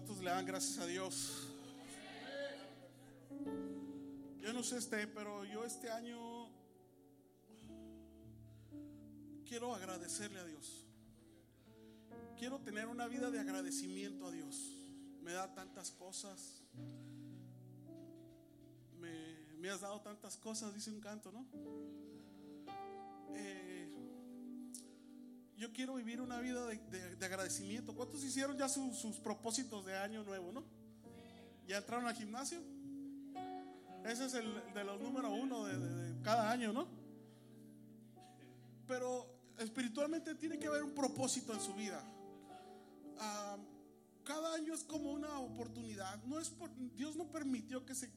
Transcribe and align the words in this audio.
¿Cuántos 0.00 0.24
le 0.24 0.30
dan 0.30 0.46
gracias 0.46 0.78
a 0.78 0.86
Dios? 0.86 1.46
Yo 4.40 4.50
no 4.54 4.62
sé 4.62 4.78
este, 4.78 5.06
pero 5.08 5.44
yo 5.44 5.62
este 5.62 5.90
año 5.90 6.48
quiero 9.46 9.74
agradecerle 9.74 10.38
a 10.40 10.44
Dios. 10.44 10.86
Quiero 12.38 12.60
tener 12.60 12.86
una 12.86 13.08
vida 13.08 13.30
de 13.30 13.40
agradecimiento 13.40 14.24
a 14.24 14.30
Dios. 14.30 14.74
Me 15.20 15.32
da 15.34 15.52
tantas 15.52 15.90
cosas. 15.90 16.62
Me, 18.98 19.68
has 19.68 19.82
dado 19.82 20.00
tantas 20.00 20.38
cosas, 20.38 20.72
dice 20.72 20.90
un 20.90 21.00
canto, 21.00 21.30
¿no? 21.30 21.46
Eh, 23.34 23.69
yo 25.60 25.70
quiero 25.74 25.96
vivir 25.96 26.22
una 26.22 26.40
vida 26.40 26.66
de, 26.66 27.24
agradecimiento. 27.26 27.94
¿Cuántos 27.94 28.24
hicieron 28.24 28.56
ya 28.56 28.66
sus 28.66 29.16
propósitos 29.16 29.84
de 29.84 29.94
año 29.94 30.24
nuevo, 30.24 30.50
no? 30.52 30.64
¿Ya 31.68 31.76
entraron 31.76 32.06
al 32.06 32.14
gimnasio? 32.14 32.62
Ese 34.06 34.24
es 34.24 34.32
el 34.32 34.54
de 34.72 34.84
los 34.84 34.98
número 35.02 35.30
uno 35.30 35.66
de, 35.66 36.22
cada 36.22 36.50
año, 36.50 36.72
¿no? 36.72 36.88
Pero 38.88 39.26
espiritualmente 39.58 40.34
tiene 40.34 40.58
que 40.58 40.66
haber 40.66 40.82
un 40.82 40.94
propósito 40.94 41.52
en 41.52 41.60
su 41.60 41.74
vida. 41.74 42.02
Ah, 43.18 43.58
cada 44.24 44.54
año 44.54 44.72
es 44.72 44.82
como 44.82 45.12
una 45.12 45.40
oportunidad. 45.40 46.24
No 46.24 46.40
es 46.40 46.54
Dios 46.96 47.16
no 47.16 47.30
permitió 47.30 47.84
que 47.84 47.94
se, 47.94 48.10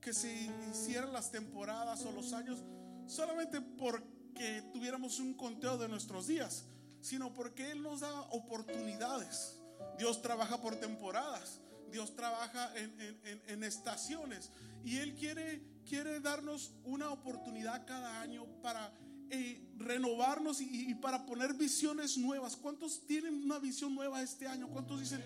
que 0.00 0.14
se 0.14 0.50
hicieran 0.70 1.12
las 1.12 1.30
temporadas 1.30 2.06
o 2.06 2.12
los 2.12 2.32
años 2.32 2.64
solamente 3.06 3.60
porque 3.60 4.62
tuviéramos 4.72 5.20
un 5.20 5.34
conteo 5.34 5.76
de 5.76 5.88
nuestros 5.88 6.26
días, 6.26 6.64
sino 7.06 7.32
porque 7.32 7.70
Él 7.70 7.82
nos 7.82 8.00
da 8.00 8.20
oportunidades. 8.30 9.60
Dios 9.96 10.22
trabaja 10.22 10.60
por 10.60 10.74
temporadas. 10.74 11.60
Dios 11.92 12.16
trabaja 12.16 12.72
en, 12.76 13.62
estaciones 13.62 14.50
y 14.84 14.96
Él 14.96 15.14
quiere, 15.14 15.62
quiere 15.88 16.18
darnos 16.18 16.72
una 16.84 17.10
oportunidad 17.10 17.86
cada 17.86 18.20
año 18.20 18.44
para 18.60 18.92
eh, 19.30 19.64
renovarnos 19.78 20.60
y, 20.60 20.94
para 20.96 21.24
poner 21.26 21.54
visiones 21.54 22.18
nuevas. 22.18 22.56
¿Cuántos 22.56 23.06
tienen 23.06 23.44
una 23.44 23.60
visión 23.60 23.94
nueva 23.94 24.20
este 24.20 24.48
año? 24.48 24.66
¿Cuántos 24.68 24.98
dicen, 24.98 25.22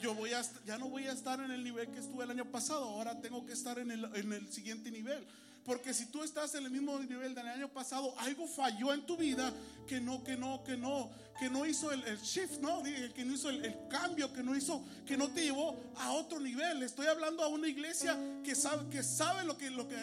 yo 0.00 0.14
voy 0.14 0.32
a, 0.32 0.42
ya 0.64 0.78
no 0.78 0.88
voy 0.88 1.06
a 1.06 1.12
estar 1.12 1.38
en 1.40 1.50
el 1.50 1.62
nivel 1.62 1.90
que 1.90 1.98
estuve 1.98 2.24
el 2.24 2.30
año 2.30 2.50
pasado, 2.50 2.84
ahora 2.84 3.20
tengo 3.20 3.44
que 3.44 3.52
estar 3.52 3.78
en 3.78 3.90
el, 3.90 4.06
en 4.16 4.32
el 4.32 4.50
siguiente 4.50 4.90
nivel? 4.90 5.26
Porque 5.64 5.92
si 5.92 6.06
tú 6.06 6.22
estás 6.22 6.54
en 6.54 6.64
el 6.64 6.70
mismo 6.70 6.98
nivel 6.98 7.34
del 7.34 7.46
año 7.46 7.68
pasado, 7.68 8.14
algo 8.18 8.46
falló 8.46 8.92
en 8.94 9.04
tu 9.04 9.16
vida 9.16 9.52
que 9.86 10.00
no, 10.00 10.24
que 10.24 10.36
no, 10.36 10.64
que 10.64 10.76
no, 10.76 11.10
que 11.38 11.50
no 11.50 11.66
hizo 11.66 11.90
el, 11.92 12.02
shift, 12.20 12.60
¿no? 12.60 12.82
Que 12.82 13.24
no 13.24 13.34
hizo 13.34 13.50
el, 13.50 13.76
cambio, 13.88 14.32
que 14.32 14.42
no 14.42 14.56
hizo, 14.56 14.84
que 15.06 15.16
no 15.16 15.30
te 15.30 15.42
llevó 15.42 15.92
a 15.96 16.12
otro 16.12 16.40
nivel. 16.40 16.82
Estoy 16.82 17.06
hablando 17.06 17.42
a 17.42 17.48
una 17.48 17.68
iglesia 17.68 18.16
que 18.42 18.54
sabe, 18.54 18.88
que 18.90 19.02
sabe 19.02 19.44
lo 19.44 19.56
que, 19.56 19.70
lo 19.70 19.86
que 19.86 19.96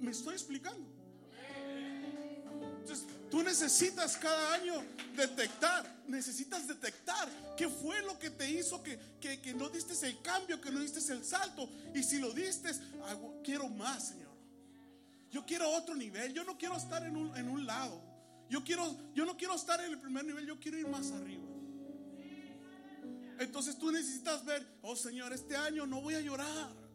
me 0.00 0.10
estoy 0.10 0.34
explicando. 0.34 0.96
Entonces, 2.80 3.06
tú 3.30 3.42
necesitas 3.42 4.16
cada 4.16 4.54
año 4.54 4.74
detectar, 5.16 6.02
necesitas 6.06 6.68
detectar 6.68 7.28
qué 7.56 7.68
fue 7.68 8.00
lo 8.02 8.18
que 8.18 8.30
te 8.30 8.48
hizo 8.50 8.82
que, 8.82 8.98
que, 9.20 9.40
que 9.40 9.54
no 9.54 9.68
diste 9.68 10.06
el 10.06 10.20
cambio, 10.22 10.60
que 10.60 10.70
no 10.70 10.80
diste 10.80 11.00
el 11.12 11.24
salto. 11.24 11.68
Y 11.94 12.02
si 12.02 12.18
lo 12.18 12.30
diste, 12.32 12.70
quiero 13.42 13.68
más, 13.68 14.08
Señor. 14.08 14.25
Yo 15.30 15.44
quiero 15.44 15.70
otro 15.70 15.94
nivel. 15.94 16.32
Yo 16.32 16.44
no 16.44 16.56
quiero 16.56 16.76
estar 16.76 17.04
en 17.04 17.16
un, 17.16 17.36
en 17.36 17.48
un 17.48 17.66
lado. 17.66 18.02
Yo, 18.48 18.62
quiero, 18.62 18.96
yo 19.14 19.24
no 19.24 19.36
quiero 19.36 19.54
estar 19.54 19.80
en 19.80 19.92
el 19.92 19.98
primer 19.98 20.24
nivel. 20.24 20.46
Yo 20.46 20.58
quiero 20.58 20.78
ir 20.78 20.88
más 20.88 21.10
arriba. 21.12 21.44
Entonces 23.38 23.78
tú 23.78 23.90
necesitas 23.90 24.44
ver, 24.44 24.66
oh 24.82 24.96
Señor, 24.96 25.32
este 25.32 25.56
año 25.56 25.86
no 25.86 26.00
voy 26.00 26.14
a 26.14 26.20
llorar. 26.20 26.86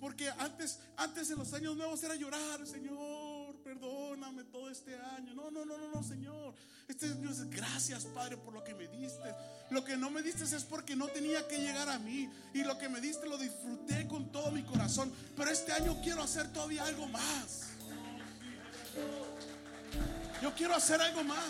Porque 0.00 0.28
antes, 0.38 0.80
antes 0.96 1.30
en 1.30 1.38
los 1.38 1.52
años 1.54 1.76
nuevos 1.76 2.02
era 2.02 2.14
llorar, 2.14 2.66
Señor, 2.66 3.56
perdóname 3.62 4.44
todo 4.44 4.68
este 4.68 4.94
año. 4.96 5.34
No, 5.34 5.50
no, 5.50 5.64
no, 5.64 5.78
no, 5.78 5.88
no, 5.88 6.02
Señor. 6.02 6.54
Este 6.88 7.06
año 7.06 7.30
es 7.30 7.48
gracias, 7.48 8.04
Padre, 8.06 8.36
por 8.36 8.52
lo 8.52 8.62
que 8.62 8.74
me 8.74 8.86
diste. 8.88 9.34
Lo 9.70 9.82
que 9.84 9.96
no 9.96 10.10
me 10.10 10.22
diste 10.22 10.44
es 10.44 10.64
porque 10.64 10.94
no 10.94 11.08
tenía 11.08 11.48
que 11.48 11.58
llegar 11.58 11.88
a 11.88 11.98
mí. 11.98 12.28
Y 12.52 12.64
lo 12.64 12.76
que 12.76 12.88
me 12.88 13.00
diste 13.00 13.26
lo 13.26 13.38
disfruté 13.38 14.06
con 14.06 14.30
todo 14.30 14.50
mi 14.50 14.62
corazón. 14.64 15.10
Pero 15.36 15.50
este 15.50 15.72
año 15.72 15.98
quiero 16.02 16.22
hacer 16.22 16.52
todavía 16.52 16.84
algo 16.84 17.08
más. 17.08 17.73
Yo 20.42 20.52
quiero 20.54 20.74
hacer 20.74 21.00
algo 21.00 21.24
más. 21.24 21.44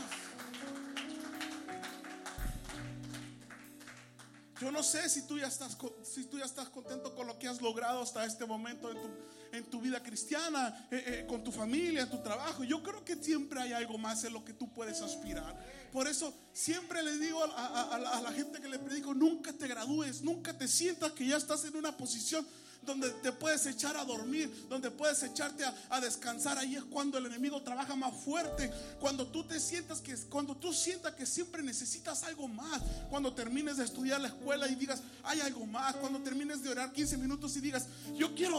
Yo 4.61 4.71
no 4.71 4.83
sé 4.83 5.09
si 5.09 5.27
tú 5.27 5.37
ya 5.39 5.49
estás, 5.49 5.77
si 6.05 6.25
tú 6.27 6.39
ya 6.39 6.45
estás 6.45 6.69
contento 6.69 7.15
con 7.15 7.27
lo 7.27 7.39
que 7.39 7.49
has 7.49 7.61
logrado 7.61 8.01
hasta 8.01 8.25
este 8.25 8.47
momento 8.47 8.91
en 8.91 9.03
tu, 9.03 9.09
en 9.53 9.65
tu 9.65 9.81
vida 9.81 10.03
cristiana, 10.03 10.87
eh, 10.91 11.05
eh, 11.07 11.27
con 11.29 11.43
tu 11.43 11.51
familia, 11.51 12.09
tu 12.09 12.23
trabajo. 12.23 12.63
Yo 12.63 12.83
creo 12.83 13.05
que 13.05 13.17
siempre 13.17 13.61
hay 13.61 13.73
algo 13.73 13.99
más 13.99 14.23
en 14.25 14.33
lo 14.33 14.45
que 14.45 14.53
tú 14.53 14.73
puedes 14.73 15.03
aspirar. 15.03 15.55
Por 15.93 16.07
eso 16.07 16.33
siempre 16.53 17.03
le 17.03 17.19
digo 17.19 17.45
a, 17.45 17.97
a 17.97 18.21
la 18.23 18.33
gente 18.33 18.61
que 18.61 18.69
le 18.69 18.79
predico, 18.79 19.13
nunca 19.13 19.53
te 19.53 19.67
gradúes, 19.67 20.23
nunca 20.23 20.57
te 20.57 20.69
sientas 20.69 21.13
que 21.13 21.27
ya 21.27 21.37
estás 21.37 21.65
en 21.65 21.77
una 21.77 21.97
posición 21.97 22.47
donde 22.85 23.11
te 23.11 23.33
puedes 23.33 23.67
echar 23.67 23.97
a 23.97 24.05
dormir, 24.05 24.67
donde 24.69 24.91
puedes 24.91 25.23
echarte 25.23 25.65
a, 25.91 26.01
descansar. 26.01 26.59
Ahí 26.59 26.77
es 26.77 26.85
cuando 26.85 27.19
el 27.19 27.27
enemigo 27.27 27.63
trabaja 27.63 27.95
más 27.95 28.15
fuerte. 28.25 28.71
Cuando 29.01 29.27
tú 29.27 29.45
te 29.45 29.59
sientas 29.61 30.01
que, 30.01 30.17
cuando 30.29 30.57
tú 30.57 30.73
sientas 30.73 31.15
que 31.15 31.27
siempre 31.27 31.63
necesitas 31.63 32.23
algo 32.25 32.49
más. 32.49 32.83
Cuando 33.11 33.33
termines 33.33 33.77
de 33.77 33.85
estudiar 33.85 34.21
la 34.21 34.29
escuela 34.29 34.69
y 34.69 34.75
digas, 34.75 35.03
hay 35.23 35.41
algo 35.41 35.67
más. 35.67 35.97
Cuando 35.97 36.21
termines 36.21 36.63
de 36.63 36.71
orar 36.71 36.93
15 36.93 37.17
minutos 37.17 37.57
y 37.57 37.61
digas, 37.61 37.87
yo 38.17 38.35
quiero 38.35 38.59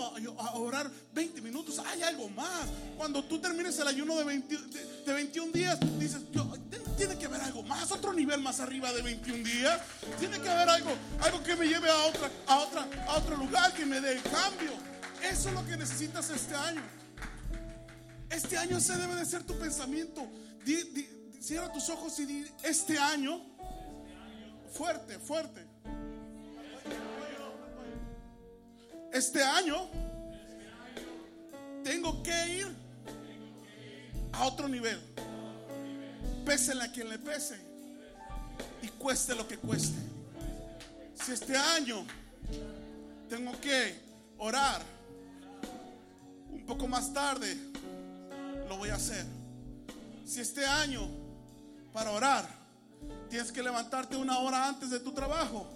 orar 0.54 0.90
20 1.14 1.42
minutos, 1.42 1.80
hay 1.80 2.02
algo 2.04 2.30
más. 2.30 2.68
Cuando 2.98 3.24
tú 3.24 3.40
termines 3.40 3.78
el 3.80 3.88
ayuno 3.88 4.16
de, 4.18 4.24
21 4.26 5.52
días, 5.52 5.80
dices, 6.00 6.22
tiene 6.98 7.18
que 7.18 7.26
haber 7.26 7.42
algo 7.42 7.64
más, 7.64 7.92
otro 7.92 8.14
nivel 8.14 8.42
más 8.42 8.60
arriba 8.60 8.92
de 8.94 9.02
21 9.02 9.44
días. 9.44 9.82
Tiene 10.20 10.40
que 10.40 10.50
haber 10.50 10.70
algo, 10.70 10.92
algo 11.22 11.44
que 11.44 11.56
me 11.56 11.68
lleve 11.68 11.90
a 11.90 11.98
otra, 12.06 12.32
a 12.48 12.60
otra, 12.60 12.88
a 13.08 13.18
otro 13.18 13.38
lugar, 13.38 13.74
que 13.74 13.86
me 13.86 14.02
dé 14.02 14.15
cambio. 14.22 14.72
Eso 15.24 15.50
es 15.50 15.56
lo 15.56 15.66
que 15.66 15.78
necesitas 15.78 16.30
este 16.30 16.56
año. 16.56 16.82
Este 18.30 18.58
año 18.58 18.78
ese 18.78 18.98
debe 18.98 19.16
de 19.16 19.26
ser 19.26 19.44
tu 19.44 19.58
pensamiento. 19.58 20.28
cierra 21.40 21.72
tus 21.72 21.90
ojos 21.90 22.20
y 22.20 22.26
di, 22.26 22.48
este 22.64 22.98
año, 22.98 23.42
fuerte, 24.72 25.20
fuerte. 25.20 25.66
Este 29.14 29.42
año 29.42 29.90
tengo 31.84 32.22
que 32.22 32.50
ir 32.50 32.68
a 34.34 34.46
otro 34.46 34.68
nivel. 34.68 35.00
Pese 36.46 36.74
a 36.74 36.92
quien 36.92 37.10
le 37.10 37.18
pese 37.18 37.58
y 38.82 38.88
cueste 38.90 39.34
lo 39.34 39.48
que 39.48 39.58
cueste. 39.58 39.98
Si 41.24 41.32
este 41.32 41.56
año 41.56 42.06
tengo 43.30 43.60
que 43.60 44.05
orar. 44.38 44.82
Un 46.52 46.66
poco 46.66 46.88
más 46.88 47.14
tarde 47.14 47.58
lo 48.68 48.78
voy 48.78 48.90
a 48.90 48.96
hacer. 48.96 49.26
Si 50.26 50.40
este 50.40 50.66
año 50.66 51.08
para 51.94 52.12
orar 52.12 52.48
tienes 53.30 53.52
que 53.52 53.62
levantarte 53.62 54.16
una 54.16 54.40
hora 54.40 54.68
antes 54.68 54.90
de 54.90 55.00
tu 55.00 55.12
trabajo, 55.12 55.68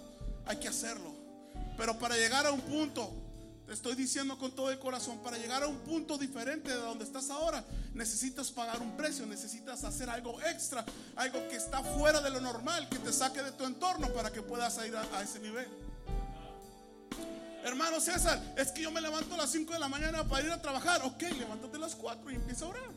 hay 0.46 0.56
que 0.56 0.68
hacerlo. 0.68 1.14
Pero 1.76 1.98
para 1.98 2.16
llegar 2.16 2.46
a 2.46 2.52
un 2.52 2.60
punto, 2.60 3.10
te 3.66 3.74
estoy 3.74 3.94
diciendo 3.94 4.36
con 4.36 4.50
todo 4.50 4.70
el 4.70 4.78
corazón, 4.78 5.18
para 5.22 5.38
llegar 5.38 5.62
a 5.62 5.68
un 5.68 5.78
punto 5.78 6.18
diferente 6.18 6.70
de 6.70 6.76
donde 6.76 7.04
estás 7.04 7.30
ahora, 7.30 7.64
necesitas 7.94 8.50
pagar 8.50 8.82
un 8.82 8.96
precio, 8.96 9.24
necesitas 9.26 9.84
hacer 9.84 10.10
algo 10.10 10.40
extra, 10.42 10.84
algo 11.14 11.38
que 11.48 11.56
está 11.56 11.82
fuera 11.82 12.20
de 12.20 12.30
lo 12.30 12.40
normal, 12.40 12.88
que 12.88 12.98
te 12.98 13.12
saque 13.12 13.42
de 13.42 13.52
tu 13.52 13.64
entorno 13.64 14.12
para 14.12 14.32
que 14.32 14.42
puedas 14.42 14.76
ir 14.84 14.96
a, 14.96 15.02
a 15.16 15.22
ese 15.22 15.38
nivel. 15.38 15.68
Hermano 17.64 18.00
César, 18.00 18.40
es 18.56 18.72
que 18.72 18.82
yo 18.82 18.90
me 18.90 19.00
levanto 19.00 19.34
a 19.34 19.38
las 19.38 19.50
5 19.50 19.72
de 19.72 19.78
la 19.78 19.88
mañana 19.88 20.26
para 20.26 20.46
ir 20.46 20.52
a 20.52 20.60
trabajar. 20.60 21.02
Ok, 21.04 21.22
levántate 21.38 21.76
a 21.76 21.80
las 21.80 21.94
4 21.94 22.30
y 22.30 22.34
empieza 22.34 22.64
a 22.64 22.68
orar. 22.68 22.90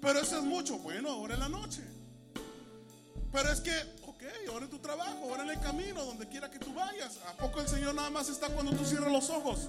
Pero 0.00 0.18
eso 0.18 0.38
es 0.38 0.44
mucho. 0.44 0.78
Bueno, 0.78 1.10
ahora 1.10 1.34
en 1.34 1.40
la 1.40 1.48
noche. 1.48 1.82
Pero 3.30 3.50
es 3.50 3.60
que, 3.60 3.72
ok, 4.06 4.22
ahora 4.50 4.64
en 4.64 4.70
tu 4.70 4.78
trabajo, 4.78 5.18
ahora 5.22 5.44
en 5.44 5.50
el 5.50 5.60
camino, 5.60 6.04
donde 6.04 6.28
quiera 6.28 6.50
que 6.50 6.58
tú 6.58 6.74
vayas. 6.74 7.18
¿A 7.28 7.36
poco 7.36 7.60
el 7.60 7.68
Señor 7.68 7.94
nada 7.94 8.10
más 8.10 8.28
está 8.28 8.48
cuando 8.48 8.72
tú 8.72 8.84
cierras 8.84 9.12
los 9.12 9.30
ojos? 9.30 9.68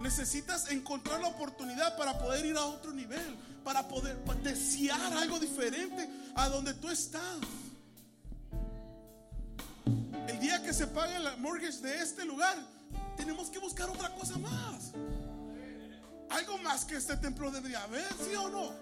Necesitas 0.00 0.70
encontrar 0.70 1.20
la 1.20 1.28
oportunidad 1.28 1.96
para 1.96 2.18
poder 2.18 2.44
ir 2.44 2.56
a 2.56 2.64
otro 2.64 2.92
nivel, 2.92 3.36
para 3.64 3.88
poder 3.88 4.16
desear 4.42 5.12
algo 5.14 5.38
diferente 5.38 6.08
a 6.34 6.48
donde 6.48 6.74
tú 6.74 6.90
estás 6.90 7.38
día 10.44 10.62
que 10.62 10.74
se 10.74 10.86
pague 10.86 11.18
la 11.20 11.36
mortgage 11.36 11.80
de 11.80 12.02
este 12.02 12.24
lugar, 12.26 12.54
tenemos 13.16 13.48
que 13.48 13.58
buscar 13.58 13.88
otra 13.88 14.14
cosa 14.14 14.36
más. 14.38 14.92
Algo 16.28 16.58
más 16.58 16.84
que 16.84 16.96
este 16.96 17.16
templo 17.16 17.50
debería 17.50 17.82
haber, 17.84 18.12
¿sí 18.12 18.34
o 18.34 18.50
no? 18.50 18.72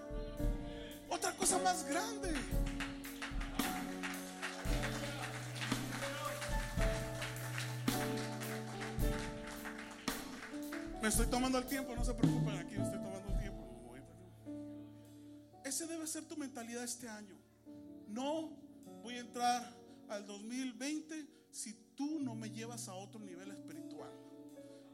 Otra 1.09 1.33
cosa 1.37 1.59
más 1.59 1.85
grande. 1.85 2.35
Me 11.01 11.09
estoy 11.09 11.27
tomando 11.27 11.59
el 11.59 11.67
tiempo, 11.67 11.95
no 11.95 12.05
se 12.05 12.15
preocupen, 12.15 12.57
aquí 12.59 12.77
me 12.77 12.85
estoy 12.85 13.01
tomando 13.01 13.29
el 13.29 13.39
tiempo. 13.39 13.95
Ese 15.65 15.87
debe 15.87 16.09
ser 16.09 16.25
tu 16.25 16.37
mentalidad 16.37 16.83
este 16.83 17.09
año. 17.09 17.37
No 18.09 18.51
voy 19.03 19.15
a 19.15 19.21
entrar 19.21 19.73
al 20.09 20.27
2020 20.27 21.42
si 21.53 21.75
tú 21.95 22.19
no 22.19 22.35
me 22.35 22.51
llevas 22.51 22.89
a 22.89 22.95
otro 22.95 23.21
nivel 23.21 23.51
espiritual. 23.51 24.11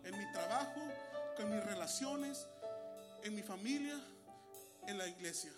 En 0.04 0.18
mi 0.18 0.30
trabajo, 0.32 0.80
en 1.38 1.50
mis 1.50 1.64
relaciones, 1.64 2.46
en 3.22 3.34
mi 3.34 3.42
familia, 3.42 3.98
en 4.86 4.98
la 4.98 5.08
iglesia. 5.08 5.52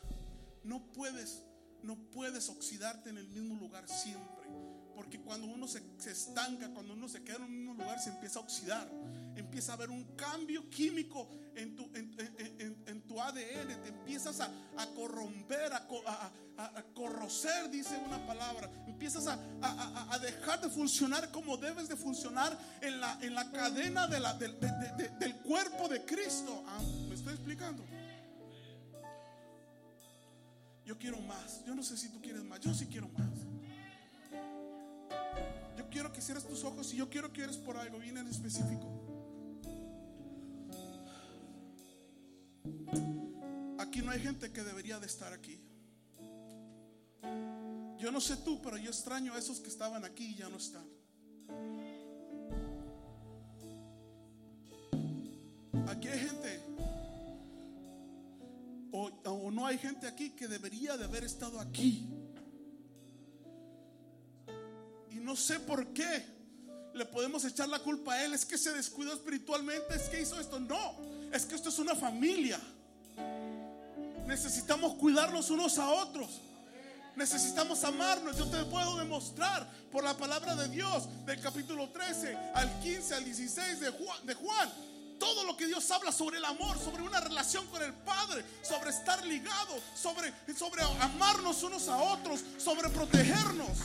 No 0.63 0.93
puedes, 0.93 1.43
no 1.83 1.97
puedes 2.11 2.49
oxidarte 2.49 3.11
en 3.11 3.19
el 3.19 3.29
mismo 3.29 3.55
lugar 3.57 3.89
siempre. 3.89 4.49
Porque 4.95 5.19
cuando 5.19 5.47
uno 5.47 5.67
se, 5.67 5.83
estanca, 6.11 6.69
cuando 6.75 6.93
uno 6.93 7.09
se 7.09 7.23
queda 7.25 7.37
en 7.37 7.45
un 7.45 7.57
mismo 7.57 7.75
lugar, 7.75 7.99
se 8.01 8.11
empieza 8.11 8.39
a 8.39 8.43
oxidar. 8.43 8.91
Empieza 9.35 9.73
a 9.73 9.77
haber 9.77 9.89
un 9.89 10.05
cambio 10.15 10.69
químico 10.69 11.31
en 11.55 11.75
tu, 11.75 11.91
en, 11.95 13.03
tu 13.07 13.19
ADN. 13.19 13.83
Te 13.83 13.89
empiezas 13.89 14.41
a, 14.41 14.51
corromper, 14.95 15.73
a, 15.73 16.33
a, 16.59 16.83
corrocer, 16.93 17.71
dice 17.71 17.97
una 18.05 18.27
palabra. 18.27 18.71
Empiezas 19.01 19.27
a, 19.27 20.19
dejar 20.19 20.61
de 20.61 20.69
funcionar 20.69 21.31
como 21.31 21.57
debes 21.57 21.89
de 21.89 21.97
funcionar 21.97 22.57
en 22.83 23.01
la, 23.01 23.19
en 23.23 23.35
la 23.35 23.51
cadena 23.51 24.07
de 24.07 24.21
la, 24.21 24.35
del 24.35 25.37
cuerpo 25.37 25.89
de 25.89 26.05
Cristo. 26.05 26.63
Ah, 26.67 26.81
¿Me 27.09 27.15
estoy 27.15 27.33
explicando? 27.33 27.83
Yo 30.85 30.99
quiero 30.99 31.19
más. 31.23 31.65
Yo 31.65 31.75
no 31.75 31.83
sé 31.83 31.97
si 31.97 32.11
tú 32.11 32.21
quieres 32.21 32.45
más. 32.45 32.61
Yo 32.61 32.75
sí 32.75 32.87
quiero 32.87 33.09
más 33.09 33.31
quiero 35.91 36.13
que 36.13 36.21
cierres 36.23 36.47
tus 36.47 36.65
ojos 36.65 36.95
y 36.95 36.97
yo 36.97 37.11
quiero 37.11 37.33
que 37.33 37.43
eres 37.43 37.57
por 37.57 37.77
algo 37.77 37.99
bien 37.99 38.17
en 38.17 38.29
específico. 38.29 38.87
Aquí 43.79 44.03
no 44.03 44.11
hay 44.13 44.21
gente 44.21 44.53
que 44.53 44.63
debería 44.63 44.99
de 44.99 45.07
estar 45.07 45.33
aquí. 45.33 45.61
Yo 48.01 48.11
no 48.11 48.21
sé 48.21 48.39
tú, 48.39 48.59
pero 48.63 48.79
yo 48.79 48.89
extraño 48.91 49.35
a 49.35 49.39
esos 49.39 49.61
que 49.61 49.69
estaban 49.69 50.07
aquí 50.07 50.29
y 50.29 50.35
ya 50.37 50.49
no 50.49 50.57
están. 50.57 50.89
Aquí 55.87 56.09
hay 56.09 56.19
gente, 56.19 56.61
o, 58.91 59.51
no 59.51 59.67
hay 59.67 59.77
gente 59.77 60.07
aquí 60.07 60.31
que 60.31 60.49
debería 60.49 60.97
de 60.97 61.05
haber 61.05 61.25
estado 61.25 61.61
aquí. 61.61 62.09
no 65.21 65.37
sé 65.37 65.61
por 65.61 65.87
qué 65.89 66.25
le 66.95 67.05
podemos 67.05 67.45
echar 67.45 67.69
la 67.69 67.79
culpa 67.81 68.15
a 68.15 68.25
él. 68.25 68.33
Es 68.33 68.47
que 68.47 68.57
se 68.57 68.73
descuidó 68.73 69.13
espiritualmente, 69.13 69.95
es 69.95 70.09
que 70.09 70.23
hizo 70.23 70.41
esto. 70.41 70.59
No, 70.59 70.97
es 71.33 71.45
que 71.45 71.55
esto 71.55 71.69
es 71.69 71.79
una 71.79 71.95
familia. 71.95 72.59
Necesitamos 74.27 74.95
cuidarnos 74.95 75.51
unos 75.51 75.79
a 75.79 75.89
otros. 75.91 76.41
Necesitamos 77.21 77.85
amarnos. 77.85 78.35
Yo 78.39 78.47
te 78.47 78.65
puedo 78.65 78.97
demostrar 78.97 79.69
por 79.93 80.03
la 80.03 80.17
palabra 80.17 80.57
de 80.57 80.69
Dios 80.69 81.07
del 81.27 81.39
capítulo 81.39 81.91
13 81.91 82.35
al 82.55 82.81
15 82.81 83.15
al 83.15 83.25
16 83.27 83.81
de 83.81 84.35
Juan. 84.35 84.73
Todo 85.19 85.45
lo 85.45 85.55
que 85.55 85.67
Dios 85.67 85.91
habla 85.91 86.13
sobre 86.13 86.39
el 86.39 86.45
amor, 86.47 86.79
sobre 86.79 87.03
una 87.03 87.21
relación 87.21 87.67
con 87.67 87.83
el 87.83 87.93
Padre, 87.93 88.43
sobre 88.63 88.89
estar 88.89 89.23
ligado, 89.27 89.77
sobre, 89.95 90.33
sobre 90.57 90.83
amarnos 90.83 91.63
unos 91.63 91.89
a 91.89 91.99
otros, 91.99 92.41
sobre 92.57 92.89
protegernos. 92.89 93.77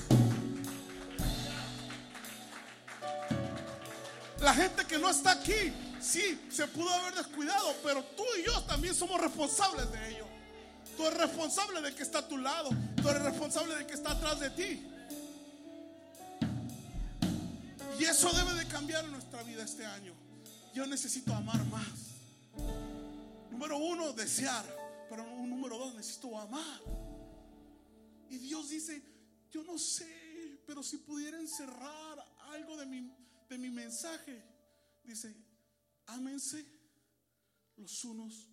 La 4.40 4.54
gente 4.54 4.86
que 4.86 4.98
no 4.98 5.10
está 5.10 5.32
aquí, 5.32 5.74
sí, 6.00 6.40
se 6.50 6.70
pudo 6.70 6.90
haber 6.90 7.16
descuidado, 7.16 7.76
pero 7.84 8.02
tú 8.16 8.24
y 8.40 8.46
yo 8.46 8.64
también 8.64 8.96
somos 8.96 9.20
responsables 9.20 9.92
de 9.92 10.10
ello. 10.12 10.35
Tú 10.96 11.06
eres 11.06 11.18
responsable 11.20 11.82
de 11.82 11.94
que 11.94 12.04
está 12.04 12.20
a 12.20 12.28
tu 12.28 12.38
lado, 12.38 12.70
tú 13.02 13.10
eres 13.10 13.24
responsable 13.24 13.76
de 13.76 13.88
que 13.88 13.94
está 13.94 14.12
atrás 14.12 14.40
de 14.40 14.50
ti. 14.52 14.88
Y 18.00 18.04
eso 18.04 18.32
debe 18.34 18.54
de 18.54 18.68
cambiar 18.68 19.06
en 19.06 19.12
nuestra 19.12 19.44
vida 19.44 19.64
este 19.64 19.86
año. 19.86 20.14
Yo 20.74 20.86
necesito 20.86 21.34
amar 21.34 21.64
más. 21.66 21.88
Número 23.52 23.78
uno, 23.78 24.14
desear. 24.14 24.66
Pero 25.10 25.24
número 25.24 25.78
dos, 25.78 25.94
necesito 25.96 26.38
amar. 26.38 26.82
Y 28.30 28.38
Dios 28.38 28.70
dice, 28.70 29.02
yo 29.52 29.64
no 29.64 29.78
sé, 29.78 30.60
pero 30.66 30.84
si 30.84 30.98
pudiera 30.98 31.40
encerrar 31.40 32.26
algo 32.52 32.76
de 32.76 32.86
mi 32.86 33.12
de 33.50 33.58
mi 33.58 33.70
mensaje 33.70 34.44
dice, 35.04 35.36
ámense 36.08 36.66
los 37.78 38.04
unos 38.06 38.48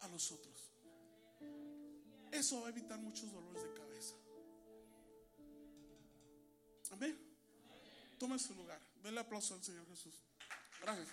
a 0.00 0.08
los 0.08 0.30
otros. 0.32 0.72
Eso 2.36 2.60
va 2.60 2.66
a 2.66 2.70
evitar 2.70 2.98
muchos 2.98 3.32
dolores 3.32 3.62
de 3.62 3.72
cabeza. 3.72 4.14
Amén. 6.90 7.18
Tome 8.18 8.38
su 8.38 8.54
lugar. 8.54 8.78
Denle 9.02 9.20
aplauso 9.20 9.54
al 9.54 9.64
Señor 9.64 9.86
Jesús. 9.88 10.14
Gracias. 10.82 11.08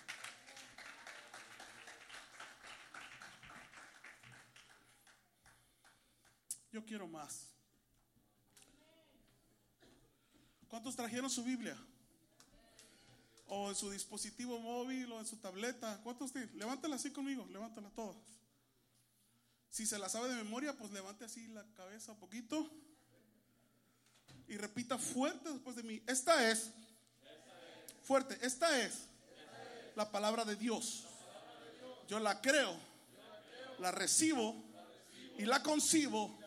Yo 6.70 6.84
quiero 6.84 7.08
más. 7.08 7.48
¿Cuántos 10.68 10.94
trajeron 10.94 11.30
su 11.30 11.42
Biblia? 11.42 11.76
o 13.46 13.68
en 13.68 13.74
su 13.76 13.90
dispositivo 13.90 14.58
móvil 14.58 15.12
o 15.12 15.20
en 15.20 15.26
su 15.26 15.36
tableta. 15.36 16.00
¿Cuántos 16.02 16.32
tienen? 16.32 16.58
Levántala 16.58 16.96
así 16.96 17.10
conmigo, 17.12 17.46
levántala 17.52 17.90
todos. 17.90 18.16
Si 19.74 19.86
se 19.86 19.98
la 19.98 20.08
sabe 20.08 20.28
de 20.28 20.36
memoria, 20.36 20.72
pues 20.76 20.92
levante 20.92 21.24
así 21.24 21.48
la 21.48 21.64
cabeza 21.74 22.12
un 22.12 22.20
poquito 22.20 22.70
y 24.46 24.56
repita 24.56 24.98
fuerte 24.98 25.50
después 25.50 25.74
de 25.74 25.82
mí. 25.82 26.00
Esta 26.06 26.48
es, 26.48 26.70
fuerte, 28.04 28.38
esta 28.42 28.80
es 28.86 29.08
la 29.96 30.12
palabra 30.12 30.44
de 30.44 30.54
Dios. 30.54 31.06
Yo 32.06 32.20
la 32.20 32.40
creo, 32.40 32.72
la 33.80 33.90
recibo 33.90 34.54
y 35.38 35.44
la 35.44 35.60
concibo 35.60 36.38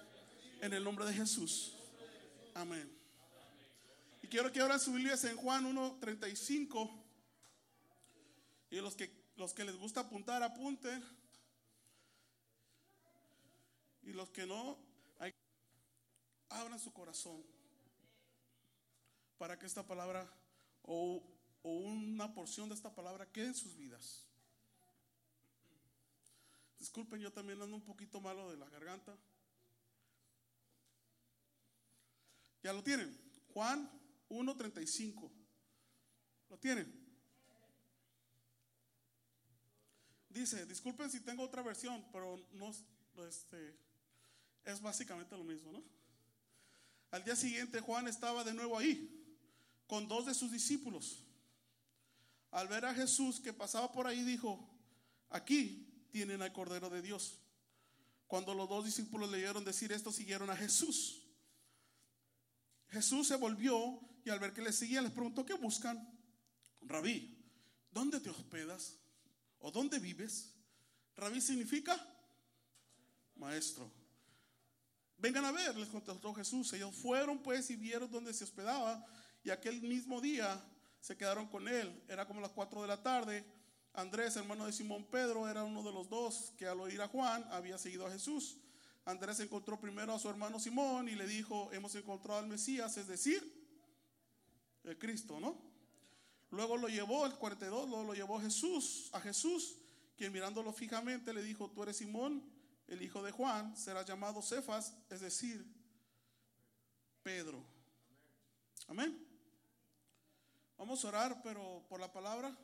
en 0.62 0.72
el 0.72 0.86
nombre 0.86 1.04
de 1.04 1.12
Jesús. 1.12 1.74
Amén. 2.54 2.90
Y 4.24 4.28
quiero 4.28 4.54
que 4.54 4.62
ahora 4.62 4.80
su 4.80 4.94
Biblia 4.94 5.18
en 5.22 5.36
Juan 5.36 5.76
1.35. 5.76 7.04
Y 8.70 8.78
los 8.78 8.96
que, 8.96 9.12
los 9.36 9.54
que 9.54 9.66
les 9.66 9.76
gusta 9.76 10.00
apuntar, 10.00 10.44
apunten. 10.44 11.17
Y 14.08 14.14
los 14.14 14.30
que 14.30 14.46
no, 14.48 14.78
abran 16.50 16.80
su 16.80 16.94
corazón 16.94 17.44
para 19.38 19.60
que 19.60 19.66
esta 19.66 19.86
palabra 19.86 20.26
o, 20.84 21.22
o 21.62 21.70
una 21.70 22.34
porción 22.34 22.70
de 22.70 22.76
esta 22.76 22.96
palabra 22.96 23.30
quede 23.30 23.48
en 23.48 23.56
sus 23.56 23.76
vidas. 23.76 24.26
Disculpen, 26.80 27.20
yo 27.20 27.34
también 27.34 27.62
ando 27.62 27.76
un 27.76 27.84
poquito 27.84 28.22
malo 28.22 28.50
de 28.50 28.56
la 28.56 28.70
garganta. 28.70 29.14
¿Ya 32.64 32.72
lo 32.72 32.82
tienen? 32.82 33.14
Juan 33.54 33.92
1.35. 34.30 35.30
¿Lo 36.50 36.58
tienen? 36.58 37.08
Dice, 40.30 40.66
disculpen 40.66 41.10
si 41.10 41.20
tengo 41.20 41.44
otra 41.44 41.62
versión, 41.62 42.06
pero 42.14 42.38
no, 42.54 42.72
este, 43.28 43.87
es 44.68 44.82
básicamente 44.82 45.38
lo 45.38 45.44
mismo, 45.44 45.72
¿no? 45.72 45.84
Al 47.12 47.24
día 47.24 47.36
siguiente 47.36 47.80
Juan 47.80 48.08
estaba 48.08 48.44
de 48.44 48.54
nuevo 48.54 48.78
ahí, 48.78 49.10
con 49.88 50.08
dos 50.08 50.26
de 50.26 50.34
sus 50.34 50.52
discípulos. 50.52 51.24
Al 52.52 52.68
ver 52.68 52.86
a 52.86 52.94
Jesús 52.94 53.40
que 53.40 53.54
pasaba 53.54 53.92
por 53.92 54.08
ahí, 54.08 54.24
dijo, 54.24 54.70
aquí 55.30 56.08
tienen 56.12 56.42
al 56.42 56.52
Cordero 56.52 56.90
de 56.90 57.02
Dios. 57.02 57.40
Cuando 58.28 58.54
los 58.54 58.68
dos 58.68 58.84
discípulos 58.84 59.32
leyeron 59.32 59.64
decir 59.64 59.94
esto, 59.94 60.12
siguieron 60.12 60.50
a 60.50 60.58
Jesús. 60.58 61.24
Jesús 62.90 63.28
se 63.28 63.38
volvió 63.38 64.02
y 64.26 64.30
al 64.30 64.40
ver 64.40 64.54
que 64.54 64.62
le 64.62 64.74
seguían 64.74 65.06
les 65.06 65.14
preguntó, 65.14 65.46
¿qué 65.46 65.54
buscan? 65.54 66.14
Rabí, 66.82 67.38
¿dónde 67.92 68.20
te 68.20 68.30
hospedas? 68.30 68.98
¿O 69.60 69.72
dónde 69.72 70.00
vives? 70.00 70.54
Rabí 71.16 71.40
significa 71.40 71.98
maestro. 73.36 73.90
Vengan 75.18 75.46
a 75.46 75.52
ver, 75.52 75.76
les 75.78 75.90
contestó 75.90 76.34
Jesús. 76.34 76.72
Ellos 76.74 76.96
fueron 76.96 77.40
pues 77.40 77.70
y 77.70 77.76
vieron 77.76 78.12
dónde 78.12 78.34
se 78.34 78.44
hospedaba 78.44 79.06
y 79.44 79.50
aquel 79.50 79.82
mismo 79.82 80.22
día 80.22 80.64
se 81.00 81.18
quedaron 81.18 81.48
con 81.48 81.68
él. 81.68 82.04
Era 82.08 82.28
como 82.28 82.42
las 82.42 82.52
4 82.52 82.82
de 82.82 82.88
la 82.88 83.02
tarde. 83.02 83.46
Andrés, 83.94 84.36
hermano 84.36 84.66
de 84.66 84.74
Simón 84.74 85.06
Pedro, 85.06 85.50
era 85.50 85.64
uno 85.64 85.82
de 85.82 85.92
los 85.92 86.08
dos 86.10 86.54
que 86.58 86.68
al 86.68 86.80
oír 86.80 87.02
a 87.02 87.08
Juan 87.08 87.44
había 87.52 87.78
seguido 87.78 88.06
a 88.06 88.12
Jesús. 88.12 88.58
Andrés 89.06 89.40
encontró 89.40 89.80
primero 89.80 90.14
a 90.14 90.20
su 90.20 90.30
hermano 90.30 90.60
Simón 90.60 91.08
y 91.10 91.16
le 91.16 91.26
dijo, 91.26 91.72
hemos 91.72 91.96
encontrado 91.96 92.40
al 92.40 92.48
Mesías, 92.48 92.98
es 92.98 93.08
decir, 93.08 93.42
el 94.84 94.98
Cristo, 95.00 95.40
¿no? 95.40 95.58
Luego 96.52 96.78
lo 96.78 96.90
llevó, 96.90 97.26
el 97.26 97.34
42, 97.34 97.90
luego 97.90 98.04
lo 98.04 98.14
llevó 98.14 98.40
Jesús, 98.40 99.10
a 99.14 99.22
Jesús 99.22 99.78
quien 100.18 100.34
mirándolo 100.34 100.74
fijamente 100.74 101.32
le 101.32 101.44
dijo, 101.44 101.70
tú 101.70 101.84
eres 101.84 101.98
Simón, 101.98 102.44
el 102.88 103.02
hijo 103.02 103.22
de 103.22 103.32
Juan, 103.32 103.76
será 103.76 104.04
llamado 104.04 104.42
Cefas, 104.42 104.94
es 105.10 105.22
decir, 105.22 105.66
Pedro. 107.22 107.64
Amén. 108.88 109.26
Vamos 110.78 111.04
a 111.04 111.08
orar, 111.10 111.42
pero 111.44 111.86
por 111.90 112.00
la 112.00 112.12
palabra. 112.12 112.56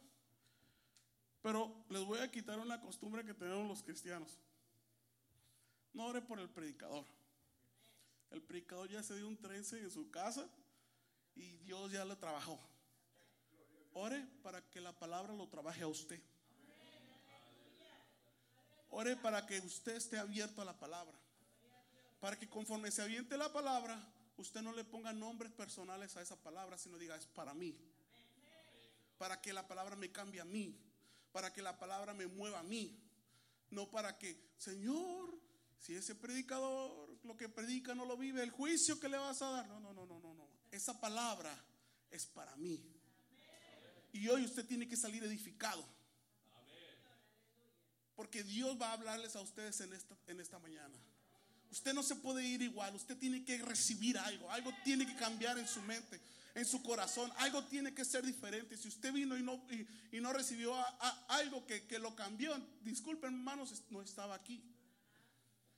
Pero 1.41 1.85
les 1.89 2.05
voy 2.05 2.19
a 2.19 2.31
quitar 2.31 2.57
una 2.57 2.79
costumbre 2.79 3.25
que 3.25 3.33
tenemos 3.33 3.67
los 3.67 3.83
cristianos. 3.83 4.39
No 5.91 6.05
ore 6.05 6.21
por 6.21 6.39
el 6.39 6.49
predicador. 6.49 7.05
El 8.31 8.41
predicador 8.41 8.89
ya 8.89 9.03
se 9.03 9.15
dio 9.15 9.27
un 9.27 9.37
trence 9.37 9.77
en 9.77 9.91
su 9.91 10.09
casa 10.09 10.47
y 11.35 11.57
Dios 11.57 11.91
ya 11.91 12.05
lo 12.05 12.17
trabajó. 12.17 12.59
Ore 13.91 14.25
para 14.41 14.61
que 14.69 14.79
la 14.79 14.97
palabra 14.97 15.33
lo 15.33 15.49
trabaje 15.49 15.83
a 15.83 15.87
usted. 15.87 16.21
Ore 18.95 19.15
para 19.15 19.43
que 19.47 19.59
usted 19.59 19.95
esté 19.95 20.19
abierto 20.19 20.61
a 20.61 20.65
la 20.65 20.77
palabra. 20.77 21.17
Para 22.19 22.37
que 22.37 22.47
conforme 22.47 22.91
se 22.91 23.01
aviente 23.01 23.35
la 23.37 23.51
palabra, 23.51 23.99
usted 24.37 24.61
no 24.61 24.71
le 24.71 24.83
ponga 24.83 25.11
nombres 25.11 25.51
personales 25.51 26.15
a 26.15 26.21
esa 26.21 26.35
palabra, 26.35 26.77
sino 26.77 26.99
diga, 26.99 27.15
es 27.15 27.25
para 27.25 27.55
mí. 27.55 27.75
Para 29.17 29.41
que 29.41 29.51
la 29.51 29.67
palabra 29.67 29.95
me 29.95 30.11
cambie 30.11 30.41
a 30.41 30.45
mí. 30.45 30.79
Para 31.31 31.51
que 31.51 31.63
la 31.63 31.79
palabra 31.79 32.13
me 32.13 32.27
mueva 32.27 32.59
a 32.59 32.63
mí. 32.63 32.95
No 33.71 33.89
para 33.89 34.15
que, 34.19 34.37
Señor, 34.59 35.39
si 35.79 35.95
ese 35.95 36.13
predicador 36.13 37.17
lo 37.23 37.35
que 37.35 37.49
predica 37.49 37.95
no 37.95 38.05
lo 38.05 38.15
vive, 38.15 38.43
el 38.43 38.51
juicio 38.51 38.99
que 38.99 39.09
le 39.09 39.17
vas 39.17 39.41
a 39.41 39.49
dar. 39.49 39.67
No, 39.69 39.79
no, 39.79 39.91
no, 39.91 40.05
no, 40.05 40.19
no, 40.19 40.35
no. 40.35 40.47
Esa 40.69 41.01
palabra 41.01 41.51
es 42.11 42.27
para 42.27 42.55
mí. 42.57 42.79
Y 44.11 44.27
hoy 44.27 44.45
usted 44.45 44.67
tiene 44.67 44.87
que 44.87 44.95
salir 44.95 45.23
edificado. 45.23 45.83
Porque 48.15 48.43
Dios 48.43 48.79
va 48.79 48.89
a 48.89 48.93
hablarles 48.93 49.35
a 49.35 49.41
ustedes 49.41 49.79
en 49.81 49.93
esta, 49.93 50.15
en 50.27 50.39
esta 50.39 50.59
mañana. 50.59 50.95
Usted 51.71 51.93
no 51.93 52.03
se 52.03 52.15
puede 52.15 52.45
ir 52.45 52.61
igual, 52.61 52.93
usted 52.93 53.17
tiene 53.17 53.43
que 53.43 53.57
recibir 53.57 54.17
algo, 54.19 54.51
algo 54.51 54.71
tiene 54.83 55.07
que 55.07 55.15
cambiar 55.15 55.57
en 55.57 55.67
su 55.67 55.81
mente, 55.81 56.21
en 56.53 56.65
su 56.65 56.83
corazón, 56.83 57.31
algo 57.37 57.63
tiene 57.63 57.95
que 57.95 58.05
ser 58.05 58.23
diferente. 58.23 58.77
Si 58.77 58.87
usted 58.87 59.11
vino 59.11 59.35
y 59.35 59.41
no, 59.41 59.59
y, 60.11 60.19
no 60.19 60.31
recibió 60.31 60.75
algo 61.29 61.65
que, 61.65 61.87
que, 61.87 61.97
lo 61.97 62.15
cambió, 62.15 62.55
disculpen 62.81 63.33
hermanos, 63.33 63.73
no 63.89 64.03
estaba 64.03 64.35
aquí. 64.35 64.63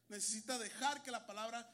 Necesita 0.10 0.60
dejar 0.60 1.02
que 1.02 1.12
la 1.12 1.26
palabra 1.26 1.66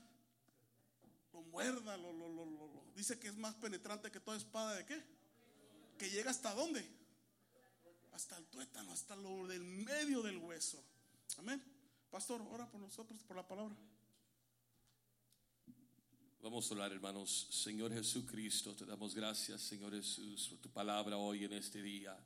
lo 1.33 1.41
muerda, 1.41 1.97
lo, 1.97 2.13
lo, 2.13 2.29
lo, 2.29 2.45
lo, 2.45 2.83
dice 2.95 3.17
que 3.17 3.27
es 3.27 3.35
más 3.35 3.55
penetrante 3.55 4.11
que 4.11 4.19
toda 4.19 4.37
espada 4.37 4.75
de 4.75 4.85
qué? 4.85 5.03
Que 5.97 6.11
llega 6.11 6.29
hasta 6.29 6.53
dónde? 6.53 6.87
Hasta 8.11 8.37
el 8.37 8.45
tuétano, 8.45 8.91
hasta 8.91 9.15
lo 9.15 9.47
del 9.47 9.63
medio 9.63 10.21
del 10.21 10.37
hueso. 10.37 10.83
Amén. 11.37 11.61
Pastor, 12.09 12.41
ora 12.51 12.69
por 12.69 12.81
nosotros, 12.81 13.23
por 13.23 13.37
la 13.37 13.47
palabra. 13.47 13.75
Vamos 16.41 16.69
a 16.71 16.73
orar, 16.73 16.91
hermanos. 16.91 17.47
Señor 17.51 17.93
Jesucristo, 17.93 18.75
te 18.75 18.85
damos 18.85 19.13
gracias, 19.13 19.61
Señor 19.61 19.93
Jesús, 19.93 20.49
por 20.49 20.57
tu 20.59 20.69
palabra 20.69 21.17
hoy 21.17 21.45
en 21.45 21.53
este 21.53 21.81
día. 21.81 22.17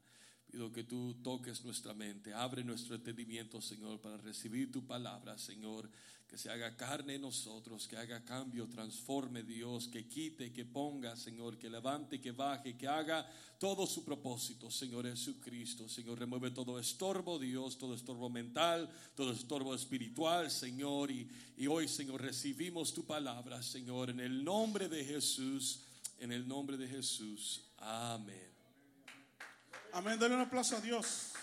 Pido 0.49 0.71
que 0.71 0.83
tú 0.83 1.15
toques 1.21 1.63
nuestra 1.65 1.93
mente, 1.93 2.33
abre 2.33 2.63
nuestro 2.63 2.95
entendimiento, 2.95 3.59
Señor, 3.61 3.99
para 3.99 4.17
recibir 4.17 4.71
tu 4.71 4.85
palabra, 4.85 5.37
Señor 5.37 5.89
que 6.27 6.37
se 6.37 6.49
haga 6.49 6.75
carne 6.75 7.15
en 7.15 7.21
nosotros, 7.21 7.87
que 7.87 7.97
haga 7.97 8.23
cambio, 8.25 8.67
transforme 8.67 9.43
Dios, 9.43 9.87
que 9.87 10.07
quite, 10.07 10.51
que 10.51 10.65
ponga, 10.65 11.15
Señor, 11.15 11.57
que 11.57 11.69
levante, 11.69 12.19
que 12.19 12.31
baje, 12.31 12.75
que 12.75 12.87
haga 12.87 13.29
todo 13.59 13.85
su 13.85 14.03
propósito, 14.03 14.71
Señor 14.71 15.05
Jesucristo. 15.05 15.87
Señor, 15.87 16.19
remueve 16.19 16.51
todo 16.51 16.79
estorbo, 16.79 17.37
Dios, 17.37 17.77
todo 17.77 17.93
estorbo 17.93 18.29
mental, 18.29 18.89
todo 19.15 19.31
estorbo 19.31 19.75
espiritual, 19.75 20.49
Señor. 20.49 21.11
Y, 21.11 21.29
y 21.57 21.67
hoy, 21.67 21.87
Señor, 21.87 22.21
recibimos 22.21 22.93
tu 22.93 23.05
palabra, 23.05 23.61
Señor, 23.61 24.09
en 24.09 24.19
el 24.19 24.43
nombre 24.43 24.89
de 24.89 25.05
Jesús, 25.05 25.81
en 26.19 26.31
el 26.31 26.47
nombre 26.47 26.75
de 26.75 26.87
Jesús. 26.87 27.61
Amén. 27.77 28.51
Amén. 29.93 30.19
Dale 30.19 30.35
un 30.35 30.41
aplauso 30.41 30.75
a 30.75 30.81
Dios. 30.81 31.34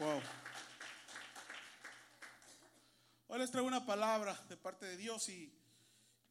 Wow. 0.00 0.20
Hoy 3.28 3.38
les 3.38 3.50
traigo 3.52 3.68
una 3.68 3.86
palabra 3.86 4.36
de 4.48 4.56
parte 4.56 4.86
de 4.86 4.96
Dios 4.96 5.28
y, 5.28 5.52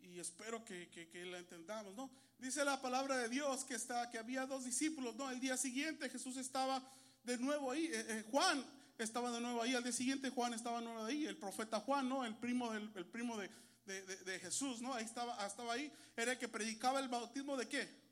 y 0.01 0.20
espero 0.20 0.65
que, 0.65 0.89
que, 0.89 1.25
la 1.25 1.38
entendamos, 1.38 1.96
¿no? 1.96 2.12
Dice 2.39 2.65
la 2.65 2.82
palabra 2.82 3.17
de 3.17 3.29
Dios 3.29 3.63
que, 3.63 3.75
está, 3.75 4.10
que 4.10 4.17
había 4.17 4.46
dos 4.46 4.65
discípulos, 4.65 5.15
¿no? 5.15 5.29
El 5.32 5.39
día 5.39 5.55
siguiente 5.55 6.10
Jesús 6.10 6.36
estaba 6.36 6.84
de 7.24 7.38
nuevo 7.38 7.72
ahí, 7.72 7.86
eh, 7.86 8.05
eh, 8.10 8.25
Juan 8.29 8.65
estaba 8.98 9.32
de 9.32 9.39
nuevo 9.39 9.62
ahí, 9.62 9.75
al 9.75 9.84
día 9.84 9.93
siguiente 9.93 10.29
Juan 10.29 10.53
estaba 10.53 10.79
de 10.79 10.86
nuevo 10.86 11.05
ahí, 11.05 11.25
el 11.25 11.38
profeta 11.38 11.79
Juan, 11.79 12.10
¿no? 12.10 12.25
El 12.25 12.36
primo, 12.36 12.70
del, 12.74 12.91
el 12.96 13.05
primo 13.05 13.38
de, 13.38 13.50
de, 13.86 14.01
de, 14.01 14.39
Jesús, 14.39 14.82
¿no? 14.82 14.93
Ahí 14.93 15.05
estaba, 15.05 15.48
estaba 15.48 15.72
ahí, 15.72 15.89
era 16.17 16.34
el 16.34 16.38
que 16.38 16.50
predicaba 16.50 17.00
el 17.00 17.08
bautismo 17.08 17.55
de 17.55 17.70
qué? 17.70 18.02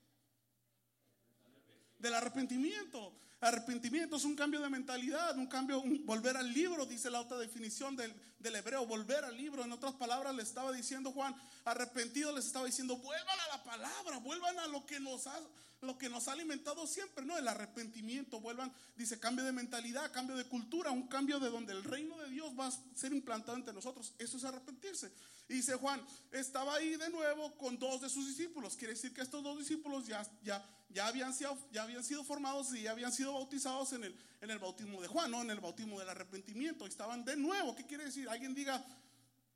Del 2.02 2.14
arrepentimiento. 2.16 3.14
Arrepentimiento 3.42 4.18
es 4.18 4.24
un 4.24 4.36
cambio 4.36 4.62
de 4.62 4.70
mentalidad, 4.70 5.36
un 5.36 5.48
cambio, 5.48 5.82
volver 6.04 6.38
al 6.38 6.54
libro, 6.54 6.86
dice 6.86 7.10
la 7.10 7.22
otra 7.22 7.38
definición 7.38 7.96
del, 7.96 8.14
del, 8.38 8.56
hebreo, 8.56 8.86
volver 8.86 9.24
al 9.24 9.36
libro. 9.36 9.64
En 9.64 9.72
otras 9.72 9.94
palabras, 9.94 10.36
le 10.36 10.44
estaba 10.44 10.72
diciendo 10.72 11.12
Juan, 11.12 11.36
arrepentido 11.66 12.36
les 12.36 12.46
estaba 12.46 12.68
diciendo, 12.68 12.98
vuelvan 12.98 13.40
a 13.40 13.58
la 13.58 13.64
palabra, 13.64 14.18
vuelvan 14.20 14.60
a 14.60 14.68
lo 14.68 14.86
que 14.86 15.00
nos 15.00 15.26
ha, 15.26 15.40
lo 15.82 15.98
que 15.98 16.08
nos 16.08 16.28
ha 16.28 16.34
alimentado 16.34 16.86
siempre, 16.86 17.26
¿no? 17.26 17.36
El 17.36 17.48
arrepentimiento, 17.48 18.40
vuelvan, 18.40 18.72
dice, 18.96 19.20
cambio 19.20 19.44
de 19.44 19.52
mentalidad, 19.52 20.12
cambio 20.12 20.36
de 20.36 20.46
cultura, 20.46 20.92
un 20.92 21.08
cambio 21.08 21.40
de 21.40 21.50
donde 21.50 21.74
el 21.74 21.84
reino 21.84 22.18
de 22.20 22.30
Dios 22.30 22.54
va 22.60 22.68
a 22.68 22.72
ser 22.94 23.12
implantado 23.12 23.58
entre 23.58 23.74
nosotros. 23.74 24.14
Eso 24.20 24.38
es 24.38 24.44
arrepentirse. 24.44 25.12
Y 25.50 25.56
dice 25.56 25.74
Juan, 25.74 26.00
estaba 26.32 26.76
ahí 26.76 26.96
de 26.96 27.10
nuevo 27.10 27.58
con 27.58 27.80
dos 27.80 28.02
de 28.02 28.10
sus 28.10 28.28
discípulos. 28.28 28.76
Quiere 28.76 28.94
decir 28.94 29.16
que 29.16 29.22
estos 29.22 29.44
dos 29.44 29.58
discípulos 29.58 30.06
ya, 30.06 30.24
ya 30.44 30.64
ya 30.94 31.08
habían 31.08 31.34
sido, 31.34 31.58
ya 31.72 31.84
habían 31.84 32.04
sido 32.04 32.24
formados 32.24 32.74
y 32.74 32.84
ya 32.84 32.92
habían 32.92 33.12
sido 33.12 33.34
bautizados 33.34 33.94
en 33.94 34.04
el, 34.04 34.20
en 34.42 34.52
el 34.52 34.60
bautismo 34.60 35.02
de 35.02 35.08
Juan, 35.08 35.32
¿no? 35.32 35.42
En 35.42 35.50
el 35.50 35.60
bautismo 35.60 36.00
del 36.00 36.10
arrepentimiento. 36.10 36.86
Estaban 36.86 37.24
de 37.26 37.36
nuevo. 37.36 37.76
¿Qué 37.76 37.86
quiere 37.86 38.06
decir? 38.06 38.30
Alguien 38.30 38.54
diga 38.54 38.84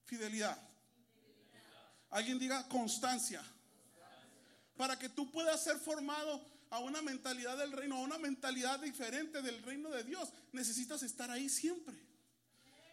fidelidad. 0.06 0.58
Alguien 2.10 2.40
diga 2.40 2.68
constancia. 2.68 3.44
Para 4.78 4.98
que 4.98 5.10
tú 5.10 5.32
puedas 5.32 5.64
ser 5.64 5.78
formado 5.78 6.46
a 6.70 6.80
una 6.80 7.02
mentalidad 7.02 7.58
del 7.58 7.72
reino, 7.72 7.98
a 7.98 8.02
una 8.02 8.18
mentalidad 8.18 8.80
diferente 8.80 9.42
del 9.42 9.62
reino 9.64 9.90
de 9.90 10.04
Dios, 10.04 10.30
necesitas 10.52 11.04
estar 11.04 11.32
ahí 11.32 11.50
siempre. 11.50 11.96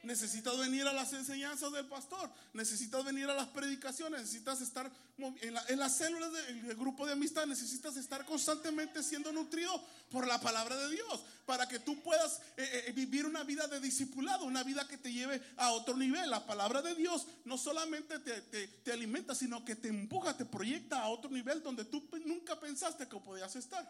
Necesitas 0.03 0.59
venir 0.59 0.85
a 0.89 0.93
las 0.93 1.13
enseñanzas 1.13 1.71
del 1.73 1.87
pastor, 1.87 2.29
necesitas 2.55 3.05
venir 3.05 3.31
a 3.31 3.35
las 3.35 3.47
predicaciones, 3.47 4.23
necesitas 4.23 4.61
estar 4.61 4.91
en, 5.17 5.79
las 5.79 5.97
células 5.97 6.33
del 6.33 6.75
grupo 6.75 7.07
de 7.07 7.13
amistad, 7.13 7.47
necesitas 7.47 7.97
estar 7.97 8.25
constantemente 8.25 9.01
siendo 9.05 9.31
nutrido 9.31 9.81
por 10.11 10.27
la 10.27 10.41
palabra 10.41 10.77
de 10.77 10.91
Dios, 10.91 11.25
para 11.47 11.69
que 11.69 11.79
tú 11.79 12.03
puedas 12.03 12.41
eh, 12.57 12.87
eh, 12.89 12.93
vivir 12.93 13.27
una 13.27 13.45
vida 13.45 13.69
de 13.69 13.79
discipulado, 13.79 14.45
una 14.45 14.65
vida 14.65 14.89
que 14.89 14.99
te 14.99 15.13
lleve 15.13 15.41
a 15.57 15.71
otro 15.71 15.97
nivel. 15.97 16.29
La 16.29 16.45
palabra 16.47 16.83
de 16.83 16.97
Dios 16.97 17.29
no 17.45 17.57
solamente 17.57 18.19
te, 18.19 18.41
te 18.67 18.93
alimenta, 18.93 19.37
sino 19.37 19.65
que 19.65 19.77
te 19.77 19.87
empuja, 19.87 20.37
te 20.37 20.45
proyecta 20.45 21.01
a 21.01 21.11
otro 21.11 21.31
nivel 21.31 21.63
donde 21.63 21.85
tú 21.85 22.09
nunca 22.27 22.59
pensaste 22.59 23.07
que 23.07 23.19
podías 23.19 23.55
estar. 23.55 23.89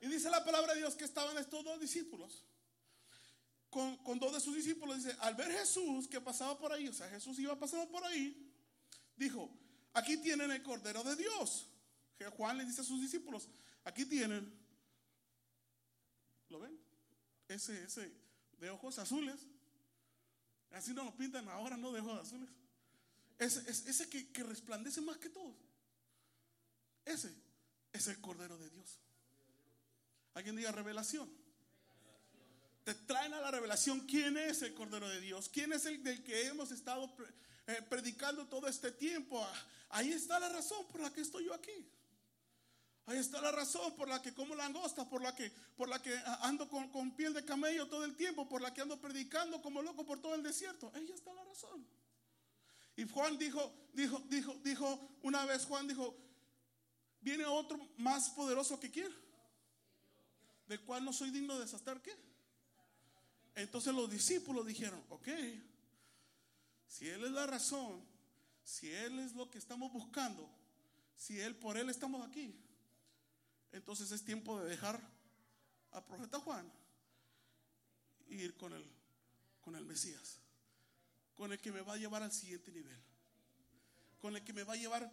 Y 0.00 0.06
dice 0.06 0.30
la 0.30 0.42
palabra 0.42 0.72
de 0.72 0.80
Dios 0.80 0.94
que 0.94 1.04
estaban 1.04 1.36
estos 1.36 1.62
dos 1.62 1.78
discípulos 1.78 2.42
con, 3.70 4.18
dos 4.18 4.32
de 4.32 4.40
sus 4.40 4.54
discípulos, 4.54 4.96
dice, 5.04 5.16
al 5.20 5.34
ver 5.34 5.50
Jesús 5.52 6.08
que 6.08 6.20
pasaba 6.20 6.58
por 6.58 6.72
ahí, 6.72 6.88
o 6.88 6.92
sea, 6.92 7.08
Jesús 7.10 7.38
iba 7.38 7.58
pasando 7.58 7.90
por 7.90 8.02
ahí, 8.04 8.50
dijo, 9.16 9.50
aquí 9.92 10.16
tienen 10.16 10.50
el 10.50 10.62
Cordero 10.62 11.04
de 11.04 11.16
Dios. 11.16 11.66
Juan 12.36 12.58
le 12.58 12.64
dice 12.64 12.80
a 12.80 12.84
sus 12.84 13.00
discípulos, 13.00 13.48
aquí 13.84 14.04
tienen, 14.04 14.52
¿lo 16.48 16.60
ven? 16.60 16.78
Ese, 17.46 17.84
ese 17.84 18.12
de 18.58 18.70
ojos 18.70 18.98
azules. 18.98 19.46
Así 20.72 20.92
no 20.92 21.04
lo 21.04 21.16
pintan 21.16 21.48
ahora, 21.48 21.76
¿no? 21.76 21.92
De 21.92 22.00
ojos 22.00 22.20
azules. 22.20 22.50
Ese, 23.38 23.70
ese 23.70 24.08
que, 24.08 24.32
que 24.32 24.42
resplandece 24.42 25.00
más 25.00 25.18
que 25.18 25.28
todos. 25.28 25.54
Ese 27.04 27.32
es 27.92 28.08
el 28.08 28.20
Cordero 28.20 28.58
de 28.58 28.68
Dios. 28.68 28.98
Alguien 30.34 30.56
diga 30.56 30.72
revelación 30.72 31.37
te 32.88 32.94
traen 32.94 33.34
a 33.34 33.40
la 33.42 33.50
revelación 33.50 34.00
quién 34.06 34.38
es 34.38 34.62
el 34.62 34.72
Cordero 34.72 35.06
de 35.10 35.20
Dios, 35.20 35.50
quién 35.50 35.74
es 35.74 35.84
el 35.84 36.02
del 36.02 36.24
que 36.24 36.46
hemos 36.46 36.70
estado 36.70 37.14
eh, 37.66 37.82
predicando 37.86 38.46
todo 38.46 38.66
este 38.66 38.90
tiempo. 38.92 39.44
Ah, 39.44 39.66
ahí 39.90 40.10
está 40.10 40.40
la 40.40 40.48
razón 40.48 40.86
por 40.86 41.02
la 41.02 41.12
que 41.12 41.20
estoy 41.20 41.44
yo 41.44 41.52
aquí. 41.52 41.86
Ahí 43.04 43.18
está 43.18 43.42
la 43.42 43.52
razón 43.52 43.94
por 43.94 44.08
la 44.08 44.22
que 44.22 44.32
como 44.32 44.54
langosta, 44.54 45.06
por 45.06 45.20
la 45.20 45.34
que, 45.34 45.52
por 45.76 45.86
la 45.86 46.00
que 46.00 46.16
ah, 46.16 46.38
ando 46.44 46.66
con, 46.70 47.14
piel 47.14 47.34
de 47.34 47.44
camello 47.44 47.88
todo 47.88 48.06
el 48.06 48.16
tiempo, 48.16 48.48
por 48.48 48.62
la 48.62 48.72
que 48.72 48.80
ando 48.80 48.98
predicando 48.98 49.60
como 49.60 49.82
loco 49.82 50.06
por 50.06 50.22
todo 50.22 50.34
el 50.34 50.42
desierto. 50.42 50.90
Ahí 50.94 51.10
está 51.10 51.34
la 51.34 51.44
razón. 51.44 51.86
Y 52.96 53.04
Juan 53.04 53.36
dijo, 53.36 53.70
dijo, 53.92 54.18
dijo, 54.30 54.54
dijo, 54.64 55.18
una 55.20 55.44
vez 55.44 55.66
Juan 55.66 55.86
dijo, 55.86 56.16
viene 57.20 57.44
otro 57.44 57.78
más 57.98 58.30
poderoso 58.30 58.80
que 58.80 58.90
quién 58.90 59.14
del 60.68 60.80
cual 60.82 61.04
no 61.04 61.12
soy 61.12 61.30
digno 61.30 61.54
de 61.54 61.60
desatar 61.60 62.00
qué. 62.00 62.27
Entonces 63.58 63.92
los 63.92 64.08
discípulos 64.08 64.64
dijeron, 64.64 65.02
ok, 65.08 65.28
si 66.86 67.08
Él 67.08 67.24
es 67.24 67.32
la 67.32 67.44
razón, 67.44 68.00
si 68.62 68.88
Él 68.88 69.18
es 69.18 69.34
lo 69.34 69.50
que 69.50 69.58
estamos 69.58 69.92
buscando, 69.92 70.48
si 71.16 71.40
Él 71.40 71.56
por 71.56 71.76
Él 71.76 71.90
estamos 71.90 72.24
aquí, 72.24 72.54
entonces 73.72 74.12
es 74.12 74.24
tiempo 74.24 74.60
de 74.60 74.70
dejar 74.70 75.00
al 75.90 76.04
profeta 76.04 76.38
Juan 76.38 76.70
e 78.28 78.36
ir 78.36 78.56
con 78.56 78.72
el, 78.72 78.88
con 79.60 79.74
el 79.74 79.84
Mesías, 79.84 80.38
con 81.34 81.50
el 81.50 81.58
que 81.58 81.72
me 81.72 81.80
va 81.80 81.94
a 81.94 81.98
llevar 81.98 82.22
al 82.22 82.32
siguiente 82.32 82.70
nivel, 82.70 83.02
con 84.20 84.36
el 84.36 84.44
que 84.44 84.52
me 84.52 84.62
va 84.62 84.74
a 84.74 84.76
llevar 84.76 85.12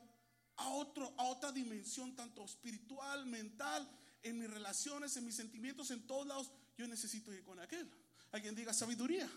a, 0.57 0.69
otro, 0.69 1.11
a 1.17 1.23
otra 1.23 1.51
dimensión, 1.51 2.15
tanto 2.15 2.45
espiritual, 2.45 3.25
mental, 3.25 3.89
en 4.21 4.37
mis 4.37 4.51
relaciones, 4.51 5.17
en 5.17 5.25
mis 5.25 5.35
sentimientos, 5.35 5.89
en 5.89 6.05
todos 6.05 6.27
lados. 6.27 6.51
Yo 6.77 6.87
necesito 6.87 7.33
ir 7.33 7.43
con 7.43 7.59
aquel. 7.59 8.04
Alguien 8.35 8.53
diga 8.53 8.73
sabiduría. 8.73 9.31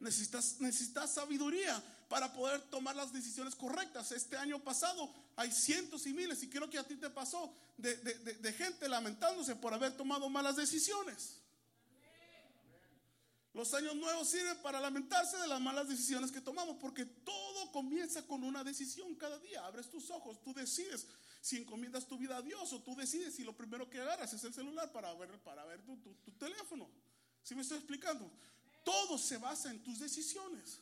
Necesitas, 0.00 0.60
necesitas 0.60 1.14
sabiduría 1.14 1.80
para 2.08 2.32
poder 2.32 2.60
tomar 2.62 2.96
las 2.96 3.12
decisiones 3.12 3.54
correctas. 3.54 4.10
Este 4.10 4.36
año 4.36 4.58
pasado 4.58 5.08
hay 5.36 5.52
cientos 5.52 6.04
y 6.08 6.12
miles, 6.12 6.42
y 6.42 6.50
creo 6.50 6.68
que 6.68 6.78
a 6.78 6.82
ti 6.82 6.96
te 6.96 7.10
pasó, 7.10 7.54
de, 7.76 7.94
de 7.94 8.52
gente 8.54 8.88
lamentándose 8.88 9.54
por 9.54 9.72
haber 9.72 9.96
tomado 9.96 10.28
malas 10.28 10.56
decisiones. 10.56 11.36
Los 13.54 13.72
años 13.74 13.94
nuevos 13.94 14.28
sirven 14.28 14.60
para 14.62 14.80
lamentarse 14.80 15.36
de 15.36 15.46
las 15.46 15.60
malas 15.60 15.88
decisiones 15.88 16.32
que 16.32 16.40
tomamos, 16.40 16.76
porque 16.80 17.04
todo 17.04 17.70
comienza 17.70 18.26
con 18.26 18.42
una 18.42 18.64
decisión 18.64 19.14
cada 19.14 19.38
día. 19.38 19.64
Abres 19.64 19.88
tus 19.88 20.10
ojos, 20.10 20.42
tú 20.42 20.52
decides 20.54 21.06
si 21.40 21.58
encomiendas 21.58 22.08
tu 22.08 22.18
vida 22.18 22.36
a 22.36 22.42
Dios 22.42 22.72
o 22.72 22.82
tú 22.82 22.96
decides 22.96 23.36
si 23.36 23.44
lo 23.44 23.56
primero 23.56 23.88
que 23.88 24.00
agarras 24.00 24.32
es 24.32 24.42
el 24.42 24.52
celular 24.52 24.90
para 24.90 25.14
ver, 25.14 25.38
para 25.44 25.64
ver 25.66 25.80
tu, 25.82 25.96
tu 25.96 26.32
teléfono. 26.32 26.90
¿Sí 27.42 27.54
me 27.54 27.62
estoy 27.62 27.78
explicando? 27.78 28.30
Todo 28.84 29.18
se 29.18 29.38
basa 29.38 29.70
en 29.70 29.82
tus 29.82 29.98
decisiones. 29.98 30.80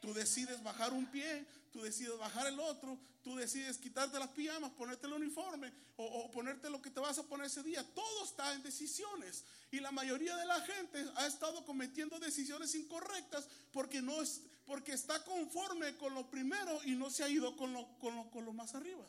Tú 0.00 0.12
decides 0.12 0.62
bajar 0.62 0.92
un 0.92 1.06
pie, 1.06 1.46
tú 1.72 1.82
decides 1.82 2.18
bajar 2.18 2.46
el 2.46 2.60
otro, 2.60 2.98
tú 3.22 3.36
decides 3.36 3.78
quitarte 3.78 4.18
las 4.18 4.28
pijamas, 4.28 4.70
ponerte 4.72 5.06
el 5.06 5.14
uniforme 5.14 5.72
o, 5.96 6.30
ponerte 6.30 6.68
lo 6.68 6.82
que 6.82 6.90
te 6.90 7.00
vas 7.00 7.18
a 7.18 7.22
poner 7.22 7.46
ese 7.46 7.62
día. 7.62 7.82
Todo 7.94 8.24
está 8.24 8.52
en 8.52 8.62
decisiones. 8.62 9.44
Y 9.70 9.80
la 9.80 9.90
mayoría 9.90 10.36
de 10.36 10.46
la 10.46 10.60
gente 10.60 11.04
ha 11.16 11.26
estado 11.26 11.64
cometiendo 11.64 12.18
decisiones 12.20 12.74
incorrectas 12.74 13.48
porque, 13.72 14.02
no 14.02 14.20
es, 14.20 14.42
porque 14.66 14.92
está 14.92 15.24
conforme 15.24 15.96
con 15.96 16.14
lo 16.14 16.30
primero 16.30 16.80
y 16.84 16.92
no 16.92 17.10
se 17.10 17.24
ha 17.24 17.28
ido 17.28 17.56
con 17.56 17.72
lo, 17.72 17.86
con 17.98 18.14
lo, 18.14 18.30
con 18.30 18.44
lo 18.44 18.52
más 18.52 18.74
arriba. 18.74 19.04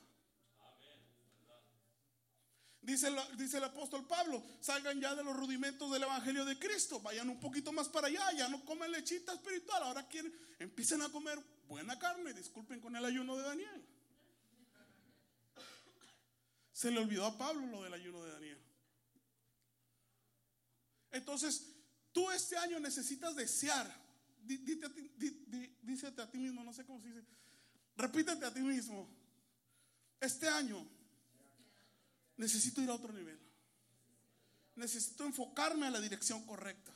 Dice, 2.86 3.10
dice, 3.36 3.58
el 3.58 3.64
apóstol 3.64 4.06
Pablo, 4.06 4.44
salgan 4.62 5.02
ya 5.02 5.16
de 5.16 5.24
los 5.24 5.36
rudimentos 5.36 5.92
del 5.92 6.04
Evangelio 6.04 6.46
de 6.46 6.60
Cristo, 6.60 7.00
vayan 7.00 7.28
un 7.30 7.40
poquito 7.40 7.72
más 7.72 7.90
para 7.90 8.08
allá, 8.08 8.32
ya 8.34 8.48
no 8.48 8.64
comen 8.64 8.92
lechita 8.92 9.34
espiritual, 9.34 9.82
ahora 9.82 10.08
quieren, 10.08 10.32
empiecen 10.60 11.02
a 11.02 11.10
comer 11.10 11.42
buena 11.68 11.98
carne, 11.98 12.32
disculpen 12.34 12.80
con 12.80 12.96
el 12.96 13.04
ayuno 13.04 13.38
de 13.38 13.44
Daniel. 13.44 13.86
Se 16.74 16.92
le 16.92 17.00
olvidó 17.00 17.26
a 17.26 17.36
Pablo 17.36 17.66
lo 17.66 17.82
del 17.82 17.94
ayuno 17.94 18.24
de 18.24 18.32
Daniel. 18.32 18.62
Entonces, 21.12 21.74
tú 22.12 22.30
este 22.30 22.56
año 22.56 22.80
necesitas 22.80 23.36
desear, 23.36 23.92
dícete 24.44 26.22
a 26.22 26.30
ti 26.30 26.38
mismo, 26.38 26.64
no 26.64 26.72
sé 26.72 26.86
cómo 26.86 27.02
se 27.02 27.08
dice, 27.08 27.24
repítete 27.98 28.46
a 28.46 28.54
ti 28.54 28.60
mismo, 28.60 29.10
este 30.20 30.48
año 30.48 30.88
necesito 32.38 32.82
ir 32.82 32.90
a 32.90 32.96
otro 32.96 33.14
nivel. 33.14 33.40
Necesito 34.76 35.26
enfocarme 35.26 35.88
a 35.88 35.92
la 35.92 36.02
dirección 36.02 36.46
correcta. 36.46 36.94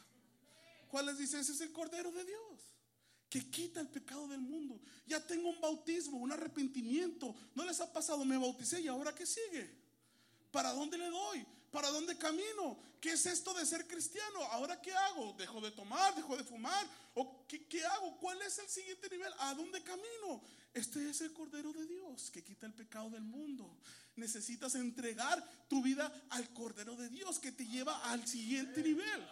¿Cuál 0.89 1.05
les 1.05 1.17
dice? 1.17 1.39
Ese 1.39 1.53
es 1.53 1.61
el 1.61 1.71
Cordero 1.71 2.11
de 2.11 2.25
Dios 2.25 2.69
que 3.29 3.49
quita 3.49 3.79
el 3.79 3.87
pecado 3.87 4.27
del 4.27 4.41
mundo. 4.41 4.81
Ya 5.05 5.25
tengo 5.25 5.49
un 5.49 5.61
bautismo, 5.61 6.17
un 6.17 6.31
arrepentimiento. 6.31 7.35
¿No 7.53 7.63
les 7.63 7.79
ha 7.79 7.93
pasado? 7.93 8.25
Me 8.25 8.37
bauticé 8.37 8.81
y 8.81 8.87
ahora 8.87 9.13
qué 9.13 9.25
sigue? 9.25 9.71
¿Para 10.51 10.73
dónde 10.73 10.97
le 10.97 11.09
doy? 11.09 11.45
¿Para 11.71 11.89
dónde 11.89 12.17
camino? 12.17 12.79
¿Qué 12.99 13.11
es 13.11 13.25
esto 13.25 13.53
de 13.53 13.65
ser 13.65 13.87
cristiano? 13.87 14.43
¿Ahora 14.51 14.81
qué 14.81 14.93
hago? 14.93 15.33
¿Dejo 15.37 15.61
de 15.61 15.71
tomar? 15.71 16.15
¿Dejo 16.15 16.35
de 16.35 16.43
fumar? 16.43 16.87
¿O 17.15 17.45
qué, 17.47 17.65
qué 17.65 17.85
hago? 17.85 18.17
¿Cuál 18.17 18.41
es 18.41 18.59
el 18.59 18.67
siguiente 18.67 19.09
nivel? 19.09 19.31
¿A 19.39 19.53
dónde 19.53 19.81
camino? 19.83 20.41
Este 20.73 21.09
es 21.09 21.21
el 21.21 21.33
Cordero 21.33 21.73
de 21.73 21.85
Dios 21.85 22.29
que 22.31 22.43
quita 22.43 22.65
el 22.65 22.73
pecado 22.73 23.09
del 23.09 23.23
mundo 23.23 23.77
necesitas 24.19 24.75
entregar 24.75 25.43
tu 25.67 25.81
vida 25.81 26.11
al 26.29 26.53
Cordero 26.53 26.95
de 26.95 27.09
Dios 27.09 27.39
que 27.39 27.51
te 27.51 27.65
lleva 27.65 27.97
al 28.11 28.27
siguiente 28.27 28.83
nivel. 28.83 29.27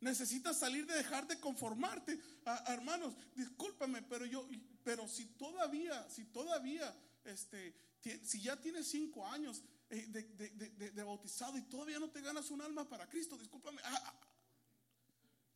Necesitas 0.00 0.58
salir 0.58 0.86
de 0.86 0.94
dejar 0.94 1.26
de 1.26 1.38
conformarte. 1.38 2.18
Ah, 2.46 2.64
hermanos, 2.68 3.14
discúlpame, 3.34 4.02
pero 4.02 4.26
yo, 4.26 4.46
pero 4.82 5.06
si 5.06 5.26
todavía, 5.26 6.08
si 6.08 6.24
todavía, 6.24 6.94
este, 7.24 7.74
si 8.02 8.40
ya 8.40 8.56
tienes 8.60 8.88
cinco 8.88 9.26
años 9.26 9.62
eh, 9.90 10.06
de, 10.08 11.02
bautizado 11.02 11.58
y 11.58 11.62
todavía 11.62 11.98
no 11.98 12.10
te 12.10 12.20
ganas 12.20 12.50
un 12.50 12.62
alma 12.62 12.88
para 12.88 13.08
Cristo, 13.08 13.36
discúlpame, 13.36 13.80
ah, 13.84 14.02
ah, 14.04 14.14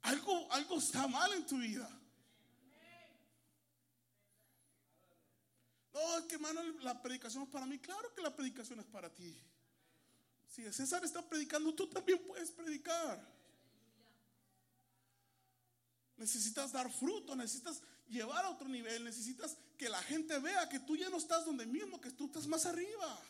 algo, 0.02 0.52
algo 0.52 0.78
está 0.78 1.06
mal 1.06 1.32
en 1.32 1.46
tu 1.46 1.56
vida. 1.58 1.88
No, 5.94 6.18
es 6.18 6.24
que 6.24 6.34
hermano, 6.34 6.60
la 6.80 7.00
predicación 7.00 7.44
es 7.44 7.48
para 7.48 7.66
mí. 7.66 7.78
Claro 7.78 8.12
que 8.12 8.20
la 8.20 8.34
predicación 8.34 8.80
es 8.80 8.86
para 8.86 9.14
ti. 9.14 9.34
Si 10.48 10.62
César 10.72 11.04
está 11.04 11.22
predicando, 11.26 11.72
tú 11.72 11.88
también 11.88 12.20
puedes 12.26 12.50
predicar. 12.50 13.24
Necesitas 16.16 16.72
dar 16.72 16.90
fruto, 16.92 17.34
necesitas 17.36 17.80
llevar 18.08 18.44
a 18.44 18.50
otro 18.50 18.68
nivel, 18.68 19.04
necesitas 19.04 19.56
que 19.76 19.88
la 19.88 20.02
gente 20.02 20.38
vea 20.38 20.68
que 20.68 20.80
tú 20.80 20.96
ya 20.96 21.08
no 21.10 21.16
estás 21.16 21.44
donde 21.44 21.66
mismo, 21.66 22.00
que 22.00 22.10
tú 22.10 22.26
estás 22.26 22.46
más 22.46 22.66
arriba. 22.66 23.20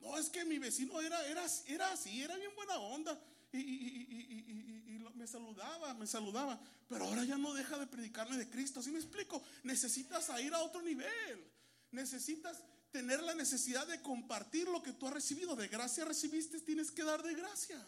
No, 0.00 0.16
es 0.16 0.30
que 0.30 0.44
mi 0.44 0.58
vecino 0.58 1.00
era, 1.00 1.26
era, 1.26 1.44
era 1.66 1.92
así, 1.92 2.22
era 2.22 2.36
bien 2.36 2.54
buena 2.54 2.78
onda 2.78 3.20
y, 3.52 4.98
me 5.14 5.26
saludaba, 5.26 5.94
me 5.94 6.06
saludaba, 6.06 6.60
pero 6.88 7.04
ahora 7.04 7.24
ya 7.24 7.36
no 7.36 7.52
deja 7.52 7.76
de 7.76 7.88
predicarme 7.88 8.36
de 8.36 8.48
Cristo. 8.48 8.80
¿Sí 8.82 8.92
me 8.92 8.98
explico? 8.98 9.42
Necesitas 9.64 10.30
ir 10.40 10.54
a 10.54 10.60
otro 10.60 10.80
nivel. 10.80 11.44
Necesitas 11.90 12.62
tener 12.92 13.20
la 13.22 13.34
necesidad 13.34 13.86
de 13.86 14.00
compartir 14.00 14.68
lo 14.68 14.82
que 14.82 14.92
tú 14.92 15.08
has 15.08 15.14
recibido. 15.14 15.56
De 15.56 15.66
gracia 15.66 16.04
recibiste, 16.04 16.60
tienes 16.60 16.92
que 16.92 17.02
dar 17.02 17.22
de 17.22 17.34
gracia. 17.34 17.84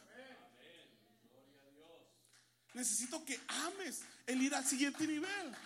Necesito 2.74 3.24
que 3.24 3.40
ames 3.48 4.02
el 4.26 4.42
ir 4.42 4.54
al 4.54 4.64
siguiente 4.64 5.06
nivel. 5.06 5.56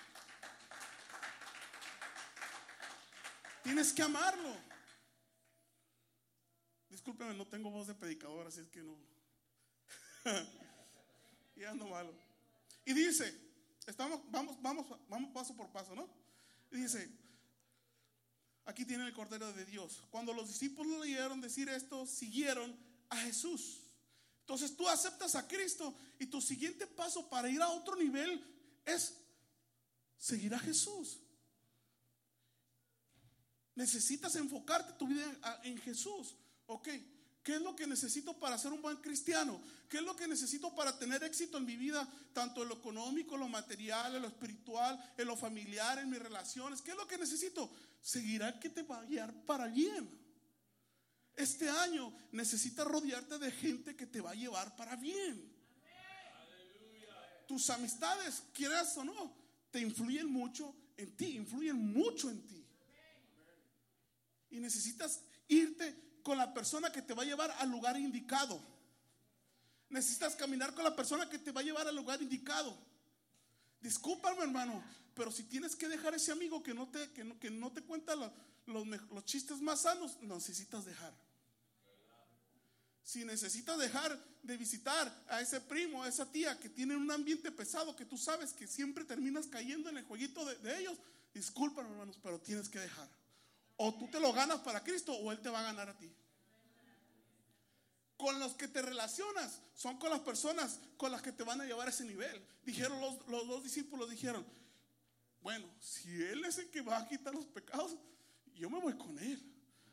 Tienes 3.63 3.93
que 3.93 4.03
amarlo. 4.03 4.55
Discúlpeme, 6.89 7.35
no 7.35 7.47
tengo 7.47 7.71
voz 7.71 7.87
de 7.87 7.95
predicador, 7.95 8.47
así 8.47 8.61
es 8.61 8.69
que 8.69 8.83
no. 8.83 8.97
y 11.57 11.65
ando 11.65 11.87
malo. 11.89 12.15
Y 12.85 12.93
dice, 12.93 13.35
estamos, 13.87 14.21
vamos, 14.31 14.61
vamos, 14.63 14.87
vamos 15.09 15.33
paso 15.33 15.57
por 15.57 15.71
paso, 15.71 15.95
¿no? 15.95 16.09
Y 16.71 16.77
dice, 16.77 17.11
aquí 18.65 18.85
tiene 18.85 19.07
el 19.07 19.13
Cordero 19.13 19.53
de 19.53 19.65
Dios. 19.65 20.03
Cuando 20.11 20.33
los 20.33 20.49
discípulos 20.49 21.01
leyeron 21.01 21.41
decir 21.41 21.69
esto, 21.69 22.07
siguieron 22.07 22.79
a 23.11 23.17
Jesús. 23.17 23.84
Entonces 24.45 24.77
tú 24.77 24.87
aceptas 24.87 25.35
a 25.37 25.49
Cristo 25.49 25.95
y 26.19 26.27
tu 26.27 26.39
siguiente 26.41 26.87
paso 26.87 27.29
para 27.31 27.49
ir 27.49 27.63
a 27.63 27.71
otro 27.71 27.97
nivel 27.97 28.45
es 28.85 29.15
seguir 30.19 30.55
a 30.55 30.59
Jesús. 30.59 31.19
Necesitas 33.75 34.37
enfocarte 34.37 34.93
tu 34.93 35.07
vida 35.07 35.61
en 35.65 35.79
Jesús. 35.79 36.37
Ok, 36.67 36.89
¿Qué 37.45 37.57
es 37.57 37.61
lo 37.61 37.77
que 37.77 37.87
necesito 37.87 38.33
para 38.39 38.57
ser 38.57 38.73
un 38.73 38.81
buen 38.81 38.97
cristiano? 38.97 39.61
¿Qué 39.91 39.99
es 39.99 40.03
lo 40.03 40.17
que 40.17 40.27
necesito 40.27 40.75
para 40.75 40.99
tener 40.99 41.23
éxito 41.23 41.59
en 41.59 41.67
mi 41.67 41.77
vida, 41.77 42.09
tanto 42.33 42.63
en 42.63 42.71
lo 42.71 42.77
económico, 42.77 43.35
en 43.35 43.41
lo 43.41 43.49
material, 43.49 44.17
en 44.17 44.23
lo 44.23 44.29
espiritual, 44.29 44.99
en 45.19 45.27
lo 45.27 45.37
familiar, 45.37 45.99
en 45.99 46.09
mis 46.09 46.21
relaciones? 46.21 46.81
¿Qué 46.81 46.93
es 46.93 46.97
lo 46.97 47.07
que 47.07 47.19
necesito? 47.19 47.71
Seguirá 48.01 48.59
que 48.59 48.71
te 48.71 48.83
va 48.83 49.01
a 49.01 49.05
guiar 49.05 49.31
para 49.45 49.67
bien. 49.67 50.24
Este 51.37 51.69
año 51.69 52.13
necesitas 52.33 52.87
rodearte 52.87 53.39
de 53.39 53.51
gente 53.51 53.97
que 53.97 54.07
te 54.07 54.21
va 54.21 54.31
a 54.31 54.35
llevar 54.35 54.77
para 54.77 54.97
bien. 54.97 55.53
Tus 57.47 57.69
amistades, 57.71 58.43
quieras 58.53 58.97
o 58.97 59.05
no, 59.05 59.35
te 59.71 59.81
influyen 59.81 60.31
mucho 60.31 60.75
en 60.97 61.17
ti, 61.17 61.37
influyen 61.37 61.77
mucho 61.77 62.31
en 62.31 62.47
ti. 62.47 62.65
Y 64.51 64.61
necesitas 64.61 65.23
irte 65.49 66.21
con 66.23 66.39
la 66.39 66.55
persona 66.55 66.91
que 66.91 67.03
te 67.03 67.15
va 67.15 67.23
a 67.23 67.27
llevar 67.27 67.51
al 67.59 67.71
lugar 67.71 67.99
indicado. 67.99 68.61
Necesitas 69.89 70.37
caminar 70.37 70.75
con 70.75 70.85
la 70.85 70.95
persona 70.95 71.29
que 71.29 71.39
te 71.39 71.53
va 71.53 71.61
a 71.61 71.65
llevar 71.65 71.87
al 71.87 71.97
lugar 71.97 72.23
indicado. 72.23 72.77
Discúlpame, 73.85 74.45
hermano, 74.45 74.83
pero 75.15 75.31
si 75.31 75.43
tienes 75.43 75.77
que 75.77 75.87
dejar 75.87 76.15
ese 76.15 76.33
amigo 76.33 76.63
que 76.63 76.73
no 76.73 76.89
te, 76.89 77.13
que 77.13 77.23
no, 77.23 77.39
que 77.39 77.51
no 77.51 77.71
te 77.71 77.83
cuenta 77.83 78.17
los, 78.17 78.33
los, 78.65 78.87
los 78.87 79.25
chistes 79.27 79.61
más 79.61 79.83
sanos, 79.83 80.17
necesitas 80.23 80.87
dejar. 80.87 81.13
Si 83.03 83.27
necesitas 83.27 83.79
dejar 83.79 84.19
de 84.43 84.57
visitar 84.57 85.15
a 85.29 85.43
ese 85.43 85.61
primo, 85.61 86.03
a 86.03 86.09
esa 86.09 86.33
tía 86.33 86.59
que 86.59 86.71
tienen 86.71 86.97
un 86.97 87.11
ambiente 87.11 87.53
pesado, 87.53 87.95
que 87.95 88.07
tú 88.07 88.17
sabes 88.17 88.55
que 88.55 88.67
siempre 88.67 89.05
terminas 89.05 89.49
cayendo 89.49 89.91
en 89.91 89.99
el 89.99 90.05
jueguito 90.05 90.47
de, 90.47 90.57
de 90.61 90.81
ellos, 90.81 90.97
discúlpame, 91.35 91.91
hermanos, 91.91 92.19
pero 92.23 92.41
tienes 92.41 92.71
que 92.71 92.79
dejar. 92.79 93.11
O 93.77 93.93
tú 93.99 94.09
te 94.09 94.19
lo 94.19 94.33
ganas 94.33 94.61
para 94.61 94.83
Cristo 94.83 95.13
o 95.13 95.31
Él 95.31 95.43
te 95.43 95.51
va 95.51 95.61
a 95.61 95.65
ganar 95.65 95.91
a 95.91 95.99
ti. 95.99 96.11
Con 98.17 98.39
los 98.39 98.55
que 98.55 98.69
te 98.69 98.81
relacionas 98.81 99.61
son 99.75 99.99
con 99.99 100.11
las 100.11 100.21
personas 100.21 100.79
con 100.97 101.11
las 101.11 101.23
que 101.23 101.33
te 101.33 101.43
van 101.43 101.61
a 101.61 101.65
llevar 101.65 101.89
a 101.89 101.91
ese 101.91 102.05
nivel. 102.05 102.41
Dijeron 102.65 103.01
los, 103.01 103.27
los 103.29 103.47
dos 103.47 103.65
discípulos, 103.65 104.09
dijeron, 104.11 104.47
bueno, 105.43 105.67
si 105.81 106.09
Él 106.23 106.45
es 106.45 106.59
el 106.59 106.71
que 106.71 106.81
va 106.81 106.99
a 106.99 107.09
quitar 107.09 107.35
los 107.35 107.47
pecados, 107.47 107.97
yo 108.55 108.71
me 108.71 108.81
voy 108.81 108.95
con 108.95 109.19
Él. 109.19 109.43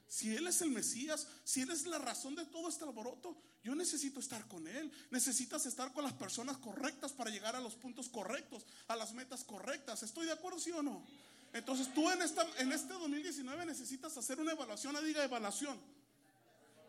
Si 0.07 0.35
Él 0.35 0.47
es 0.47 0.61
el 0.61 0.71
Mesías, 0.71 1.27
si 1.43 1.61
Él 1.61 1.71
es 1.71 1.85
la 1.85 1.97
razón 1.97 2.35
de 2.35 2.45
todo 2.45 2.69
este 2.69 2.83
alboroto, 2.83 3.37
yo 3.63 3.75
necesito 3.75 4.19
estar 4.19 4.47
con 4.47 4.67
Él. 4.67 4.91
Necesitas 5.09 5.65
estar 5.65 5.93
con 5.93 6.03
las 6.03 6.13
personas 6.13 6.57
correctas 6.57 7.11
para 7.11 7.29
llegar 7.29 7.55
a 7.55 7.61
los 7.61 7.75
puntos 7.75 8.09
correctos, 8.09 8.65
a 8.87 8.95
las 8.95 9.13
metas 9.13 9.43
correctas. 9.43 10.03
¿Estoy 10.03 10.25
de 10.25 10.33
acuerdo, 10.33 10.59
sí 10.59 10.71
o 10.71 10.83
no? 10.83 11.05
Entonces 11.53 11.93
tú 11.93 12.09
en, 12.09 12.21
esta, 12.21 12.45
en 12.59 12.71
este 12.71 12.93
2019 12.93 13.65
necesitas 13.65 14.15
hacer 14.17 14.39
una 14.39 14.53
evaluación, 14.53 14.95
diga 15.05 15.23
evaluación. 15.23 15.79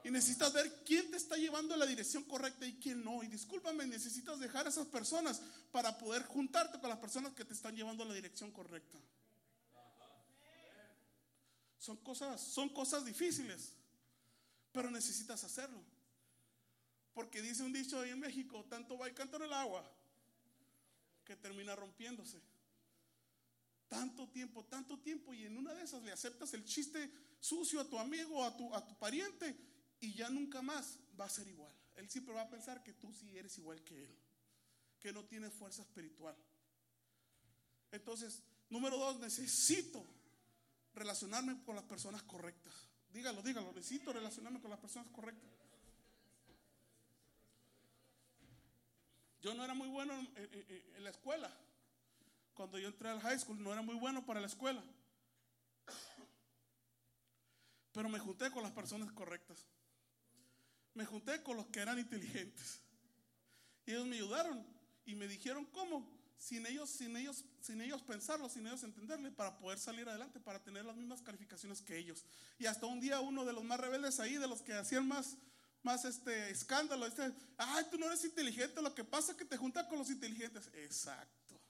Y 0.04 0.10
necesitas 0.10 0.52
ver 0.52 0.82
quién 0.84 1.10
te 1.10 1.16
está 1.16 1.36
llevando 1.36 1.74
a 1.74 1.76
la 1.76 1.86
dirección 1.86 2.24
correcta 2.24 2.66
y 2.66 2.74
quién 2.74 3.04
no. 3.04 3.22
Y 3.22 3.28
discúlpame, 3.28 3.86
necesitas 3.86 4.40
dejar 4.40 4.66
a 4.66 4.70
esas 4.70 4.86
personas 4.88 5.40
para 5.70 5.96
poder 5.96 6.24
juntarte 6.24 6.80
con 6.80 6.90
las 6.90 6.98
personas 6.98 7.32
que 7.34 7.44
te 7.44 7.54
están 7.54 7.76
llevando 7.76 8.02
a 8.02 8.06
la 8.06 8.14
dirección 8.14 8.50
correcta. 8.50 8.98
Son 11.78 11.96
cosas, 11.98 12.40
son 12.40 12.68
cosas 12.68 13.04
difíciles, 13.04 13.72
pero 14.72 14.90
necesitas 14.90 15.44
hacerlo. 15.44 15.82
Porque 17.14 17.42
dice 17.42 17.62
un 17.62 17.72
dicho 17.72 18.00
ahí 18.00 18.10
en 18.10 18.20
México, 18.20 18.64
tanto 18.68 18.98
va 18.98 19.06
el 19.06 19.14
canto 19.14 19.36
en 19.36 19.42
el 19.42 19.52
agua 19.52 19.88
que 21.24 21.36
termina 21.36 21.76
rompiéndose. 21.76 22.40
Tanto 23.88 24.28
tiempo, 24.28 24.64
tanto 24.64 24.98
tiempo 24.98 25.34
y 25.34 25.44
en 25.44 25.58
una 25.58 25.74
de 25.74 25.82
esas 25.84 26.02
le 26.02 26.12
aceptas 26.12 26.54
el 26.54 26.64
chiste 26.64 27.12
sucio 27.38 27.80
a 27.80 27.88
tu 27.88 27.98
amigo, 27.98 28.42
a 28.44 28.56
tu, 28.56 28.74
a 28.74 28.86
tu 28.86 28.98
pariente 28.98 29.71
y 30.02 30.12
ya 30.14 30.28
nunca 30.28 30.60
más 30.60 30.98
va 31.18 31.24
a 31.26 31.30
ser 31.30 31.48
igual. 31.48 31.72
Él 31.94 32.10
siempre 32.10 32.34
va 32.34 32.42
a 32.42 32.50
pensar 32.50 32.82
que 32.82 32.92
tú 32.92 33.14
sí 33.14 33.38
eres 33.38 33.56
igual 33.56 33.82
que 33.84 34.02
él, 34.02 34.18
que 34.98 35.12
no 35.12 35.24
tienes 35.24 35.52
fuerza 35.52 35.82
espiritual. 35.82 36.36
Entonces, 37.92 38.42
número 38.68 38.98
dos, 38.98 39.20
necesito 39.20 40.04
relacionarme 40.92 41.62
con 41.64 41.76
las 41.76 41.84
personas 41.84 42.22
correctas. 42.24 42.74
Dígalo, 43.12 43.42
dígalo, 43.42 43.72
necesito 43.72 44.12
relacionarme 44.12 44.60
con 44.60 44.70
las 44.70 44.80
personas 44.80 45.08
correctas. 45.12 45.48
Yo 49.40 49.54
no 49.54 49.64
era 49.64 49.74
muy 49.74 49.88
bueno 49.88 50.18
en, 50.18 50.28
en, 50.96 51.04
la 51.04 51.10
escuela. 51.10 51.52
Cuando 52.54 52.76
yo 52.78 52.88
entré 52.88 53.08
al 53.08 53.20
high 53.20 53.38
school 53.38 53.62
no 53.62 53.72
era 53.72 53.82
muy 53.82 53.94
bueno 53.94 54.26
para 54.26 54.40
la 54.40 54.46
escuela. 54.48 54.82
Pero 57.92 58.08
me 58.08 58.18
junté 58.18 58.50
con 58.50 58.64
las 58.64 58.72
personas 58.72 59.12
correctas. 59.12 59.64
Me 60.94 61.04
junté 61.06 61.42
con 61.42 61.56
los 61.56 61.66
que 61.66 61.80
eran 61.80 61.98
inteligentes. 61.98 62.80
Y 63.86 63.92
ellos 63.92 64.06
me 64.06 64.16
ayudaron 64.16 64.64
y 65.04 65.14
me 65.14 65.26
dijeron 65.26 65.64
cómo 65.66 66.06
sin 66.42 66.66
ellos, 66.66 66.90
sin 66.90 67.16
ellos, 67.16 67.44
sin 67.60 67.80
ellos 67.80 68.02
pensarlo, 68.02 68.48
sin 68.48 68.66
ellos 68.66 68.82
entenderle, 68.82 69.30
para 69.30 69.56
poder 69.58 69.78
salir 69.78 70.08
adelante, 70.08 70.40
para 70.40 70.62
tener 70.62 70.84
las 70.84 70.96
mismas 70.96 71.22
calificaciones 71.22 71.80
que 71.80 71.96
ellos. 71.96 72.24
Y 72.58 72.66
hasta 72.66 72.86
un 72.86 73.00
día 73.00 73.20
uno 73.20 73.44
de 73.44 73.52
los 73.52 73.62
más 73.62 73.78
rebeldes 73.78 74.18
ahí, 74.18 74.36
de 74.36 74.48
los 74.48 74.60
que 74.60 74.74
hacían 74.74 75.06
más, 75.06 75.36
más 75.84 76.04
este 76.04 76.50
escándalo, 76.50 77.06
este, 77.06 77.32
ay, 77.58 77.86
tú 77.90 77.96
no 77.96 78.06
eres 78.06 78.24
inteligente, 78.24 78.82
lo 78.82 78.92
que 78.92 79.04
pasa 79.04 79.32
es 79.32 79.38
que 79.38 79.44
te 79.44 79.56
juntas 79.56 79.86
con 79.86 79.98
los 79.98 80.10
inteligentes. 80.10 80.68
Exacto. 80.74 81.60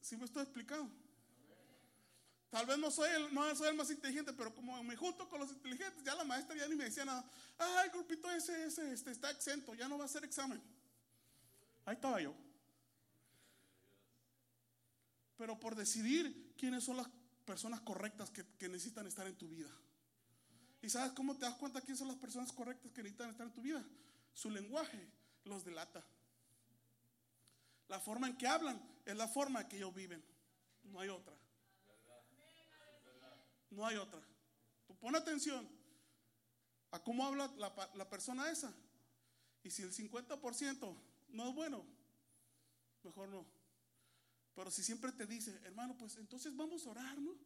¿Sí 0.00 0.16
me 0.16 0.24
estoy 0.24 0.42
explicando? 0.42 1.05
Tal 2.50 2.64
vez 2.64 2.78
no 2.78 2.90
soy, 2.90 3.10
el, 3.10 3.34
no 3.34 3.54
soy 3.54 3.68
el 3.68 3.74
más 3.74 3.90
inteligente, 3.90 4.32
pero 4.32 4.54
como 4.54 4.82
me 4.82 4.96
junto 4.96 5.28
con 5.28 5.40
los 5.40 5.50
inteligentes, 5.50 6.02
ya 6.04 6.14
la 6.14 6.24
maestra 6.24 6.56
ya 6.56 6.68
ni 6.68 6.76
me 6.76 6.84
decía 6.84 7.04
nada. 7.04 7.28
Ah, 7.58 7.82
el 7.84 7.90
grupito 7.90 8.30
ese, 8.30 8.66
ese 8.66 8.92
este, 8.92 9.10
está 9.10 9.30
exento, 9.30 9.74
ya 9.74 9.88
no 9.88 9.98
va 9.98 10.04
a 10.04 10.06
hacer 10.06 10.24
examen. 10.24 10.62
Ahí 11.84 11.94
estaba 11.94 12.20
yo. 12.20 12.34
Pero 15.36 15.58
por 15.58 15.74
decidir 15.74 16.54
quiénes 16.56 16.84
son 16.84 16.96
las 16.96 17.08
personas 17.44 17.80
correctas 17.80 18.30
que, 18.30 18.44
que 18.56 18.68
necesitan 18.68 19.06
estar 19.06 19.26
en 19.26 19.36
tu 19.36 19.48
vida. 19.48 19.70
¿Y 20.82 20.88
sabes 20.88 21.12
cómo 21.12 21.36
te 21.36 21.46
das 21.46 21.56
cuenta 21.56 21.80
quiénes 21.80 21.98
son 21.98 22.08
las 22.08 22.16
personas 22.16 22.52
correctas 22.52 22.92
que 22.92 23.02
necesitan 23.02 23.30
estar 23.30 23.46
en 23.46 23.52
tu 23.52 23.60
vida? 23.60 23.84
Su 24.32 24.50
lenguaje 24.50 25.08
los 25.44 25.64
delata. 25.64 26.04
La 27.88 28.00
forma 28.00 28.28
en 28.28 28.36
que 28.36 28.46
hablan 28.46 28.80
es 29.04 29.16
la 29.16 29.28
forma 29.28 29.62
en 29.62 29.68
que 29.68 29.76
ellos 29.76 29.94
viven. 29.94 30.24
No 30.84 31.00
hay 31.00 31.08
otra. 31.08 31.34
No 33.70 33.86
hay 33.86 33.96
otra. 33.96 34.20
Tú 34.86 34.96
pon 34.96 35.16
atención 35.16 35.68
a 36.90 37.02
cómo 37.02 37.26
habla 37.26 37.52
la, 37.56 38.08
persona 38.08 38.50
esa. 38.50 38.72
Y 39.62 39.70
si 39.70 39.82
el 39.82 39.92
50% 39.92 40.96
no 41.28 41.48
es 41.48 41.54
bueno, 41.54 41.84
mejor 43.02 43.28
no. 43.28 43.46
Pero 44.54 44.70
si 44.70 44.82
siempre 44.82 45.12
te 45.12 45.26
dice, 45.26 45.60
hermano, 45.64 45.96
pues 45.98 46.16
entonces 46.16 46.56
vamos 46.56 46.86
a 46.86 46.90
orar, 46.90 47.18
¿no? 47.18 47.36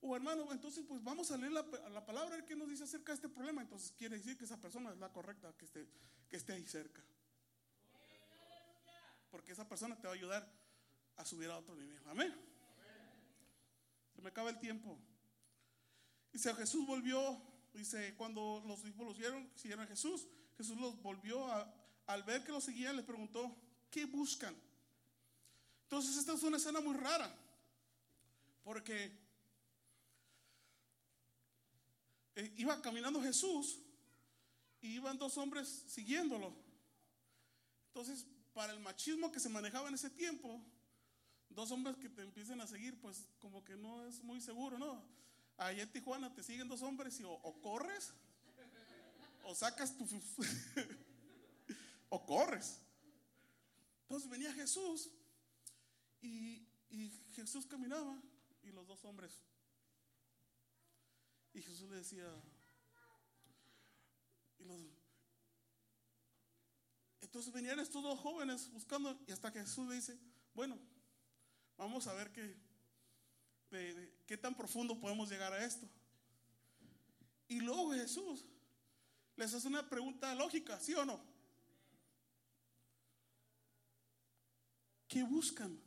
O 0.00 0.14
hermano, 0.16 0.52
entonces 0.52 0.84
pues 0.86 1.02
vamos 1.02 1.30
a 1.30 1.36
leer 1.36 1.52
la, 1.52 1.62
la 1.90 2.04
palabra 2.04 2.44
que 2.44 2.56
nos 2.56 2.68
dice 2.68 2.84
acerca 2.84 3.12
de 3.12 3.16
este 3.16 3.28
problema. 3.28 3.62
Entonces 3.62 3.92
quiere 3.92 4.16
decir 4.16 4.36
que 4.36 4.44
esa 4.44 4.60
persona 4.60 4.92
es 4.92 4.98
la 4.98 5.12
correcta, 5.12 5.52
que 5.56 5.64
esté, 5.64 5.88
que 6.28 6.36
esté 6.36 6.52
ahí 6.52 6.66
cerca. 6.66 7.02
Porque 9.30 9.52
esa 9.52 9.66
persona 9.68 9.96
te 9.96 10.06
va 10.06 10.12
a 10.12 10.16
ayudar 10.16 10.52
a 11.16 11.24
subir 11.24 11.50
a 11.50 11.58
otro 11.58 11.74
nivel. 11.74 12.02
Amén. 12.06 12.34
Se 14.14 14.20
me 14.20 14.28
acaba 14.28 14.50
el 14.50 14.58
tiempo. 14.58 14.98
Dice, 16.32 16.54
Jesús 16.54 16.86
volvió, 16.86 17.40
dice, 17.74 18.14
cuando 18.16 18.62
los 18.66 18.82
discípulos 18.82 19.18
vieron, 19.18 19.50
siguieron 19.54 19.84
a 19.84 19.88
Jesús, 19.88 20.26
Jesús 20.56 20.78
los 20.78 21.00
volvió 21.02 21.46
a, 21.46 21.72
al 22.06 22.22
ver 22.22 22.42
que 22.42 22.52
los 22.52 22.64
seguían, 22.64 22.96
les 22.96 23.04
preguntó, 23.04 23.54
¿qué 23.90 24.06
buscan? 24.06 24.56
Entonces 25.84 26.16
esta 26.16 26.32
es 26.32 26.42
una 26.42 26.56
escena 26.56 26.80
muy 26.80 26.96
rara, 26.96 27.34
porque 28.64 29.12
eh, 32.34 32.54
iba 32.56 32.80
caminando 32.80 33.20
Jesús 33.20 33.78
y 34.80 34.94
iban 34.94 35.18
dos 35.18 35.36
hombres 35.36 35.84
siguiéndolo. 35.86 36.54
Entonces, 37.88 38.26
para 38.54 38.72
el 38.72 38.80
machismo 38.80 39.30
que 39.30 39.40
se 39.40 39.50
manejaba 39.50 39.88
en 39.88 39.94
ese 39.94 40.08
tiempo, 40.08 40.64
dos 41.50 41.70
hombres 41.70 41.96
que 41.98 42.08
te 42.08 42.22
empiecen 42.22 42.60
a 42.62 42.66
seguir, 42.66 42.98
pues 43.00 43.26
como 43.38 43.62
que 43.62 43.76
no 43.76 44.06
es 44.06 44.22
muy 44.22 44.40
seguro, 44.40 44.78
¿no? 44.78 45.04
Ahí 45.56 45.80
en 45.80 45.90
Tijuana 45.90 46.32
te 46.34 46.42
siguen 46.42 46.68
dos 46.68 46.82
hombres 46.82 47.18
y 47.20 47.24
o, 47.24 47.60
corres 47.60 48.12
o 49.44 49.54
sacas 49.54 49.96
tu... 49.96 50.06
o 52.08 52.26
corres. 52.26 52.80
Entonces 54.02 54.28
venía 54.28 54.52
Jesús 54.52 55.10
y, 56.20 56.66
y, 56.90 57.10
Jesús 57.34 57.66
caminaba 57.66 58.20
y 58.62 58.70
los 58.70 58.86
dos 58.86 59.04
hombres. 59.04 59.40
Y 61.54 61.62
Jesús 61.62 61.90
le 61.90 61.96
decía... 61.96 62.28
Y 64.58 64.64
los, 64.64 64.80
entonces 67.32 67.50
venían 67.50 67.80
estos 67.80 68.02
dos 68.02 68.20
jóvenes 68.20 68.70
buscando 68.72 69.18
y 69.26 69.32
hasta 69.32 69.50
que 69.50 69.60
Jesús 69.60 69.88
le 69.88 69.94
dice, 69.94 70.18
bueno, 70.52 70.78
vamos 71.78 72.06
a 72.06 72.12
ver 72.12 72.30
qué, 72.30 72.54
de, 73.70 74.12
qué 74.32 74.38
tan 74.38 74.54
profundo 74.54 74.98
podemos 74.98 75.28
llegar 75.28 75.52
a 75.52 75.62
esto. 75.62 75.86
Y 77.48 77.60
luego 77.60 77.92
Jesús 77.92 78.46
les 79.36 79.52
hace 79.52 79.68
una 79.68 79.86
pregunta 79.86 80.34
lógica, 80.34 80.80
¿sí 80.80 80.94
o 80.94 81.04
no? 81.04 81.22
¿Qué 85.06 85.22
buscan? 85.22 85.78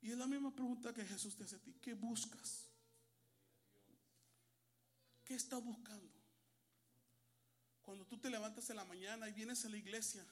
Y 0.00 0.10
es 0.10 0.18
la 0.18 0.26
misma 0.26 0.52
pregunta 0.52 0.92
que 0.92 1.04
Jesús 1.04 1.36
te 1.36 1.44
hace 1.44 1.54
a 1.54 1.60
ti. 1.60 1.72
¿Qué 1.80 1.94
buscas? 1.94 2.66
¿Qué 5.24 5.36
estás 5.36 5.62
buscando? 5.62 6.12
Cuando 7.82 8.04
tú 8.04 8.18
te 8.18 8.30
levantas 8.30 8.68
en 8.68 8.74
la 8.74 8.84
mañana 8.84 9.28
y 9.28 9.32
vienes 9.32 9.64
a 9.64 9.68
la 9.68 9.76
iglesia, 9.76 10.26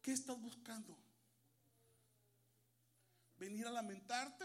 ¿qué 0.00 0.12
estás 0.12 0.40
buscando? 0.40 0.96
Venir 3.40 3.66
a 3.66 3.70
lamentarte, 3.70 4.44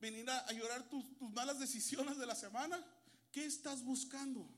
venir 0.00 0.30
a, 0.30 0.52
llorar 0.52 0.88
tus, 0.88 1.04
malas 1.32 1.58
decisiones 1.58 2.16
de 2.16 2.24
la 2.24 2.36
semana. 2.36 2.82
¿Qué 3.32 3.44
estás 3.44 3.82
buscando? 3.82 4.48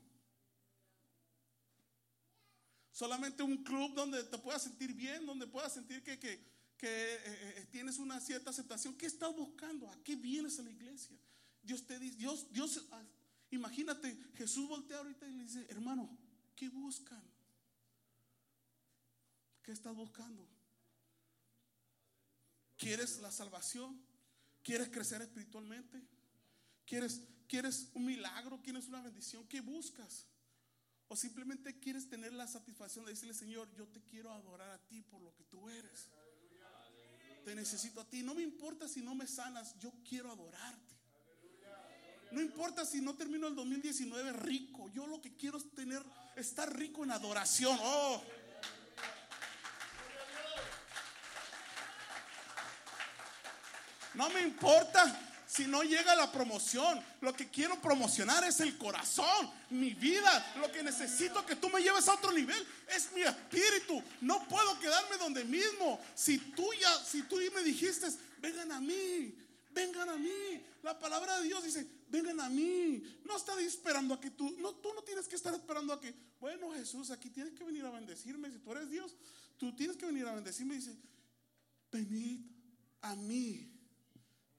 Solamente 2.91 3.43
un 3.43 3.63
club 3.63 3.93
donde 3.95 4.23
te 4.23 4.37
puedas 4.37 4.61
sentir 4.61 4.93
bien, 4.93 5.25
donde 5.25 5.47
puedas 5.47 5.73
sentir 5.73 6.03
que, 6.03 6.17
que, 6.19 6.39
que 6.77 7.15
eh, 7.15 7.19
eh, 7.25 7.67
tienes 7.71 7.97
una 7.97 8.21
cierta 8.21 8.51
aceptación. 8.51 8.95
¿Qué 8.95 9.07
estás 9.07 9.35
buscando? 9.35 9.89
¿A 9.89 10.03
qué 10.03 10.15
vienes 10.15 10.59
a 10.59 10.63
la 10.63 10.69
iglesia? 10.69 11.17
Dios 11.63 11.85
te 11.87 11.99
dice, 11.99 12.17
Dios, 12.17 12.51
Dios, 12.53 12.85
ah, 12.91 13.03
imagínate, 13.49 14.15
Jesús 14.35 14.69
voltea 14.69 14.99
ahorita 14.99 15.27
y 15.27 15.33
le 15.33 15.43
dice, 15.43 15.65
hermano, 15.69 16.15
¿qué 16.55 16.69
buscan? 16.69 17.23
¿Qué 19.63 19.71
estás 19.71 19.95
buscando? 19.95 20.54
¿Quieres 22.77 23.19
la 23.19 23.31
salvación? 23.31 24.01
¿Quieres 24.63 24.89
crecer 24.89 25.21
espiritualmente? 25.21 26.01
¿Quieres, 26.85 27.21
¿Quieres 27.47 27.89
un 27.93 28.05
milagro? 28.05 28.61
¿Quieres 28.61 28.87
una 28.87 29.01
bendición? 29.01 29.47
¿Qué 29.47 29.61
buscas? 29.61 30.25
O 31.07 31.15
simplemente 31.15 31.79
quieres 31.79 32.09
tener 32.09 32.33
la 32.33 32.47
satisfacción 32.47 33.05
de 33.05 33.11
decirle, 33.11 33.33
Señor, 33.33 33.71
yo 33.75 33.87
te 33.87 34.01
quiero 34.03 34.31
adorar 34.31 34.71
a 34.71 34.79
ti 34.87 35.01
por 35.03 35.21
lo 35.21 35.33
que 35.35 35.43
tú 35.43 35.69
eres. 35.69 36.09
Te 37.43 37.53
necesito 37.53 38.01
a 38.01 38.09
ti. 38.09 38.23
No 38.23 38.33
me 38.33 38.41
importa 38.41 38.87
si 38.87 39.01
no 39.01 39.13
me 39.13 39.27
sanas, 39.27 39.77
yo 39.79 39.93
quiero 40.07 40.31
adorarte. 40.31 40.95
No 42.31 42.41
importa 42.41 42.85
si 42.85 43.01
no 43.01 43.15
termino 43.15 43.47
el 43.47 43.55
2019 43.55 44.33
rico. 44.33 44.89
Yo 44.89 45.05
lo 45.05 45.21
que 45.21 45.35
quiero 45.37 45.59
es 45.59 45.71
tener, 45.71 46.03
estar 46.35 46.75
rico 46.75 47.03
en 47.03 47.11
adoración. 47.11 47.77
Oh. 47.81 48.21
No 54.15 54.29
me 54.29 54.41
importa 54.41 55.25
si 55.47 55.67
no 55.67 55.83
llega 55.83 56.15
la 56.15 56.31
promoción. 56.31 57.01
Lo 57.21 57.33
que 57.33 57.49
quiero 57.49 57.79
promocionar 57.81 58.43
es 58.43 58.59
el 58.59 58.77
corazón, 58.77 59.49
mi 59.69 59.93
vida. 59.93 60.53
Lo 60.59 60.71
que 60.71 60.83
necesito 60.83 61.45
que 61.45 61.55
tú 61.55 61.69
me 61.69 61.81
lleves 61.81 62.07
a 62.07 62.15
otro 62.15 62.31
nivel 62.31 62.65
es 62.95 63.11
mi 63.13 63.21
espíritu. 63.21 64.01
No 64.21 64.47
puedo 64.47 64.79
quedarme 64.79 65.17
donde 65.17 65.43
mismo. 65.45 65.99
Si 66.15 66.37
tú 66.37 66.67
ya, 66.79 67.03
si 67.03 67.23
tú 67.23 67.37
me 67.53 67.63
dijiste, 67.63 68.07
vengan 68.41 68.71
a 68.71 68.81
mí, 68.81 69.35
vengan 69.71 70.09
a 70.09 70.17
mí. 70.17 70.63
La 70.81 70.97
palabra 70.97 71.39
de 71.39 71.45
Dios 71.45 71.63
dice, 71.63 71.87
vengan 72.09 72.39
a 72.39 72.49
mí. 72.49 73.21
No 73.25 73.37
está 73.37 73.59
esperando 73.59 74.13
a 74.15 74.19
que 74.19 74.31
tú, 74.31 74.55
no, 74.59 74.73
tú 74.75 74.93
no 74.93 75.03
tienes 75.03 75.27
que 75.27 75.35
estar 75.35 75.53
esperando 75.53 75.93
a 75.93 75.99
que, 75.99 76.13
bueno 76.39 76.71
Jesús, 76.73 77.11
aquí 77.11 77.29
tienes 77.29 77.53
que 77.53 77.63
venir 77.63 77.85
a 77.85 77.91
bendecirme. 77.91 78.51
Si 78.51 78.59
tú 78.59 78.71
eres 78.71 78.89
Dios, 78.89 79.15
tú 79.57 79.75
tienes 79.75 79.97
que 79.97 80.05
venir 80.05 80.27
a 80.27 80.33
bendecirme. 80.33 80.75
Dice, 80.75 80.95
venid 81.91 82.41
a 83.01 83.15
mí 83.15 83.74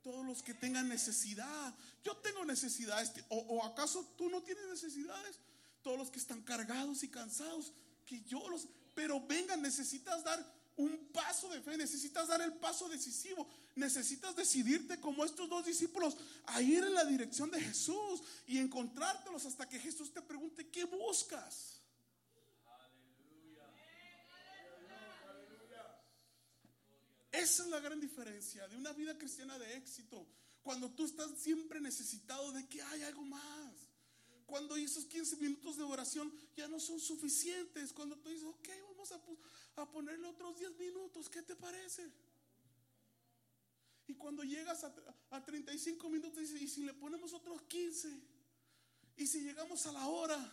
todos 0.07 0.25
los 0.25 0.41
que 0.41 0.55
tengan 0.55 0.89
necesidad. 0.89 1.75
Yo 2.05 2.17
tengo 2.19 2.45
necesidades. 2.45 3.11
¿O, 3.29 3.65
acaso 3.65 4.07
tú 4.17 4.31
no 4.31 4.41
tienes 4.41 4.65
necesidades? 4.69 5.41
Todos 5.83 5.99
los 5.99 6.11
que 6.13 6.21
están 6.21 6.43
cargados 6.43 7.03
y 7.03 7.09
cansados, 7.09 7.73
que 8.07 8.23
yo 8.23 8.49
los... 8.49 8.69
Pero 8.95 9.21
vengan, 9.27 9.61
necesitas 9.61 10.23
dar 10.23 10.39
un 10.77 11.09
paso 11.13 11.49
de 11.49 11.61
fe, 11.61 11.77
necesitas 11.77 12.29
dar 12.29 12.41
el 12.41 12.53
paso 12.53 12.89
decisivo, 12.89 13.49
necesitas 13.75 14.37
decidirte 14.37 15.01
como 15.01 15.25
estos 15.25 15.49
dos 15.49 15.67
discípulos 15.67 16.17
a 16.45 16.63
ir 16.63 16.85
en 16.85 16.95
la 16.95 17.05
dirección 17.05 17.51
de 17.51 17.61
Jesús 17.61 18.23
y 18.47 18.59
encontrártelos 18.59 19.45
hasta 19.45 19.69
que 19.69 19.81
Jesús 19.81 20.13
te 20.13 20.23
pregunte, 20.23 20.69
¿qué 20.69 20.85
buscas? 20.85 21.76
Esa 27.37 27.65
es 27.65 27.69
la 27.69 27.81
gran 27.81 28.01
diferencia 28.01 28.67
de 28.67 28.77
una 28.77 28.93
vida 28.93 29.17
cristiana 29.19 29.59
de 29.59 29.77
éxito. 29.77 30.27
Cuando 30.63 30.91
tú 30.91 31.05
estás 31.05 31.31
siempre 31.39 31.81
necesitado 31.81 32.51
de 32.53 32.67
que 32.67 32.81
hay 32.83 33.03
algo 33.03 33.23
más. 33.25 33.75
Cuando 34.47 34.77
esos 34.77 35.05
15 35.05 35.37
minutos 35.37 35.77
de 35.77 35.83
oración 35.83 36.33
ya 36.57 36.67
no 36.67 36.81
son 36.81 36.99
suficientes. 36.99 37.93
Cuando 37.93 38.17
tú 38.17 38.31
dices, 38.31 38.47
ok, 38.47 38.69
vamos 38.89 39.13
a, 39.13 39.91
ponerle 39.91 40.27
otros 40.29 40.59
10 40.59 40.79
minutos. 40.79 41.29
¿Qué 41.29 41.43
te 41.43 41.55
parece? 41.55 42.11
Y 44.07 44.15
cuando 44.15 44.43
llegas 44.43 44.85
a, 44.85 44.95
a 45.31 45.45
35 45.45 46.09
minutos, 46.09 46.41
dices, 46.41 46.63
¿y 46.63 46.69
si 46.69 46.85
le 46.85 46.95
ponemos 46.95 47.35
otros 47.35 47.61
15? 47.63 48.09
¿Y 49.19 49.27
si 49.27 49.43
llegamos 49.43 49.85
a 49.85 49.93
la 49.93 50.07
hora? 50.07 50.53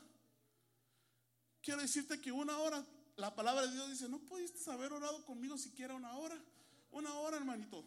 Quiero 1.61 1.81
decirte 1.81 2.19
que 2.19 2.31
una 2.31 2.57
hora, 2.59 2.85
la 3.15 3.33
palabra 3.33 3.67
de 3.67 3.73
Dios 3.73 3.89
dice, 3.89 4.09
no 4.09 4.19
pudiste 4.19 4.69
haber 4.69 4.91
orado 4.91 5.23
conmigo 5.25 5.57
siquiera 5.57 5.95
una 5.95 6.17
hora. 6.17 6.43
Una 6.93 7.13
hora, 7.15 7.37
hermanito. 7.37 7.83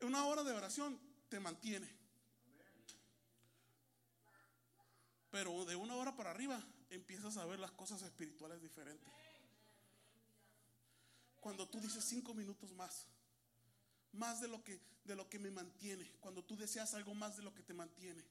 Una 0.00 0.26
hora 0.26 0.42
de 0.42 0.52
oración 0.52 0.98
te 1.28 1.38
mantiene. 1.40 1.88
Pero 5.30 5.64
de 5.64 5.76
una 5.76 5.94
hora 5.94 6.16
para 6.16 6.30
arriba 6.30 6.62
empiezas 6.88 7.36
a 7.36 7.46
ver 7.46 7.60
las 7.60 7.70
cosas 7.70 8.02
espirituales 8.02 8.60
diferentes. 8.60 9.08
Cuando 11.38 11.68
tú 11.68 11.80
dices 11.80 12.04
cinco 12.04 12.34
minutos 12.34 12.72
más, 12.72 13.06
más 14.12 14.40
de 14.40 14.48
lo 14.48 14.62
que 14.64 14.80
de 15.04 15.16
lo 15.16 15.28
que 15.28 15.38
me 15.38 15.50
mantiene, 15.50 16.12
cuando 16.20 16.44
tú 16.44 16.56
deseas 16.56 16.94
algo 16.94 17.14
más 17.14 17.36
de 17.36 17.42
lo 17.42 17.54
que 17.54 17.62
te 17.62 17.74
mantiene. 17.74 18.22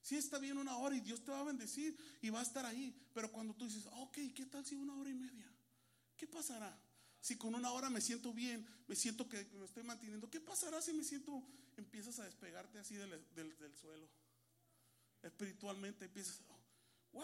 Si 0.00 0.16
está 0.16 0.38
bien 0.38 0.56
una 0.58 0.76
hora 0.78 0.96
y 0.96 1.00
Dios 1.00 1.22
te 1.22 1.30
va 1.30 1.40
a 1.40 1.44
bendecir 1.44 1.96
y 2.22 2.30
va 2.30 2.40
a 2.40 2.42
estar 2.42 2.64
ahí, 2.64 2.94
pero 3.12 3.30
cuando 3.30 3.54
tú 3.54 3.66
dices, 3.66 3.86
ok, 3.92 4.18
¿qué 4.34 4.46
tal 4.46 4.64
si 4.64 4.74
una 4.74 4.96
hora 4.96 5.10
y 5.10 5.14
media? 5.14 5.46
¿Qué 6.16 6.26
pasará? 6.26 6.76
Si 7.28 7.36
con 7.36 7.54
una 7.54 7.70
hora 7.72 7.90
me 7.90 8.00
siento 8.00 8.32
bien, 8.32 8.66
me 8.86 8.96
siento 8.96 9.28
que 9.28 9.44
me 9.52 9.66
estoy 9.66 9.82
manteniendo, 9.82 10.30
¿qué 10.30 10.40
pasará 10.40 10.80
si 10.80 10.94
me 10.94 11.04
siento, 11.04 11.42
empiezas 11.76 12.18
a 12.20 12.24
despegarte 12.24 12.78
así 12.78 12.94
del, 12.94 13.22
suelo? 13.78 14.08
Espiritualmente 15.22 16.06
empiezas, 16.06 16.40
wow. 17.12 17.22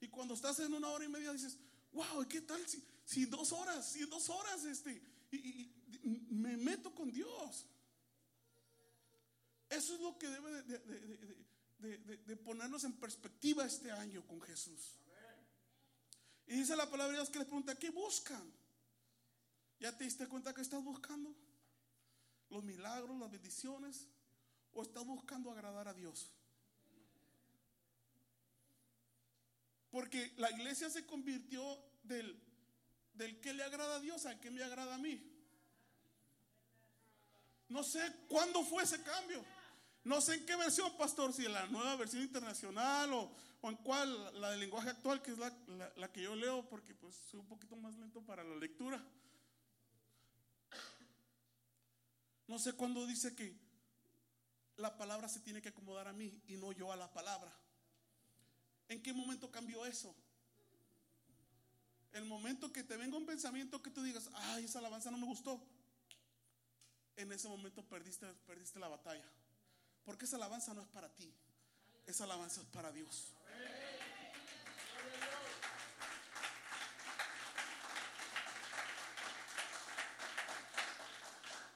Y 0.00 0.08
cuando 0.08 0.34
estás 0.34 0.58
en 0.58 0.74
una 0.74 0.88
hora 0.88 1.04
y 1.04 1.08
media 1.08 1.32
dices, 1.32 1.58
wow, 1.92 2.26
¿qué 2.28 2.40
tal 2.40 2.60
si 3.04 3.24
dos 3.26 3.52
horas, 3.52 3.92
si 3.92 4.00
dos 4.00 4.28
horas 4.30 4.64
este, 4.64 5.00
y, 5.30 5.70
me 6.30 6.56
meto 6.56 6.92
con 6.92 7.12
Dios? 7.12 7.66
Eso 9.68 9.94
es 9.94 10.00
lo 10.00 10.18
que 10.18 10.26
debe 10.26 10.62
de, 11.78 11.98
de, 11.98 12.36
ponernos 12.36 12.82
en 12.82 12.94
perspectiva 12.94 13.64
este 13.64 13.92
año 13.92 14.26
con 14.26 14.40
Jesús. 14.40 14.96
Y 16.48 16.54
dice 16.54 16.74
la 16.74 16.90
palabra 16.90 17.12
de 17.12 17.18
Dios 17.18 17.30
que 17.30 17.38
les 17.38 17.46
pregunta, 17.46 17.78
¿qué 17.78 17.90
buscan? 17.90 18.58
¿Ya 19.80 19.96
te 19.96 20.04
diste 20.04 20.28
cuenta 20.28 20.52
que 20.52 20.60
estás 20.60 20.84
buscando? 20.84 21.34
¿Los 22.50 22.62
milagros, 22.62 23.18
las 23.18 23.30
bendiciones? 23.30 24.08
¿O 24.72 24.82
estás 24.82 25.06
buscando 25.06 25.50
agradar 25.50 25.88
a 25.88 25.94
Dios? 25.94 26.30
Porque 29.90 30.32
la 30.36 30.50
iglesia 30.50 30.90
se 30.90 31.06
convirtió 31.06 31.82
del, 32.02 32.38
del 33.14 33.40
que 33.40 33.54
le 33.54 33.64
agrada 33.64 33.96
a 33.96 34.00
Dios 34.00 34.26
al 34.26 34.38
que 34.38 34.50
me 34.50 34.62
agrada 34.62 34.94
a 34.94 34.98
mí. 34.98 35.20
No 37.68 37.82
sé 37.82 38.00
cuándo 38.28 38.62
fue 38.62 38.82
ese 38.82 39.02
cambio. 39.02 39.42
No 40.04 40.20
sé 40.20 40.34
en 40.34 40.46
qué 40.46 40.56
versión, 40.56 40.96
pastor, 40.96 41.32
si 41.32 41.46
en 41.46 41.52
la 41.52 41.66
nueva 41.66 41.96
versión 41.96 42.22
internacional 42.22 43.12
o, 43.12 43.34
en 43.62 43.76
cuál, 43.76 44.40
la 44.40 44.50
del 44.50 44.60
lenguaje 44.60 44.90
actual, 44.90 45.22
que 45.22 45.32
es 45.32 45.38
la, 45.38 45.52
la, 45.96 46.12
que 46.12 46.22
yo 46.22 46.34
leo, 46.34 46.68
porque 46.68 46.94
pues 46.94 47.14
soy 47.30 47.40
un 47.40 47.46
poquito 47.46 47.76
más 47.76 47.94
lento 47.96 48.22
para 48.22 48.42
la 48.42 48.56
lectura. 48.56 49.02
No 52.50 52.58
sé 52.58 52.72
cuándo 52.72 53.06
dice 53.06 53.36
que 53.36 53.56
la 54.76 54.96
palabra 54.96 55.28
se 55.28 55.38
tiene 55.38 55.62
que 55.62 55.68
acomodar 55.68 56.08
a 56.08 56.12
mí 56.12 56.42
y 56.48 56.56
no 56.56 56.72
yo 56.72 56.90
a 56.90 56.96
la 56.96 57.12
palabra. 57.12 57.56
¿En 58.88 59.00
qué 59.00 59.12
momento 59.12 59.52
cambió 59.52 59.86
eso? 59.86 60.12
El 62.10 62.24
momento 62.24 62.72
que 62.72 62.82
te 62.82 62.96
venga 62.96 63.16
un 63.16 63.24
pensamiento 63.24 63.80
que 63.80 63.90
tú 63.90 64.02
digas, 64.02 64.28
ay, 64.34 64.64
esa 64.64 64.80
alabanza 64.80 65.12
no 65.12 65.18
me 65.18 65.26
gustó. 65.26 65.64
En 67.14 67.30
ese 67.30 67.46
momento 67.46 67.84
perdiste, 67.84 68.26
perdiste 68.48 68.80
la 68.80 68.88
batalla. 68.88 69.30
Porque 70.04 70.24
esa 70.24 70.34
alabanza 70.34 70.74
no 70.74 70.82
es 70.82 70.88
para 70.88 71.08
ti. 71.14 71.32
Esa 72.08 72.24
alabanza 72.24 72.62
es 72.62 72.66
para 72.66 72.90
Dios. 72.90 73.32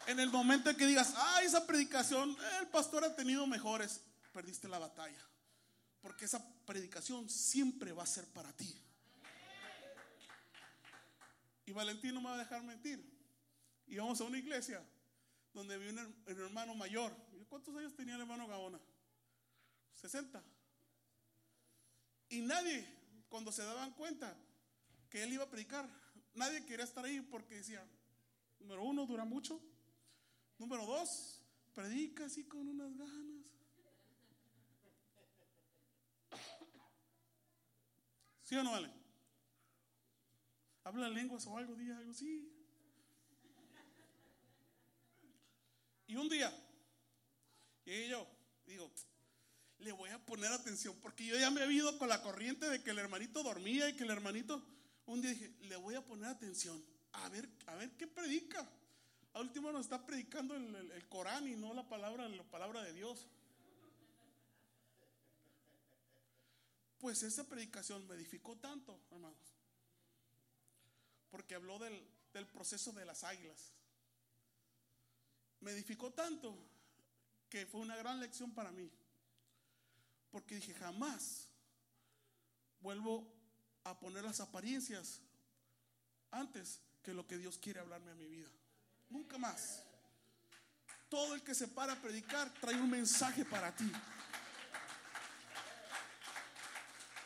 En 0.07 0.21
el 0.21 0.31
momento 0.31 0.71
en 0.71 0.77
que 0.77 0.87
digas, 0.87 1.15
ah, 1.17 1.41
esa 1.43 1.67
predicación, 1.67 2.37
el 2.61 2.69
pastor 2.69 3.05
ha 3.05 3.15
tenido 3.17 3.47
mejores, 3.47 4.01
perdiste 4.33 4.69
la 4.69 4.79
batalla. 4.79 5.21
Porque 6.01 6.27
esa 6.27 6.45
predicación 6.67 7.31
siempre 7.31 7.93
va 7.93 8.03
a 8.03 8.07
ser 8.07 8.27
para 8.27 8.53
ti. 8.53 8.79
Y 11.67 11.73
Valentín 11.73 12.15
no 12.15 12.21
me 12.21 12.29
va 12.29 12.35
a 12.35 12.39
dejar 12.39 12.63
mentir. 12.63 13.03
Y 13.87 13.99
a 13.99 14.05
una 14.05 14.39
iglesia 14.39 14.83
donde 15.53 15.79
viene 15.79 16.03
el 16.27 16.39
hermano 16.39 16.75
mayor. 16.75 17.15
¿Cuántos 17.49 17.75
años 17.77 17.95
tenía 17.95 18.17
el 18.17 18.23
hermano 18.23 18.47
Gaona? 18.47 18.81
60. 19.95 20.43
Y 22.31 22.41
nadie, 22.41 22.87
cuando 23.29 23.53
se 23.53 23.63
daban 23.63 23.93
cuenta 23.93 24.37
que 25.09 25.23
él 25.23 25.33
iba 25.33 25.45
a 25.45 25.51
predicar, 25.51 25.89
nadie 26.35 26.65
quería 26.67 26.85
estar 26.85 27.05
ahí 27.05 27.21
porque 27.21 27.55
decía, 27.55 27.87
número 28.59 28.83
uno, 28.83 29.07
dura 29.07 29.25
mucho. 29.25 29.61
Número 30.65 30.87
dos, 30.87 31.43
predica 31.75 32.25
así 32.25 32.45
con 32.45 32.67
unas 32.67 32.97
ganas. 32.97 33.45
¿Sí 38.43 38.57
o 38.57 38.65
no 38.65 38.71
vale? 38.71 38.91
habla 40.85 41.11
lenguas 41.11 41.47
o 41.47 41.59
algo, 41.59 41.75
diga 41.75 41.99
algo, 41.99 42.15
sí. 42.15 42.51
Y 46.07 46.17
un 46.17 46.31
día, 46.31 46.51
y 47.85 48.09
yo 48.09 48.27
digo, 48.65 48.91
le 49.81 49.93
voy 49.93 50.09
a 50.09 50.25
poner 50.25 50.51
atención, 50.51 50.99
porque 51.03 51.27
yo 51.27 51.39
ya 51.39 51.51
me 51.51 51.63
he 51.63 51.73
ido 51.75 51.99
con 51.99 52.09
la 52.09 52.23
corriente 52.23 52.71
de 52.71 52.83
que 52.83 52.93
el 52.93 52.99
hermanito 52.99 53.43
dormía 53.43 53.91
y 53.91 53.97
que 53.97 54.05
el 54.05 54.11
hermanito, 54.11 54.67
un 55.05 55.21
día 55.21 55.33
dije, 55.33 55.55
le 55.61 55.77
voy 55.77 55.95
a 55.95 56.07
poner 56.07 56.25
atención, 56.25 56.83
a 57.13 57.29
ver, 57.29 57.47
a 57.67 57.75
ver 57.75 57.95
qué 57.99 58.07
predica. 58.07 58.67
Al 59.35 59.43
último 59.43 59.73
nos 59.73 59.83
está 59.83 60.07
predicando 60.07 60.55
el, 60.55 61.09
Corán 61.09 61.49
y 61.49 61.57
no 61.57 61.75
la 61.75 61.87
palabra, 61.89 62.29
la 62.29 62.45
palabra 62.45 62.83
de 62.85 62.93
Dios. 62.93 63.27
Pues 66.99 67.23
esa 67.25 67.45
predicación 67.45 68.07
me 68.07 68.15
edificó 68.15 68.57
tanto, 68.57 68.99
hermanos, 69.11 69.53
porque 71.31 71.57
habló 71.57 71.81
del, 71.81 72.01
del 72.33 72.47
proceso 72.47 72.93
de 72.93 73.05
las 73.05 73.25
águilas. 73.25 73.73
Me 75.61 75.73
edificó 75.73 76.13
tanto 76.13 76.57
que 77.51 77.67
fue 77.67 77.81
una 77.81 77.97
gran 77.97 78.21
lección 78.21 78.53
para 78.53 78.71
mí. 78.71 78.89
Porque 80.31 80.57
dije, 80.57 80.75
jamás 80.75 81.49
vuelvo 82.81 83.27
a 83.83 83.99
poner 83.99 84.23
las 84.23 84.41
apariencias 84.41 85.21
antes 86.31 86.81
que 87.03 87.13
lo 87.13 87.27
que 87.27 87.39
Dios 87.39 87.59
quiere 87.59 87.81
hablarme 87.81 88.13
a 88.13 88.15
mi 88.15 88.27
vida. 88.27 88.51
Nunca 89.11 89.39
más. 89.39 89.83
Todo 91.09 91.35
el 91.35 91.43
que 91.43 91.55
se 91.55 91.69
para 91.69 91.93
a 91.93 91.97
predicar 91.97 92.53
trae 92.61 92.75
un 92.77 92.91
mensaje 92.91 93.45
para 93.45 93.75
ti. 93.75 93.91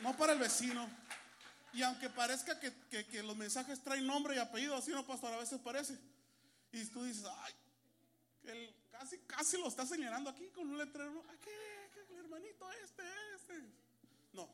No 0.01 0.17
para 0.17 0.33
el 0.33 0.39
vecino. 0.39 0.89
Y 1.73 1.83
aunque 1.83 2.09
parezca 2.09 2.59
que, 2.59 3.23
los 3.23 3.37
mensajes 3.37 3.83
traen 3.83 4.07
nombre 4.07 4.35
y 4.37 4.39
apellido, 4.39 4.77
así 4.77 4.91
no, 4.91 5.07
pastor, 5.07 5.33
a 5.35 5.39
veces 5.39 5.61
parece. 5.61 5.99
Y 6.73 6.85
tú 6.87 7.05
dices, 7.05 7.25
ay, 7.25 7.55
el, 8.45 8.75
casi, 8.91 9.19
casi 9.19 9.57
lo 9.59 9.69
está 9.69 9.87
señalando 9.87 10.31
aquí 10.31 10.49
con 10.49 10.69
un 10.69 10.79
letrero. 10.79 11.25
Aquí 11.31 11.51
hermanito 12.19 12.71
este, 12.85 13.03
este. 13.35 13.63
No, 14.33 14.49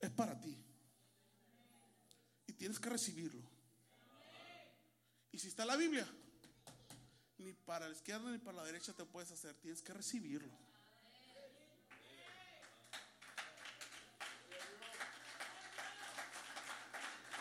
es 0.00 0.10
para 0.10 0.40
ti. 0.40 0.56
Y 2.46 2.52
tienes 2.52 2.78
que 2.78 2.90
recibirlo. 2.90 3.51
Y 5.32 5.38
si 5.38 5.48
está 5.48 5.64
la 5.64 5.76
Biblia, 5.76 6.06
ni 7.38 7.52
para 7.52 7.88
la 7.88 7.94
izquierda 7.94 8.30
ni 8.30 8.38
para 8.38 8.58
la 8.58 8.64
derecha 8.64 8.92
te 8.92 9.04
puedes 9.04 9.30
hacer, 9.32 9.54
tienes 9.56 9.82
que 9.82 9.92
recibirlo. 9.92 10.52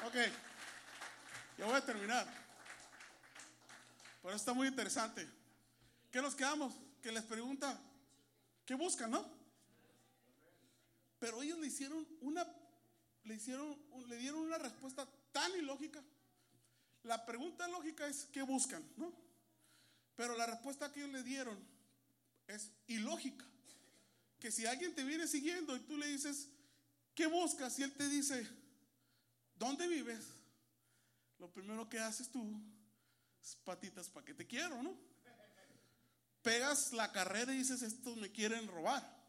Ok, 0.08 0.16
ya 1.58 1.66
voy 1.66 1.76
a 1.76 1.86
terminar. 1.86 2.28
Pero 4.24 4.36
está 4.36 4.54
muy 4.54 4.68
interesante. 4.68 5.28
¿Qué 6.12 6.22
nos 6.22 6.34
quedamos? 6.34 6.74
Que 7.04 7.12
les 7.12 7.24
pregunta, 7.24 7.80
¿Qué 8.72 8.76
buscan, 8.76 9.12
no? 9.12 9.30
Pero 11.20 11.42
ellos 11.42 11.60
le 11.60 11.68
hicieron 11.68 12.08
una, 12.22 12.48
le 13.24 13.36
hicieron, 13.36 13.78
le 14.08 14.16
dieron 14.16 14.40
una 14.40 14.58
respuesta 14.58 15.06
tan 15.34 15.54
ilógica. 15.56 16.02
La 17.04 17.26
pregunta 17.26 17.68
lógica 17.68 18.08
es 18.08 18.26
¿qué 18.32 18.42
buscan, 18.42 18.84
no? 18.98 19.14
Pero 20.16 20.36
la 20.36 20.46
respuesta 20.46 20.92
que 20.92 21.02
ellos 21.02 21.14
le 21.14 21.24
dieron 21.24 21.58
es 22.48 22.72
ilógica. 22.88 23.46
Que 24.40 24.52
si 24.52 24.66
alguien 24.66 24.94
te 24.94 25.04
viene 25.04 25.28
siguiendo 25.28 25.76
y 25.76 25.80
tú 25.82 25.98
le 25.98 26.08
dices 26.08 26.50
¿qué 27.16 27.28
buscas? 27.28 27.78
Y 27.80 27.84
él 27.84 27.94
te 27.94 28.08
dice 28.08 28.48
¿dónde 29.56 29.88
vives? 29.88 30.26
Lo 31.40 31.52
primero 31.52 31.90
que 31.90 32.00
haces 32.00 32.30
tú 32.30 32.62
es 33.42 33.56
patitas 33.64 34.10
para 34.10 34.26
que 34.26 34.34
te 34.34 34.46
quiero, 34.46 34.82
¿no? 34.84 35.12
pegas 36.42 36.92
la 36.94 37.12
carrera 37.12 37.54
y 37.54 37.58
dices, 37.58 37.82
estos 37.82 38.18
me 38.18 38.32
quieren 38.32 38.68
robar. 38.68 39.20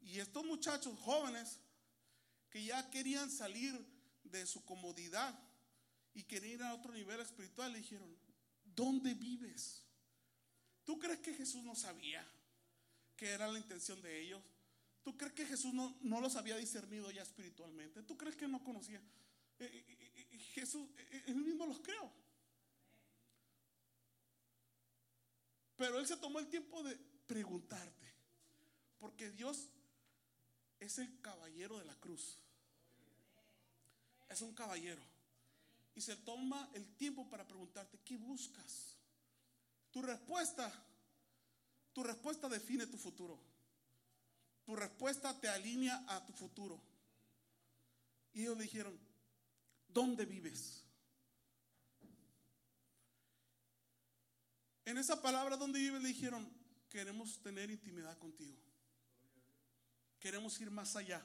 Y 0.00 0.18
estos 0.18 0.44
muchachos 0.44 0.98
jóvenes 1.00 1.58
que 2.50 2.64
ya 2.64 2.88
querían 2.90 3.30
salir 3.30 3.78
de 4.24 4.46
su 4.46 4.64
comodidad 4.64 5.38
y 6.14 6.24
querían 6.24 6.54
ir 6.54 6.62
a 6.62 6.74
otro 6.74 6.92
nivel 6.92 7.20
espiritual, 7.20 7.72
le 7.72 7.78
dijeron, 7.78 8.16
¿dónde 8.64 9.14
vives? 9.14 9.84
¿Tú 10.84 10.98
crees 10.98 11.20
que 11.20 11.34
Jesús 11.34 11.62
no 11.62 11.74
sabía 11.74 12.26
que 13.16 13.28
era 13.28 13.48
la 13.48 13.58
intención 13.58 14.00
de 14.02 14.20
ellos? 14.20 14.42
¿Tú 15.02 15.16
crees 15.16 15.32
que 15.32 15.46
Jesús 15.46 15.72
no, 15.72 15.96
no 16.02 16.20
los 16.20 16.36
había 16.36 16.56
discernido 16.56 17.10
ya 17.10 17.22
espiritualmente? 17.22 18.02
¿Tú 18.02 18.16
crees 18.16 18.36
que 18.36 18.48
no 18.48 18.62
conocía? 18.62 19.00
Eh, 19.58 19.84
eh, 19.88 20.26
eh, 20.30 20.38
Jesús, 20.54 20.88
él 21.26 21.36
mismo 21.36 21.66
los 21.66 21.80
creó. 21.80 22.10
Pero 25.80 25.98
Él 25.98 26.06
se 26.06 26.18
tomó 26.18 26.38
el 26.38 26.46
tiempo 26.48 26.82
de 26.82 26.94
preguntarte. 27.26 28.06
Porque 28.98 29.30
Dios 29.30 29.70
es 30.78 30.98
el 30.98 31.22
caballero 31.22 31.78
de 31.78 31.86
la 31.86 31.94
cruz. 31.94 32.36
Es 34.28 34.42
un 34.42 34.52
caballero. 34.52 35.02
Y 35.94 36.00
se 36.00 36.16
toma 36.16 36.70
el 36.74 36.86
tiempo 36.96 37.28
para 37.28 37.46
preguntarte, 37.46 37.98
¿qué 38.04 38.16
buscas? 38.16 38.96
Tu 39.90 40.00
respuesta, 40.02 40.72
tu 41.92 42.02
respuesta 42.02 42.48
define 42.48 42.86
tu 42.86 42.96
futuro. 42.96 43.38
Tu 44.64 44.76
respuesta 44.76 45.38
te 45.40 45.48
alinea 45.48 46.04
a 46.08 46.24
tu 46.24 46.32
futuro. 46.32 46.80
Y 48.32 48.42
ellos 48.42 48.56
le 48.56 48.62
dijeron, 48.64 48.98
¿dónde 49.88 50.24
vives? 50.24 50.84
En 54.84 54.98
esa 54.98 55.20
palabra 55.20 55.56
donde 55.56 55.78
vive 55.78 56.00
le 56.00 56.08
dijeron, 56.08 56.48
queremos 56.88 57.40
tener 57.42 57.70
intimidad 57.70 58.16
contigo. 58.18 58.56
Queremos 60.18 60.60
ir 60.60 60.70
más 60.70 60.96
allá 60.96 61.24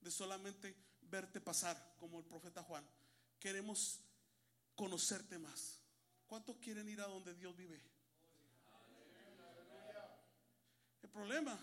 de 0.00 0.10
solamente 0.10 0.76
verte 1.02 1.40
pasar 1.40 1.94
como 1.98 2.18
el 2.18 2.24
profeta 2.24 2.62
Juan. 2.62 2.86
Queremos 3.38 4.00
conocerte 4.74 5.38
más. 5.38 5.80
¿Cuántos 6.26 6.56
quieren 6.58 6.88
ir 6.88 7.00
a 7.00 7.06
donde 7.06 7.34
Dios 7.34 7.56
vive? 7.56 7.80
El 11.02 11.08
problema 11.08 11.58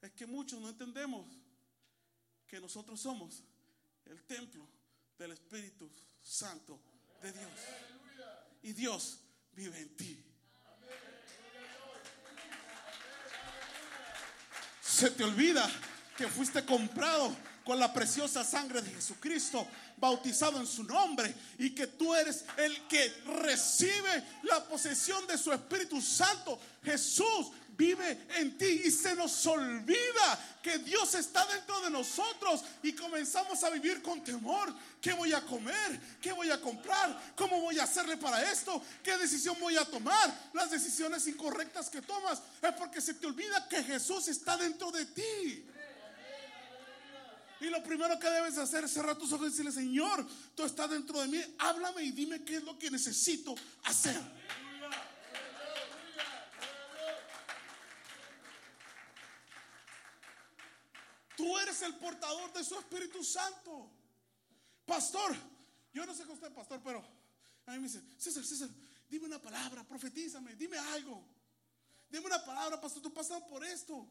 es 0.00 0.12
que 0.12 0.26
muchos 0.26 0.60
no 0.60 0.68
entendemos 0.68 1.26
que 2.46 2.60
nosotros 2.60 3.00
somos 3.00 3.42
el 4.06 4.22
templo 4.24 4.66
del 5.18 5.32
Espíritu 5.32 5.90
Santo 6.22 6.80
de 7.20 7.32
Dios. 7.32 7.50
Y 8.62 8.72
Dios 8.72 9.18
vive 9.52 9.78
en 9.80 9.96
ti. 9.96 10.24
Se 14.80 15.10
te 15.10 15.24
olvida 15.24 15.68
que 16.16 16.28
fuiste 16.28 16.64
comprado 16.64 17.34
con 17.64 17.78
la 17.78 17.92
preciosa 17.92 18.44
sangre 18.44 18.82
de 18.82 18.90
Jesucristo, 18.90 19.66
bautizado 19.96 20.58
en 20.60 20.66
su 20.66 20.84
nombre, 20.84 21.34
y 21.58 21.70
que 21.70 21.86
tú 21.86 22.14
eres 22.14 22.44
el 22.56 22.86
que 22.88 23.08
recibe 23.42 24.24
la 24.42 24.64
posesión 24.64 25.26
de 25.26 25.38
su 25.38 25.52
Espíritu 25.52 26.00
Santo. 26.00 26.58
Jesús 26.82 27.52
vive 27.76 28.26
en 28.36 28.56
ti 28.58 28.82
y 28.84 28.90
se 28.90 29.14
nos 29.14 29.46
olvida 29.46 30.58
que 30.62 30.78
Dios 30.78 31.14
está 31.14 31.46
dentro 31.46 31.80
de 31.80 31.90
nosotros 31.90 32.62
y 32.82 32.92
comenzamos 32.92 33.62
a 33.64 33.70
vivir 33.70 34.02
con 34.02 34.22
temor. 34.22 34.74
¿Qué 35.00 35.12
voy 35.12 35.32
a 35.32 35.40
comer? 35.40 36.00
¿Qué 36.20 36.32
voy 36.32 36.50
a 36.50 36.60
comprar? 36.60 37.32
¿Cómo 37.34 37.60
voy 37.60 37.78
a 37.78 37.84
hacerle 37.84 38.16
para 38.16 38.50
esto? 38.50 38.82
¿Qué 39.02 39.16
decisión 39.16 39.56
voy 39.60 39.76
a 39.76 39.84
tomar? 39.84 40.50
Las 40.52 40.70
decisiones 40.70 41.26
incorrectas 41.26 41.90
que 41.90 42.02
tomas 42.02 42.42
es 42.60 42.72
porque 42.72 43.00
se 43.00 43.14
te 43.14 43.26
olvida 43.26 43.68
que 43.68 43.82
Jesús 43.82 44.28
está 44.28 44.56
dentro 44.56 44.90
de 44.90 45.06
ti. 45.06 45.64
Y 47.62 47.70
lo 47.70 47.80
primero 47.80 48.18
que 48.18 48.28
debes 48.28 48.58
hacer 48.58 48.82
es 48.82 48.92
cerrar 48.92 49.16
tus 49.16 49.32
ojos 49.32 49.46
y 49.46 49.50
decirle, 49.50 49.70
Señor, 49.70 50.26
tú 50.56 50.64
estás 50.64 50.90
dentro 50.90 51.20
de 51.20 51.28
mí, 51.28 51.40
háblame 51.60 52.02
y 52.02 52.10
dime 52.10 52.44
qué 52.44 52.56
es 52.56 52.64
lo 52.64 52.76
que 52.76 52.90
necesito 52.90 53.54
hacer. 53.84 54.20
Tú 61.36 61.56
eres 61.56 61.80
el 61.82 61.94
portador 61.98 62.52
de 62.52 62.64
su 62.64 62.76
Espíritu 62.76 63.22
Santo. 63.22 63.92
Pastor, 64.84 65.36
yo 65.92 66.04
no 66.04 66.16
sé 66.16 66.24
con 66.24 66.34
usted, 66.34 66.52
pastor, 66.52 66.80
pero 66.82 66.98
a 67.66 67.70
mí 67.70 67.78
me 67.78 67.86
dice, 67.86 68.02
César, 68.18 68.44
César, 68.44 68.70
dime 69.08 69.26
una 69.26 69.40
palabra, 69.40 69.84
profetízame, 69.84 70.56
dime 70.56 70.78
algo. 70.78 71.24
Dime 72.08 72.26
una 72.26 72.44
palabra, 72.44 72.80
pastor, 72.80 73.00
tú 73.04 73.14
pasas 73.14 73.40
por 73.44 73.64
esto. 73.64 74.04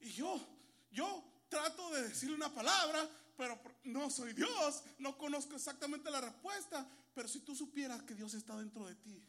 Y 0.00 0.10
yo, 0.10 0.44
yo 0.90 1.33
trato 1.54 1.88
de 1.90 2.08
decirle 2.08 2.34
una 2.34 2.52
palabra, 2.52 3.08
pero 3.36 3.60
no 3.84 4.10
soy 4.10 4.32
Dios, 4.32 4.82
no 4.98 5.16
conozco 5.16 5.54
exactamente 5.54 6.10
la 6.10 6.20
respuesta, 6.20 6.84
pero 7.14 7.28
si 7.28 7.40
tú 7.40 7.54
supieras 7.54 8.02
que 8.02 8.16
Dios 8.16 8.34
está 8.34 8.56
dentro 8.56 8.84
de 8.86 8.96
ti, 8.96 9.22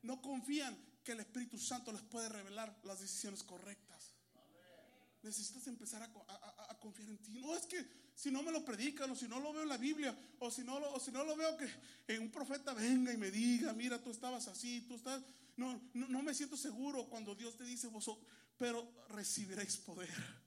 no 0.00 0.22
confían 0.22 0.74
que 1.04 1.12
el 1.12 1.20
Espíritu 1.20 1.58
Santo 1.58 1.92
les 1.92 2.00
puede 2.00 2.30
revelar 2.30 2.74
las 2.84 3.00
decisiones 3.00 3.42
correctas. 3.42 4.14
necesitas 5.22 5.66
empezar 5.66 6.02
a, 6.02 6.78
confiar 6.80 7.10
en 7.10 7.18
ti. 7.18 7.40
No 7.40 7.54
es 7.54 7.66
que 7.66 7.84
si 8.14 8.30
no 8.30 8.42
me 8.42 8.52
lo 8.52 8.64
predican, 8.64 9.10
o 9.10 9.16
si 9.16 9.28
no 9.28 9.38
lo 9.38 9.52
veo 9.52 9.64
en 9.64 9.68
la 9.68 9.76
Biblia, 9.76 10.16
o 10.38 10.50
si 10.50 10.62
no 10.62 10.80
lo, 10.80 11.36
veo 11.36 11.56
que 12.06 12.18
un 12.18 12.30
profeta 12.30 12.72
venga 12.72 13.12
y 13.12 13.18
me 13.18 13.30
diga, 13.30 13.74
mira, 13.74 14.02
tú 14.02 14.10
estabas 14.10 14.48
así, 14.48 14.80
tú 14.88 14.94
estás. 14.94 15.22
No, 15.58 15.78
no, 15.92 16.08
no 16.08 16.22
me 16.22 16.32
siento 16.32 16.56
seguro 16.56 17.06
cuando 17.08 17.34
Dios 17.34 17.56
te 17.56 17.64
dice 17.64 17.88
vosotros, 17.88 18.26
pero 18.56 18.88
recibiréis 19.08 19.76
poder. 19.76 20.45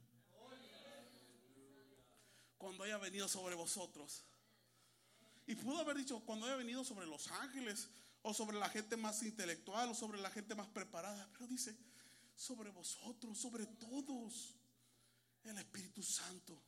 Cuando 2.59 2.83
haya 2.83 2.99
venido 2.99 3.27
sobre 3.27 3.55
vosotros. 3.55 4.23
Y 5.47 5.55
pudo 5.55 5.79
haber 5.79 5.97
dicho 5.97 6.19
cuando 6.19 6.45
haya 6.45 6.57
venido 6.57 6.83
sobre 6.83 7.07
los 7.07 7.27
ángeles, 7.31 7.87
o 8.21 8.35
sobre 8.35 8.59
la 8.59 8.69
gente 8.69 8.97
más 8.97 9.23
intelectual, 9.23 9.89
o 9.89 9.95
sobre 9.95 10.21
la 10.21 10.29
gente 10.29 10.53
más 10.53 10.67
preparada. 10.67 11.27
Pero 11.33 11.47
dice, 11.47 11.75
sobre 12.35 12.69
vosotros, 12.69 13.37
sobre 13.37 13.65
todos 13.65 14.53
el 15.43 15.57
Espíritu 15.57 16.03
Santo. 16.03 16.61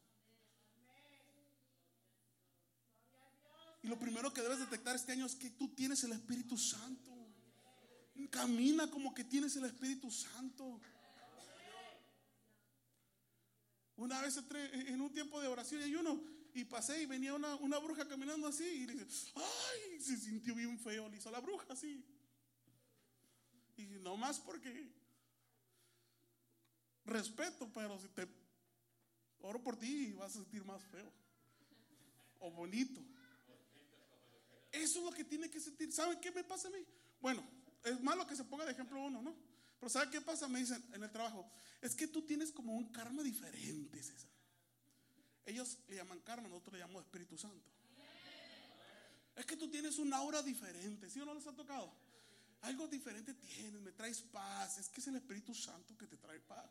Y 3.83 3.87
lo 3.87 3.97
primero 3.97 4.31
que 4.33 4.41
debes 4.41 4.59
detectar 4.59 4.95
este 4.95 5.11
año 5.11 5.25
es 5.25 5.35
que 5.35 5.49
tú 5.49 5.69
tienes 5.69 6.03
el 6.03 6.11
Espíritu 6.11 6.57
Santo. 6.57 7.11
Camina 8.29 8.89
como 8.89 9.13
que 9.13 9.23
tienes 9.23 9.55
el 9.55 9.65
Espíritu 9.65 10.11
Santo. 10.11 10.79
Una 14.01 14.19
vez 14.19 14.35
en 14.63 14.99
un 14.99 15.13
tiempo 15.13 15.39
de 15.39 15.47
oración 15.47 15.79
y 15.81 15.83
ayuno 15.83 16.23
y 16.55 16.65
pasé 16.65 17.03
y 17.03 17.05
venía 17.05 17.35
una, 17.35 17.55
una 17.57 17.77
bruja 17.77 18.07
caminando 18.07 18.47
así 18.47 18.63
y 18.63 18.87
le 18.87 18.93
dije, 18.93 19.05
ay, 19.35 20.01
se 20.01 20.17
sintió 20.17 20.55
bien 20.55 20.79
feo, 20.79 21.07
le 21.07 21.17
hizo 21.17 21.29
la 21.29 21.39
bruja 21.39 21.67
así. 21.69 22.03
Y 23.77 23.83
no 23.99 24.17
más 24.17 24.39
porque 24.39 24.91
respeto, 27.05 27.71
pero 27.71 27.99
si 27.99 28.07
te 28.07 28.27
oro 29.41 29.61
por 29.61 29.77
ti 29.77 30.13
vas 30.13 30.31
a 30.31 30.39
sentir 30.39 30.65
más 30.65 30.81
feo 30.85 31.13
o 32.39 32.49
bonito. 32.49 33.05
Eso 34.71 34.97
es 34.97 35.05
lo 35.05 35.11
que 35.11 35.25
tiene 35.25 35.47
que 35.47 35.59
sentir. 35.59 35.91
¿Saben 35.91 36.19
qué 36.19 36.31
me 36.31 36.43
pasa 36.43 36.69
a 36.69 36.71
mí? 36.71 36.83
Bueno, 37.19 37.47
es 37.83 38.01
malo 38.01 38.25
que 38.25 38.35
se 38.35 38.45
ponga 38.45 38.65
de 38.65 38.71
ejemplo 38.71 38.99
uno, 38.99 39.21
¿no? 39.21 39.50
Pero 39.81 39.89
¿sabe 39.89 40.11
qué 40.11 40.21
pasa? 40.21 40.47
Me 40.47 40.59
dicen 40.59 40.81
en 40.93 41.01
el 41.01 41.11
trabajo, 41.11 41.51
es 41.81 41.95
que 41.95 42.07
tú 42.07 42.21
tienes 42.21 42.51
como 42.51 42.71
un 42.73 42.91
karma 42.91 43.23
diferente, 43.23 44.01
César. 44.01 44.29
Ellos 45.43 45.79
le 45.87 45.95
llaman 45.95 46.19
karma, 46.19 46.47
nosotros 46.47 46.73
le 46.73 46.79
llamamos 46.81 47.03
Espíritu 47.03 47.35
Santo. 47.35 47.67
Es 49.35 49.43
que 49.43 49.57
tú 49.57 49.71
tienes 49.71 49.97
una 49.97 50.17
aura 50.17 50.43
diferente, 50.43 51.09
¿sí 51.09 51.19
o 51.19 51.25
no 51.25 51.33
les 51.33 51.47
ha 51.47 51.55
tocado? 51.55 51.91
Algo 52.61 52.87
diferente 52.87 53.33
tienes, 53.33 53.81
me 53.81 53.91
traes 53.91 54.21
paz, 54.21 54.77
es 54.77 54.87
que 54.87 55.01
es 55.01 55.07
el 55.07 55.15
Espíritu 55.15 55.55
Santo 55.55 55.97
que 55.97 56.05
te 56.05 56.15
trae 56.15 56.39
paz. 56.41 56.69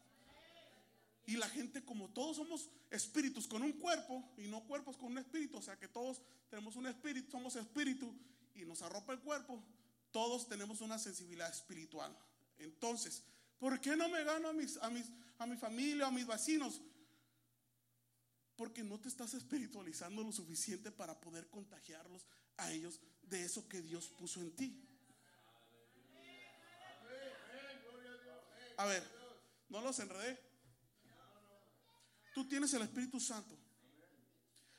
Y 1.27 1.37
la 1.37 1.49
gente, 1.49 1.85
como 1.85 2.11
todos 2.11 2.37
somos 2.37 2.71
espíritus 2.91 3.49
con 3.49 3.65
un 3.65 3.73
cuerpo 3.73 4.25
y 4.37 4.47
no 4.47 4.63
cuerpos 4.69 4.97
con 4.97 5.11
un 5.11 5.19
espíritu, 5.19 5.57
o 5.57 5.63
sea 5.63 5.77
que 5.77 5.89
todos 5.89 6.23
tenemos 6.49 6.77
un 6.77 6.87
espíritu, 6.87 7.29
somos 7.33 7.57
espíritu 7.57 8.15
y 8.55 8.65
nos 8.65 8.83
arropa 8.83 9.15
el 9.15 9.19
cuerpo, 9.19 9.61
todos 10.13 10.49
tenemos 10.49 10.81
una 10.81 10.97
sensibilidad 10.97 11.51
espiritual. 11.51 12.17
Entonces, 12.61 13.23
¿por 13.59 13.81
qué 13.81 13.97
no 13.97 14.09
me 14.09 14.23
gano 14.25 14.49
a, 14.49 14.53
mis, 14.53 14.77
a, 14.79 14.91
mis, 14.91 15.07
a 15.39 15.47
mi 15.47 15.57
familia, 15.57 16.07
a 16.07 16.11
mis 16.11 16.27
vecinos? 16.27 16.81
Porque 18.57 18.83
no 18.85 19.01
te 19.01 19.09
estás 19.09 19.35
espiritualizando 19.35 20.23
lo 20.23 20.33
suficiente 20.33 20.93
para 20.93 21.19
poder 21.21 21.49
contagiarlos 21.49 22.27
a 22.57 22.71
ellos 22.71 23.01
de 23.23 23.45
eso 23.45 23.69
que 23.69 23.81
Dios 23.81 24.09
puso 24.09 24.41
en 24.41 24.55
ti. 24.55 24.87
A 28.77 28.85
ver, 28.87 29.03
no 29.69 29.81
los 29.81 29.99
enredé. 29.99 30.39
Tú 32.35 32.47
tienes 32.49 32.73
el 32.75 32.83
Espíritu 32.83 33.21
Santo. 33.21 33.57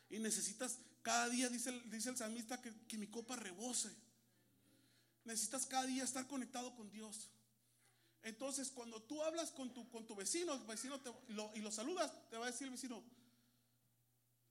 Y 0.09 0.19
necesitas 0.19 0.79
cada 1.01 1.29
día, 1.29 1.49
dice 1.49 1.71
dice 1.85 2.09
el 2.09 2.17
salmista, 2.17 2.61
que, 2.61 2.97
mi 2.97 3.07
copa 3.07 3.35
rebose. 3.35 3.95
Necesitas 5.23 5.65
cada 5.65 5.85
día 5.85 6.03
estar 6.03 6.27
conectado 6.27 6.75
con 6.75 6.89
Dios. 6.91 7.29
Entonces, 8.23 8.69
cuando 8.69 9.01
tú 9.01 9.21
hablas 9.23 9.51
con 9.51 9.73
tu, 9.73 9.89
con 9.89 10.05
tu 10.05 10.15
vecino, 10.15 10.53
el 10.53 10.63
vecino 10.63 10.99
y 11.55 11.59
lo 11.59 11.71
saludas, 11.71 12.13
te 12.29 12.37
va 12.37 12.45
a 12.45 12.51
decir 12.51 12.65
el 12.65 12.71
vecino, 12.71 13.03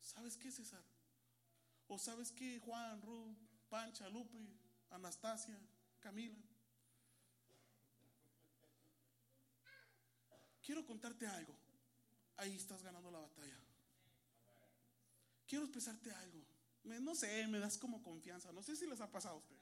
¿sabes 0.00 0.36
qué, 0.36 0.50
César? 0.50 0.82
O 1.86 1.98
¿sabes 1.98 2.32
qué, 2.32 2.58
Juan, 2.60 3.00
Ruth, 3.02 3.36
Pancha, 3.68 4.08
Lupe, 4.08 4.38
Anastasia, 4.90 5.58
Camila? 6.00 6.36
Quiero 10.62 10.84
contarte 10.86 11.26
algo 11.26 11.56
ahí 12.40 12.54
estás 12.56 12.82
ganando 12.82 13.10
la 13.10 13.18
batalla. 13.18 13.58
Quiero 15.46 15.64
expresarte 15.64 16.10
algo. 16.12 16.42
no 16.84 17.14
sé, 17.14 17.46
me 17.48 17.58
das 17.58 17.76
como 17.76 18.02
confianza. 18.02 18.52
No 18.52 18.62
sé 18.62 18.76
si 18.76 18.86
les 18.86 19.00
ha 19.00 19.10
pasado 19.10 19.34
a 19.34 19.38
ustedes. 19.38 19.59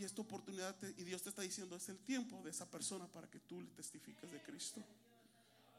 Y 0.00 0.04
esta 0.04 0.22
oportunidad, 0.22 0.74
y 0.96 1.04
Dios 1.04 1.20
te 1.20 1.28
está 1.28 1.42
diciendo, 1.42 1.76
es 1.76 1.86
el 1.90 1.98
tiempo 1.98 2.42
de 2.42 2.48
esa 2.48 2.64
persona 2.70 3.06
para 3.06 3.28
que 3.28 3.38
tú 3.38 3.60
le 3.60 3.68
testifiques 3.72 4.32
de 4.32 4.42
Cristo. 4.42 4.82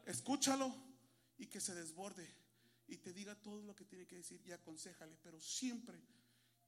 Escúchalo 0.06 0.72
y 1.38 1.46
que 1.46 1.60
se 1.60 1.74
desborde 1.74 2.24
y 2.86 2.98
te 2.98 3.12
diga 3.12 3.34
todo 3.34 3.60
lo 3.62 3.74
que 3.74 3.84
tiene 3.84 4.06
que 4.06 4.18
decir 4.18 4.40
y 4.46 4.52
aconsejale, 4.52 5.16
pero 5.24 5.40
siempre 5.40 5.98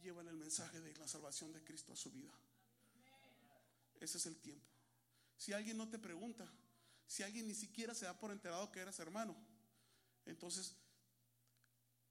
llevan 0.03 0.27
el 0.27 0.35
mensaje 0.35 0.81
de 0.81 0.97
la 0.97 1.07
salvación 1.07 1.53
de 1.53 1.63
Cristo 1.63 1.93
a 1.93 1.97
su 1.97 2.11
vida. 2.11 2.33
Ese 4.01 4.19
es 4.19 4.27
el 4.27 4.35
tiempo. 4.39 4.67
Si 5.39 5.53
alguien 5.53 5.77
no 5.77 5.89
te 5.89 6.01
pregunta, 6.01 6.51
si 7.07 7.23
alguien 7.23 7.47
ni 7.47 7.55
siquiera 7.55 7.95
se 7.95 8.07
da 8.07 8.19
por 8.19 8.33
enterado 8.33 8.73
que 8.73 8.81
eras 8.81 8.99
hermano, 8.99 9.37
entonces 10.27 10.75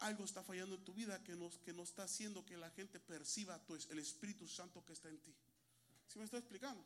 algo 0.03 0.25
está 0.25 0.43
fallando 0.43 0.75
en 0.75 0.83
tu 0.83 0.93
vida 0.93 1.23
que 1.23 1.35
no, 1.35 1.49
que 1.63 1.73
no 1.73 1.83
está 1.83 2.03
haciendo 2.03 2.45
que 2.45 2.57
la 2.57 2.69
gente 2.71 2.99
perciba 2.99 3.59
el 3.89 3.99
Espíritu 3.99 4.47
Santo 4.47 4.83
que 4.85 4.93
está 4.93 5.09
en 5.09 5.17
ti. 5.19 5.33
¿Sí 6.07 6.19
me 6.19 6.25
estoy 6.25 6.39
explicando? 6.39 6.83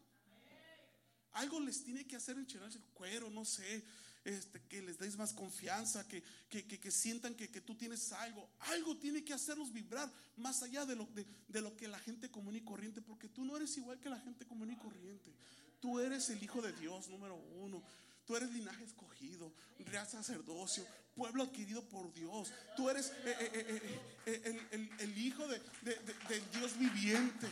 Algo 1.33 1.59
les 1.59 1.83
tiene 1.83 2.05
que 2.05 2.15
hacer 2.15 2.37
enchinarse 2.37 2.77
el 2.77 2.83
cuero, 2.93 3.29
no 3.29 3.43
sé, 3.43 3.83
este, 4.23 4.61
que 4.69 4.81
les 4.81 4.97
deis 4.97 5.17
más 5.17 5.33
confianza, 5.33 6.07
que, 6.07 6.23
que, 6.49 6.91
sientan 6.91 7.35
que, 7.35 7.47
tú 7.61 7.75
tienes 7.75 8.11
algo. 8.11 8.49
Algo 8.59 8.97
tiene 8.97 9.23
que 9.23 9.33
hacerlos 9.33 9.73
vibrar 9.73 10.11
más 10.35 10.61
allá 10.61 10.85
de 10.85 10.95
lo, 10.95 11.05
de, 11.07 11.25
de 11.47 11.61
lo 11.61 11.75
que 11.75 11.87
la 11.87 11.99
gente 11.99 12.29
común 12.29 12.55
y 12.55 12.61
corriente, 12.61 13.01
porque 13.01 13.29
tú 13.29 13.45
no 13.45 13.57
eres 13.57 13.75
igual 13.77 13.99
que 13.99 14.09
la 14.09 14.19
gente 14.19 14.45
común 14.45 14.71
y 14.71 14.77
corriente. 14.77 15.33
Tú 15.79 15.99
eres 15.99 16.29
el 16.29 16.41
Hijo 16.43 16.61
de 16.61 16.73
Dios, 16.73 17.07
número 17.07 17.35
uno. 17.35 17.83
Tú 18.27 18.35
eres 18.35 18.51
linaje 18.51 18.83
escogido, 18.83 19.53
real 19.85 20.05
sacerdocio, 20.05 20.85
pueblo 21.15 21.43
adquirido 21.43 21.81
por 21.87 22.13
Dios. 22.13 22.51
Tú 22.75 22.89
eres 22.89 23.13
eh, 23.23 23.35
eh, 23.39 24.01
eh, 24.25 24.89
el, 24.99 25.17
Hijo 25.17 25.47
de, 25.47 25.61
del 25.81 26.51
Dios 26.51 26.77
viviente. 26.77 27.47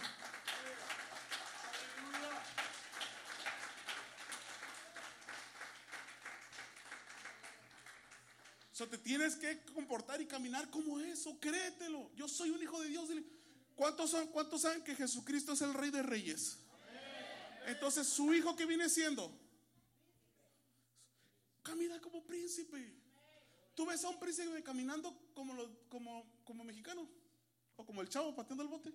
O 8.74 8.78
sea, 8.78 8.88
te 8.88 8.98
tienes 8.98 9.38
que 9.38 9.62
comportar 9.74 10.20
y 10.20 10.26
caminar 10.26 10.70
como 10.70 11.00
eso, 11.00 11.40
créetelo. 11.40 12.12
Yo 12.18 12.28
soy 12.28 12.50
un 12.50 12.62
hijo 12.62 12.82
de 12.82 12.90
Dios. 12.90 13.10
¿Cuántos, 13.78 14.12
son, 14.12 14.28
¿Cuántos 14.28 14.64
saben 14.64 14.84
que 14.84 14.94
Jesucristo 14.94 15.54
es 15.54 15.62
el 15.62 15.74
Rey 15.74 15.92
de 15.92 16.04
Reyes? 16.04 16.58
Entonces, 17.68 18.06
su 18.08 18.34
hijo 18.34 18.58
que 18.58 18.66
viene 18.66 18.90
siendo, 18.90 19.45
camina 21.66 22.00
como 22.00 22.24
príncipe. 22.24 22.80
Tú 23.74 23.86
ves 23.86 24.06
a 24.06 24.10
un 24.10 24.20
príncipe 24.20 24.64
caminando 24.64 25.10
como, 25.34 25.54
como, 25.90 26.42
como 26.46 26.64
mexicano 26.64 27.06
o 27.76 27.86
como 27.86 28.02
el 28.02 28.08
chavo 28.08 28.34
pateando 28.34 28.64
el 28.64 28.70
bote. 28.70 28.94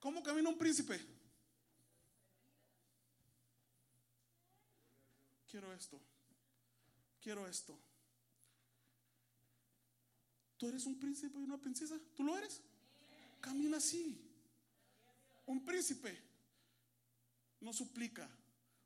¿Cómo 0.00 0.22
camina 0.22 0.48
un 0.48 0.58
príncipe? 0.58 0.98
Quiero 5.46 5.72
esto. 5.72 6.00
Quiero 7.20 7.46
esto. 7.46 7.78
¿Tú 10.56 10.68
eres 10.68 10.86
un 10.86 10.98
príncipe 10.98 11.38
y 11.38 11.42
una 11.42 11.58
princesa? 11.58 12.00
¿Tú 12.16 12.24
lo 12.24 12.36
eres? 12.36 12.60
Camina 13.40 13.76
así. 13.76 14.18
Un 15.46 15.64
príncipe 15.64 16.18
no 17.60 17.72
suplica. 17.72 18.28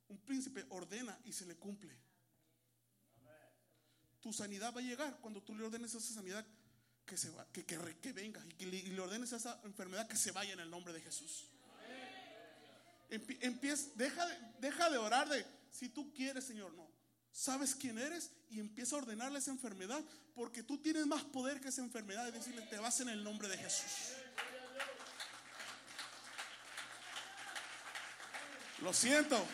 Un 0.09 0.19
príncipe 0.19 0.65
ordena 0.71 1.19
y 1.25 1.33
se 1.33 1.47
le 1.47 1.57
cumple. 1.57 1.97
Tu 4.21 4.33
sanidad 4.33 4.75
va 4.75 4.81
a 4.81 4.83
llegar 4.83 5.19
cuando 5.21 5.43
tú 5.43 5.55
le 5.55 5.65
ordenes 5.65 5.95
a 5.95 5.99
esa 5.99 6.15
sanidad 6.15 6.45
que, 7.05 7.17
se 7.17 7.31
va, 7.31 7.47
que, 7.53 7.65
que, 7.65 8.13
venga 8.13 8.45
y 8.49 8.55
que 8.55 8.67
le, 8.67 9.01
ordenes 9.01 9.33
a 9.33 9.37
esa 9.37 9.61
enfermedad 9.65 10.09
que 10.09 10.17
se 10.17 10.33
vaya 10.33 10.53
en 10.53 10.61
el 10.61 10.71
nombre 10.71 10.93
de 10.93 11.01
Jesús. 11.01 11.49
Empieza, 13.09 13.89
deja, 13.95 14.27
deja 14.61 14.91
de 14.91 14.99
orar 14.99 15.29
de 15.29 15.47
si 15.71 15.89
tú 15.89 16.13
quieres, 16.13 16.45
Señor, 16.45 16.73
no. 16.75 16.91
Sabes 17.31 17.75
quién 17.75 17.99
eres 17.99 18.33
y 18.49 18.59
empieza 18.59 18.97
a 18.97 18.99
ordenarle 18.99 19.39
esa 19.39 19.51
enfermedad 19.51 20.03
porque 20.35 20.63
tú 20.63 20.79
tienes 20.79 21.07
más 21.07 21.23
poder 21.23 21.61
que 21.61 21.69
esa 21.69 21.83
enfermedad 21.83 22.27
y 22.29 22.33
decirle, 22.33 22.63
te 22.63 22.79
vas 22.79 23.01
en 23.01 23.11
el 23.11 23.23
nombre 23.23 23.47
de 23.49 23.59
Jesús. 23.59 24.17
Lo 28.83 28.93
siento. 28.93 29.47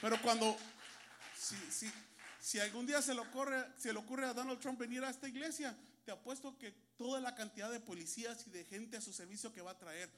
Pero 0.00 0.20
cuando, 0.22 0.56
si, 1.36 1.56
si, 1.70 1.90
si 2.40 2.60
algún 2.60 2.86
día 2.86 3.02
se 3.02 3.14
le, 3.14 3.20
ocurre, 3.20 3.66
se 3.76 3.92
le 3.92 3.98
ocurre 3.98 4.26
a 4.26 4.34
Donald 4.34 4.60
Trump 4.60 4.78
venir 4.78 5.02
a 5.04 5.10
esta 5.10 5.28
iglesia, 5.28 5.76
te 6.04 6.12
apuesto 6.12 6.56
que 6.56 6.72
toda 6.96 7.20
la 7.20 7.34
cantidad 7.34 7.70
de 7.70 7.80
policías 7.80 8.46
y 8.46 8.50
de 8.50 8.64
gente 8.64 8.96
a 8.96 9.00
su 9.00 9.12
servicio 9.12 9.52
que 9.52 9.60
va 9.60 9.72
a 9.72 9.78
traer, 9.78 10.10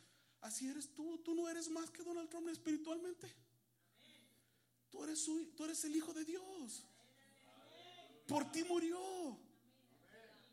así 0.43 0.69
eres 0.69 0.95
tú, 0.95 1.19
tú 1.19 1.35
no 1.35 1.49
eres 1.49 1.69
más 1.71 1.91
que 1.91 2.03
Donald 2.03 2.29
Trump 2.29 2.49
espiritualmente. 2.49 3.33
Tú 4.91 5.05
eres, 5.05 5.25
tú 5.57 5.65
eres 5.65 5.85
el 5.85 5.97
Hijo 5.97 6.13
de 6.13 6.25
Dios. 6.25 6.85
Por 8.27 8.51
ti 8.53 8.65
murió. 8.65 8.99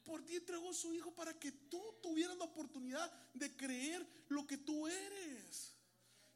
Por 0.06 0.24
ti 0.26 0.38
entregó 0.38 0.74
su 0.74 0.94
Hijo 0.94 1.12
para 1.12 1.38
que 1.38 1.52
tú 1.52 1.82
tuvieras 2.02 2.38
la 2.38 2.46
oportunidad 2.46 3.12
de 3.34 3.56
creer 3.58 4.08
lo 4.30 4.48
que 4.48 4.58
tú 4.58 4.88
eres. 4.88 5.74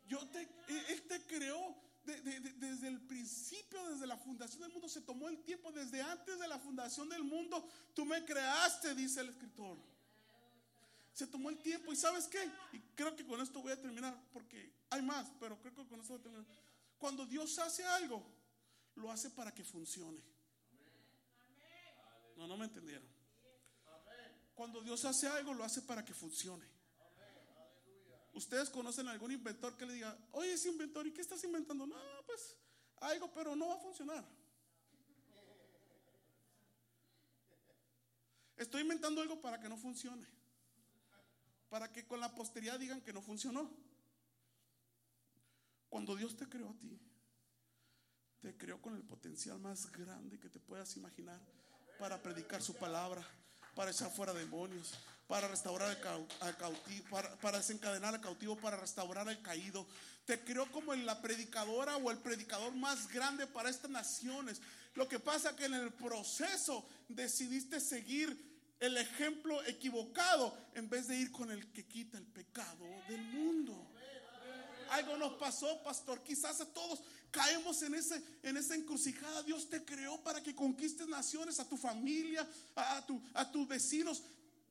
Yo 0.07 0.27
te, 0.27 0.47
Él 0.89 1.01
te 1.07 1.21
creó 1.25 1.75
desde 2.03 2.87
el 2.87 2.99
principio, 3.01 3.83
desde 3.89 4.07
la 4.07 4.17
fundación 4.17 4.61
del 4.61 4.71
mundo. 4.71 4.89
Se 4.89 5.01
tomó 5.01 5.29
el 5.29 5.43
tiempo 5.43 5.71
desde 5.71 6.01
antes 6.01 6.39
de 6.39 6.47
la 6.47 6.59
fundación 6.59 7.09
del 7.09 7.23
mundo. 7.23 7.67
Tú 7.93 8.05
me 8.05 8.23
creaste, 8.25 8.95
dice 8.95 9.21
el 9.21 9.29
escritor. 9.29 9.77
Se 11.13 11.27
tomó 11.27 11.49
el 11.49 11.57
tiempo. 11.57 11.91
¿Y 11.91 11.95
sabes 11.95 12.27
qué? 12.27 12.43
Y 12.73 12.79
creo 12.95 13.15
que 13.15 13.25
con 13.25 13.39
esto 13.41 13.61
voy 13.61 13.71
a 13.71 13.81
terminar 13.81 14.17
porque 14.31 14.73
hay 14.89 15.01
más, 15.01 15.27
pero 15.39 15.59
creo 15.61 15.75
que 15.75 15.87
con 15.87 15.99
esto 15.99 16.13
voy 16.13 16.19
a 16.19 16.23
terminar. 16.23 16.45
Cuando 16.97 17.25
Dios 17.25 17.57
hace 17.59 17.83
algo, 17.83 18.25
lo 18.95 19.11
hace 19.11 19.29
para 19.29 19.53
que 19.53 19.63
funcione. 19.63 20.21
No, 22.37 22.47
no 22.47 22.57
me 22.57 22.65
entendieron. 22.65 23.07
Cuando 24.55 24.81
Dios 24.81 25.03
hace 25.05 25.27
algo, 25.27 25.53
lo 25.53 25.63
hace 25.63 25.81
para 25.81 26.03
que 26.03 26.13
funcione. 26.13 26.65
Ustedes 28.33 28.69
conocen 28.69 29.07
algún 29.07 29.31
inventor 29.31 29.75
que 29.77 29.85
le 29.85 29.93
diga, 29.93 30.17
oye, 30.31 30.53
ese 30.53 30.69
inventor, 30.69 31.05
¿y 31.05 31.13
qué 31.13 31.21
estás 31.21 31.43
inventando? 31.43 31.85
No, 31.85 31.97
pues 32.25 32.55
algo, 33.01 33.31
pero 33.33 33.55
no 33.55 33.67
va 33.67 33.75
a 33.75 33.79
funcionar. 33.79 34.23
Estoy 38.55 38.81
inventando 38.81 39.21
algo 39.21 39.41
para 39.41 39.59
que 39.59 39.67
no 39.67 39.75
funcione. 39.75 40.25
Para 41.69 41.91
que 41.91 42.05
con 42.05 42.19
la 42.19 42.33
posteridad 42.33 42.79
digan 42.79 43.01
que 43.01 43.11
no 43.11 43.21
funcionó. 43.21 43.69
Cuando 45.89 46.15
Dios 46.15 46.37
te 46.37 46.47
creó 46.47 46.69
a 46.69 46.77
ti, 46.77 46.97
te 48.39 48.55
creó 48.55 48.81
con 48.81 48.95
el 48.95 49.03
potencial 49.03 49.59
más 49.59 49.91
grande 49.91 50.39
que 50.39 50.49
te 50.49 50.59
puedas 50.59 50.95
imaginar 50.95 51.39
para 51.99 52.21
predicar 52.21 52.61
su 52.61 52.75
palabra, 52.75 53.27
para 53.75 53.91
echar 53.91 54.09
fuera 54.09 54.33
demonios, 54.33 54.93
para 55.31 55.47
restaurar 55.47 55.97
al 56.41 56.57
cautivo, 56.57 57.05
para, 57.39 57.57
desencadenar 57.57 58.13
al 58.13 58.19
cautivo, 58.19 58.57
para 58.57 58.75
restaurar 58.75 59.29
al 59.29 59.41
caído. 59.41 59.87
Te 60.25 60.43
creó 60.43 60.69
como 60.73 60.93
la 60.93 61.21
predicadora 61.21 61.95
o 61.95 62.11
el 62.11 62.17
predicador 62.17 62.75
más 62.75 63.07
grande 63.07 63.47
para 63.47 63.69
estas 63.69 63.89
naciones. 63.89 64.59
Lo 64.93 65.07
que 65.07 65.19
pasa 65.19 65.55
que 65.55 65.63
en 65.63 65.75
el 65.75 65.93
proceso 65.93 66.85
decidiste 67.07 67.79
seguir 67.79 68.37
el 68.81 68.97
ejemplo 68.97 69.63
equivocado 69.63 70.53
en 70.75 70.89
vez 70.89 71.07
de 71.07 71.15
ir 71.15 71.31
con 71.31 71.49
el 71.49 71.71
que 71.71 71.85
quita 71.85 72.17
el 72.17 72.25
pecado 72.25 72.85
del 73.07 73.21
mundo 73.21 73.87
algo 74.91 75.17
nos 75.17 75.33
pasó, 75.35 75.81
pastor. 75.83 76.21
Quizás 76.21 76.59
a 76.61 76.65
todos 76.65 76.99
caemos 77.31 77.81
en, 77.81 77.95
ese, 77.95 78.21
en 78.43 78.57
esa 78.57 78.75
encrucijada. 78.75 79.41
Dios 79.43 79.69
te 79.69 79.83
creó 79.83 80.21
para 80.21 80.43
que 80.43 80.53
conquistes 80.53 81.07
naciones, 81.07 81.59
a 81.59 81.67
tu 81.67 81.77
familia, 81.77 82.47
a, 82.75 83.05
tu, 83.05 83.21
a 83.33 83.49
tus 83.49 83.67
vecinos. 83.67 84.21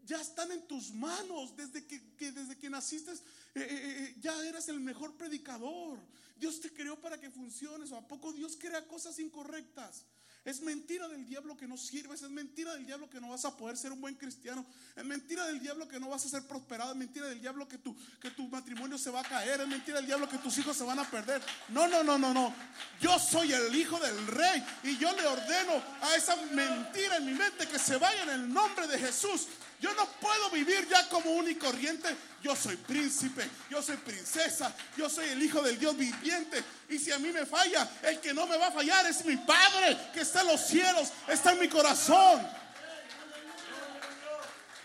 Ya 0.07 0.21
están 0.21 0.51
en 0.53 0.67
tus 0.67 0.93
manos 0.93 1.57
desde 1.57 1.87
que, 1.87 2.01
desde 2.33 2.57
que 2.57 2.71
naciste. 2.71 3.13
Eh, 3.13 3.19
eh, 3.55 3.67
eh, 3.67 4.17
ya 4.21 4.35
eras 4.45 4.69
el 4.69 4.81
mejor 4.81 5.17
predicador. 5.17 5.99
Dios 6.37 6.61
te 6.61 6.73
creó 6.73 7.01
para 7.01 7.19
que 7.21 7.31
funciones. 7.31 7.91
¿O 7.93 7.97
a 7.97 8.07
poco 8.07 8.33
Dios 8.33 8.57
crea 8.59 8.87
cosas 8.87 9.19
incorrectas? 9.19 10.05
Es 10.43 10.63
mentira 10.63 11.07
del 11.07 11.27
diablo 11.27 11.55
que 11.55 11.69
no 11.69 11.77
sirves, 11.77 12.23
es 12.23 12.31
mentira 12.31 12.73
del 12.73 12.87
diablo 12.87 13.11
que 13.11 13.21
no 13.21 13.29
vas 13.29 13.45
a 13.45 13.55
poder 13.55 13.77
ser 13.77 13.93
un 13.93 14.01
buen 14.01 14.15
cristiano, 14.15 14.65
es 14.97 15.05
mentira 15.05 15.45
del 15.47 15.61
diablo 15.61 15.87
que 15.87 16.01
no 16.01 16.09
vas 16.09 16.25
a 16.25 16.31
ser 16.31 16.47
prosperado, 16.47 16.93
es 16.93 16.97
mentira 16.97 17.27
del 17.27 17.43
diablo 17.43 17.69
que 17.69 17.77
tu, 17.77 17.95
que 18.19 18.31
tu 18.31 18.49
matrimonio 18.49 18.97
se 18.97 19.11
va 19.11 19.21
a 19.21 19.23
caer, 19.23 19.61
es 19.61 19.69
mentira 19.69 19.99
del 19.99 20.07
diablo 20.07 20.27
que 20.31 20.39
tus 20.39 20.57
hijos 20.57 20.75
se 20.75 20.85
van 20.85 20.99
a 20.99 21.11
perder. 21.11 21.43
No, 21.69 21.87
no, 21.89 22.03
no, 22.03 22.17
no, 22.17 22.33
no. 22.33 22.55
Yo 23.03 23.19
soy 23.19 23.53
el 23.53 23.75
hijo 23.75 23.99
del 23.99 24.27
rey 24.29 24.65
y 24.85 24.97
yo 24.97 25.15
le 25.15 25.27
ordeno 25.27 25.75
a 26.01 26.17
esa 26.17 26.35
mentira 26.37 27.19
en 27.19 27.27
mi 27.27 27.35
mente 27.35 27.69
que 27.69 27.79
se 27.79 27.99
vaya 27.99 28.23
en 28.23 28.31
el 28.31 28.51
nombre 28.51 28.87
de 28.87 28.99
Jesús. 28.99 29.47
Yo 29.81 29.95
no 29.95 30.07
puedo 30.21 30.51
vivir 30.51 30.87
ya 30.89 31.09
como 31.09 31.31
un 31.31 31.51
y 31.51 31.55
corriente. 31.55 32.15
Yo 32.43 32.55
soy 32.55 32.77
príncipe, 32.77 33.49
yo 33.71 33.83
soy 33.83 33.97
princesa, 33.97 34.75
yo 34.97 35.09
soy 35.09 35.29
el 35.29 35.43
hijo 35.43 35.63
del 35.63 35.79
Dios 35.79 35.97
viviente. 35.97 36.63
Y 36.91 36.99
si 36.99 37.11
a 37.13 37.19
mí 37.19 37.33
me 37.33 37.47
falla, 37.47 37.89
el 38.03 38.21
que 38.21 38.35
no 38.35 38.47
me 38.47 38.59
va 38.59 38.69
a 38.69 38.73
fallar 38.73 39.07
es 39.07 39.25
mi 39.25 39.37
Padre 39.39 39.97
que 40.13 40.21
está 40.21 40.43
en 40.43 40.49
los 40.49 40.61
cielos, 40.61 41.09
está 41.29 41.53
en 41.53 41.61
mi 41.61 41.69
corazón. 41.69 42.47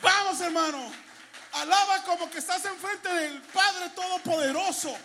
Vamos 0.01 0.39
hermano, 0.39 0.91
alaba 1.53 2.03
como 2.03 2.29
que 2.29 2.39
estás 2.39 2.63
enfrente 2.63 3.09
del 3.09 3.41
Padre 3.41 3.89
Todopoderoso. 3.95 4.95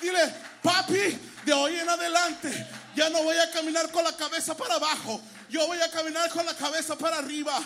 Dile, 0.00 0.32
papi, 0.62 1.18
de 1.44 1.52
hoy 1.52 1.74
en 1.78 1.88
adelante 1.88 2.68
ya 2.94 3.10
no 3.10 3.22
voy 3.22 3.36
a 3.36 3.50
caminar 3.50 3.90
con 3.90 4.04
la 4.04 4.16
cabeza 4.16 4.56
para 4.56 4.74
abajo, 4.76 5.20
yo 5.48 5.66
voy 5.66 5.80
a 5.80 5.90
caminar 5.90 6.28
con 6.30 6.44
la 6.46 6.54
cabeza 6.54 6.96
para 6.96 7.18
arriba 7.18 7.60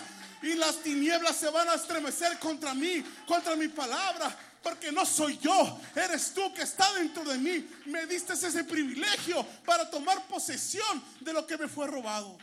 y 0.45 0.53
las 0.53 0.83
tinieblas 0.83 1.37
se 1.37 1.49
van 1.49 1.67
a 1.69 1.73
estremecer 1.73 2.37
contra 2.37 2.75
mí, 2.75 3.03
contra 3.25 3.55
mi 3.55 3.67
palabra, 3.67 4.37
porque 4.61 4.91
no 4.91 5.03
soy 5.03 5.39
yo, 5.39 5.81
eres 5.95 6.35
tú 6.35 6.53
que 6.53 6.61
está 6.61 6.93
dentro 6.93 7.23
de 7.23 7.39
mí. 7.39 7.67
Me 7.87 8.05
diste 8.05 8.33
ese 8.33 8.63
privilegio 8.63 9.43
para 9.65 9.89
tomar 9.89 10.27
posesión 10.27 11.03
de 11.21 11.33
lo 11.33 11.47
que 11.47 11.57
me 11.57 11.67
fue 11.67 11.87
robado. 11.87 12.37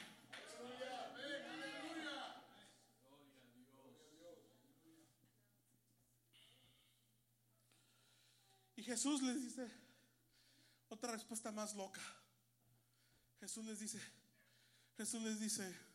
Y 8.74 8.82
Jesús 8.82 9.22
les 9.22 9.40
dice 9.40 9.70
otra 10.88 11.12
respuesta 11.12 11.52
más 11.52 11.72
loca. 11.76 12.00
Jesús 13.38 13.64
les 13.64 13.78
dice, 13.78 14.00
Jesús 14.96 15.22
les 15.22 15.38
dice, 15.38 15.91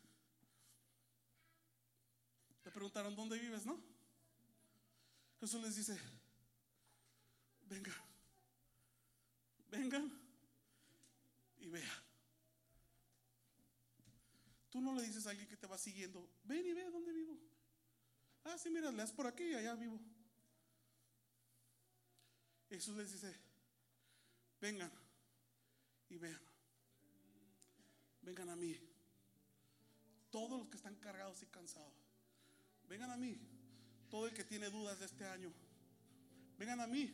preguntaron, 2.77 3.15
¿dónde 3.15 3.39
vives, 3.39 3.65
no? 3.65 3.75
Jesús 5.39 5.59
les 5.63 5.75
dice, 5.75 5.99
vengan, 7.67 7.95
vengan 9.71 10.21
y 11.57 11.69
vean. 11.69 12.03
Tú 14.69 14.79
no 14.79 14.93
le 14.93 15.01
dices 15.01 15.25
a 15.25 15.31
alguien 15.31 15.47
que 15.47 15.57
te 15.57 15.65
va 15.65 15.75
siguiendo, 15.79 16.29
ven 16.43 16.67
y 16.67 16.73
ve 16.73 16.87
dónde 16.91 17.11
vivo. 17.13 17.35
Ah, 18.43 18.59
sí, 18.59 18.69
mira, 18.69 18.91
le 18.91 18.97
das 18.97 19.11
por 19.11 19.25
aquí 19.25 19.43
y 19.43 19.55
allá 19.55 19.73
vivo. 19.73 19.99
Jesús 22.69 22.95
les 22.95 23.11
dice, 23.11 23.35
vengan 24.61 24.91
y 26.09 26.17
vean. 26.19 26.41
Vengan 28.21 28.49
a 28.51 28.55
mí. 28.55 28.79
Todos 30.29 30.59
los 30.59 30.69
que 30.69 30.77
están 30.77 30.95
cargados 30.97 31.41
y 31.41 31.47
cansados 31.47 32.06
Vengan 32.89 33.11
a 33.11 33.17
mí, 33.17 33.37
todo 34.09 34.27
el 34.27 34.33
que 34.33 34.43
tiene 34.43 34.69
dudas 34.69 34.99
de 34.99 35.05
este 35.05 35.25
año. 35.25 35.51
Vengan 36.57 36.81
a 36.81 36.87
mí. 36.87 37.11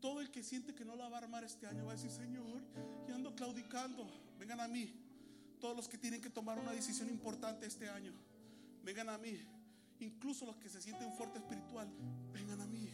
Todo 0.00 0.20
el 0.20 0.30
que 0.30 0.42
siente 0.42 0.74
que 0.74 0.84
no 0.84 0.94
la 0.94 1.08
va 1.08 1.18
a 1.18 1.22
armar 1.22 1.44
este 1.44 1.66
año 1.66 1.84
va 1.84 1.92
a 1.92 1.96
decir, 1.96 2.10
Señor, 2.10 2.62
y 3.08 3.12
ando 3.12 3.34
claudicando. 3.34 4.08
Vengan 4.38 4.60
a 4.60 4.68
mí. 4.68 4.92
Todos 5.60 5.76
los 5.76 5.88
que 5.88 5.98
tienen 5.98 6.20
que 6.20 6.30
tomar 6.30 6.58
una 6.58 6.72
decisión 6.72 7.08
importante 7.08 7.66
este 7.66 7.88
año. 7.88 8.12
Vengan 8.84 9.08
a 9.08 9.18
mí. 9.18 9.40
Incluso 10.00 10.46
los 10.46 10.56
que 10.56 10.68
se 10.68 10.80
sienten 10.80 11.12
fuerte 11.14 11.38
espiritual. 11.38 11.88
Vengan 12.32 12.60
a 12.60 12.66
mí. 12.66 12.88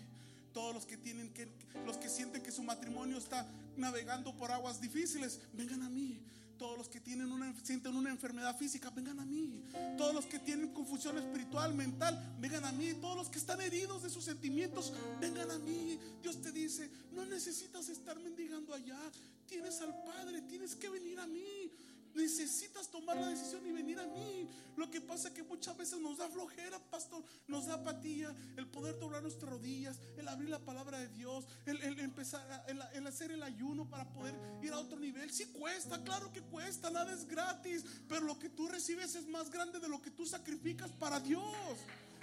Todos 0.54 0.74
los 0.74 0.86
que 0.86 0.96
tienen 0.96 1.32
que, 1.34 1.48
los 1.84 1.98
que 1.98 2.08
sienten 2.08 2.42
que 2.42 2.50
su 2.50 2.62
matrimonio 2.62 3.18
está 3.18 3.46
navegando 3.76 4.34
por 4.34 4.50
aguas 4.50 4.80
difíciles. 4.80 5.40
Vengan 5.52 5.82
a 5.82 5.90
mí. 5.90 6.22
Todos 6.58 6.78
los 6.78 6.88
que 6.88 7.00
tienen 7.00 7.30
una, 7.32 7.54
sienten 7.62 7.96
una 7.96 8.10
enfermedad 8.10 8.56
física, 8.56 8.90
vengan 8.90 9.20
a 9.20 9.24
mí. 9.24 9.62
Todos 9.96 10.14
los 10.14 10.26
que 10.26 10.38
tienen 10.38 10.72
confusión 10.72 11.18
espiritual, 11.18 11.74
mental, 11.74 12.36
vengan 12.40 12.64
a 12.64 12.72
mí. 12.72 12.94
Todos 12.94 13.16
los 13.16 13.28
que 13.28 13.38
están 13.38 13.60
heridos 13.60 14.02
de 14.02 14.10
sus 14.10 14.24
sentimientos, 14.24 14.92
vengan 15.20 15.50
a 15.50 15.58
mí. 15.58 15.98
Dios 16.22 16.40
te 16.40 16.52
dice, 16.52 16.90
no 17.12 17.24
necesitas 17.26 17.88
estar 17.88 18.18
mendigando 18.20 18.74
allá. 18.74 18.98
Tienes 19.46 19.80
al 19.80 19.94
Padre, 20.04 20.42
tienes 20.42 20.74
que 20.74 20.88
venir 20.88 21.18
a 21.20 21.26
mí. 21.26 21.70
Necesitas 22.14 22.88
tomar 22.88 23.16
la 23.16 23.28
decisión 23.28 23.66
y 23.66 23.72
venir 23.72 23.98
a 23.98 24.06
mí. 24.06 24.48
Lo 24.76 24.90
que 24.90 25.00
pasa 25.00 25.28
es 25.28 25.34
que 25.34 25.42
muchas 25.42 25.76
veces 25.76 26.00
nos 26.00 26.18
da 26.18 26.28
flojera, 26.28 26.78
pastor, 26.90 27.22
nos 27.46 27.66
da 27.66 27.74
apatía, 27.74 28.34
el 28.56 28.66
poder 28.66 28.98
doblar 28.98 29.22
nuestras 29.22 29.50
rodillas, 29.50 29.98
el 30.16 30.26
abrir 30.28 30.48
la 30.48 30.58
palabra 30.58 30.98
de 30.98 31.08
Dios, 31.08 31.44
el, 31.66 31.98
empezar, 32.00 32.64
el, 32.66 33.06
hacer 33.06 33.30
el 33.30 33.42
ayuno 33.42 33.88
para 33.88 34.04
poder 34.12 34.34
ir 34.62 34.72
a 34.72 34.78
otro 34.78 34.98
nivel. 34.98 35.30
Sí 35.32 35.46
cuesta, 35.46 36.02
claro 36.02 36.32
que 36.32 36.40
cuesta, 36.42 36.90
nada 36.90 37.12
es 37.12 37.26
gratis, 37.26 37.84
pero 38.08 38.22
lo 38.22 38.38
que 38.38 38.48
tú 38.48 38.68
recibes 38.68 39.14
es 39.14 39.26
más 39.28 39.50
grande 39.50 39.78
de 39.78 39.88
lo 39.88 40.00
que 40.02 40.10
tú 40.10 40.26
sacrificas 40.26 40.90
para 40.92 41.20
Dios. 41.20 41.44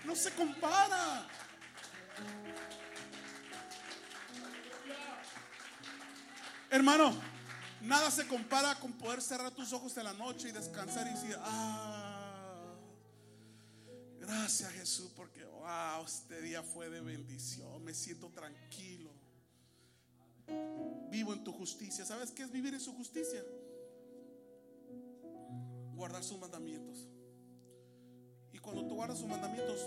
No 0.06 0.16
se 0.16 0.32
compara. 0.32 1.28
Hermano, 6.70 7.14
Nada 7.82 8.12
se 8.12 8.28
compara 8.28 8.76
con 8.80 8.94
poder 8.94 9.22
cerrar 9.22 9.52
tus 9.52 9.74
ojos 9.74 9.98
en 9.98 10.04
la 10.04 10.14
noche 10.14 10.50
y 10.50 10.52
descansar 10.52 11.08
y 11.08 11.12
decir, 11.12 11.36
ah, 11.40 12.76
gracias 14.20 14.72
Jesús, 14.74 15.12
porque 15.16 15.44
wow, 15.44 16.06
este 16.06 16.42
día 16.42 16.62
fue 16.62 16.90
de 16.90 17.02
bendición, 17.02 17.84
me 17.84 17.94
siento 17.94 18.30
tranquilo. 18.30 19.12
Vivo 21.10 21.34
en 21.34 21.44
tu 21.44 21.52
justicia. 21.52 22.06
¿Sabes 22.06 22.32
qué 22.32 22.44
es 22.44 22.52
vivir 22.52 22.74
en 22.74 22.80
su 22.80 22.94
justicia? 22.94 23.44
Guardar 25.96 26.24
sus 26.24 26.40
mandamientos. 26.40 27.08
Y 28.54 28.60
cuando 28.60 28.86
tú 28.86 28.96
guardas 28.96 29.18
sus 29.18 29.28
mandamientos, 29.28 29.80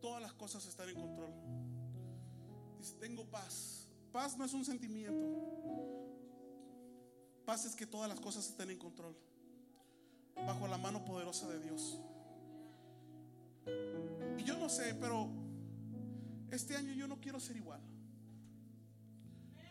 todas 0.00 0.22
las 0.22 0.32
cosas 0.34 0.64
están 0.66 0.88
en 0.88 0.94
control. 0.96 1.32
Dice, 2.78 2.94
tengo 3.00 3.24
paz 3.26 3.83
Paz 4.14 4.38
no 4.38 4.44
es 4.44 4.52
un 4.52 4.64
sentimiento. 4.64 5.26
Paz 7.44 7.64
es 7.64 7.74
que 7.74 7.84
todas 7.84 8.08
las 8.08 8.20
cosas 8.20 8.48
estén 8.48 8.70
en 8.70 8.78
control. 8.78 9.16
Bajo 10.36 10.68
la 10.68 10.78
mano 10.78 11.04
poderosa 11.04 11.48
de 11.48 11.58
Dios. 11.58 11.98
Y 14.38 14.44
yo 14.44 14.56
no 14.56 14.68
sé, 14.68 14.94
pero 14.94 15.28
este 16.52 16.76
año 16.76 16.92
yo 16.92 17.08
no 17.08 17.20
quiero 17.20 17.40
ser 17.40 17.56
igual. 17.56 17.80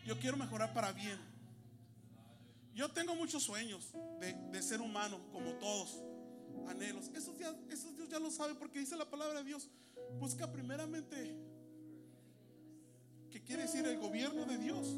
Yo 0.06 0.20
quiero 0.20 0.36
mejorar 0.36 0.74
para 0.74 0.91
bien. 0.91 1.18
Yo 2.76 2.91
tengo 2.91 3.16
muchos 3.16 3.44
sueños 3.44 3.94
de, 4.20 4.62
ser 4.62 4.82
humano, 4.82 5.22
como 5.32 5.54
todos. 5.54 6.04
Anhelos. 6.68 7.10
Esos, 7.16 7.38
esos 7.70 7.96
Dios 7.96 8.10
ya 8.10 8.20
lo 8.20 8.30
sabe 8.30 8.56
porque 8.56 8.80
dice 8.80 8.98
la 8.98 9.10
palabra 9.10 9.39
de 9.39 9.46
Dios. 9.46 9.70
Busca 10.20 10.52
primeramente 10.52 11.34
¿Qué 13.34 13.42
quiere 13.42 13.64
decir 13.64 13.84
el 13.88 13.98
gobierno 13.98 14.46
de 14.46 14.60
Dios. 14.60 14.96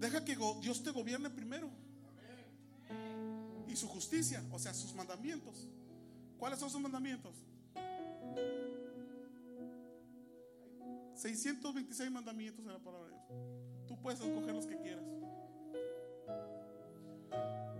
Deja 0.00 0.24
que 0.24 0.34
Dios 0.62 0.82
te 0.82 0.90
gobierne 0.90 1.28
primero. 1.28 1.68
Y 3.68 3.76
su 3.76 3.86
justicia, 3.88 4.42
o 4.50 4.58
sea, 4.58 4.72
sus 4.72 4.94
mandamientos. 4.94 5.68
¿Cuáles 6.38 6.58
son 6.58 6.70
sus 6.70 6.80
mandamientos? 6.80 7.34
626 11.16 12.10
mandamientos 12.10 12.64
en 12.64 12.72
la 12.72 12.78
palabra 12.78 13.10
de 13.10 13.12
Dios. 13.12 13.86
Tú 13.86 14.00
puedes 14.00 14.18
escoger 14.18 14.54
los 14.54 14.66
que 14.66 14.78
quieras. 14.78 15.04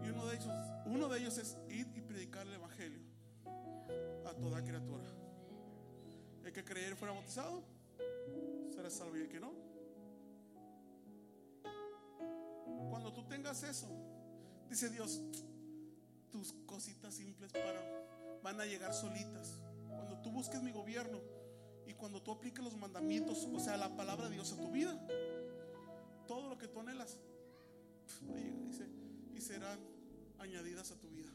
Y 0.05 0.11
uno 0.11 0.27
de 0.27 0.37
ellos, 0.37 0.55
uno 0.85 1.09
de 1.09 1.19
ellos 1.19 1.39
es 1.39 1.57
ir 1.71 1.91
y 1.97 2.03
predicar 2.03 2.47
el 2.47 2.53
evangelio 2.53 3.01
a 4.27 4.35
toda 4.35 4.63
criatura. 4.63 5.07
El 6.45 6.53
que 6.53 6.63
creer 6.63 6.95
fuera 6.95 7.15
bautizado 7.15 7.76
será 8.77 8.91
salvo 8.91 9.17
y 9.17 9.27
que 9.27 9.41
no. 9.41 9.53
Cuando 12.91 13.13
tú 13.13 13.27
tengas 13.27 13.63
eso, 13.63 13.89
dice 14.69 14.91
Dios, 14.91 15.23
tus 16.31 16.53
cositas 16.67 17.15
simples 17.15 17.53
para, 17.53 17.81
van 18.43 18.61
a 18.61 18.67
llegar 18.67 18.93
solitas. 18.93 19.59
Cuando 19.89 20.21
tú 20.21 20.31
busques 20.31 20.63
mi 20.63 20.73
gobierno 20.73 21.19
y 21.87 21.95
cuando 21.95 22.23
tú 22.23 22.33
apliques 22.33 22.63
los 22.63 22.77
mandamientos, 22.77 23.49
o 23.51 23.59
sea, 23.59 23.79
la 23.79 23.97
palabra 23.97 24.29
de 24.29 24.35
Dios 24.35 24.53
a 24.53 24.57
tu 24.57 24.71
vida, 24.71 24.95
todo 26.27 26.51
lo 26.51 26.59
que 26.59 26.69
tú 26.69 26.81
anhelas, 26.81 27.19
dice, 28.67 28.87
y 29.35 29.41
serán 29.41 29.81
añadidas 30.39 30.91
a 30.91 30.97
tu 30.97 31.09
vida. 31.09 31.33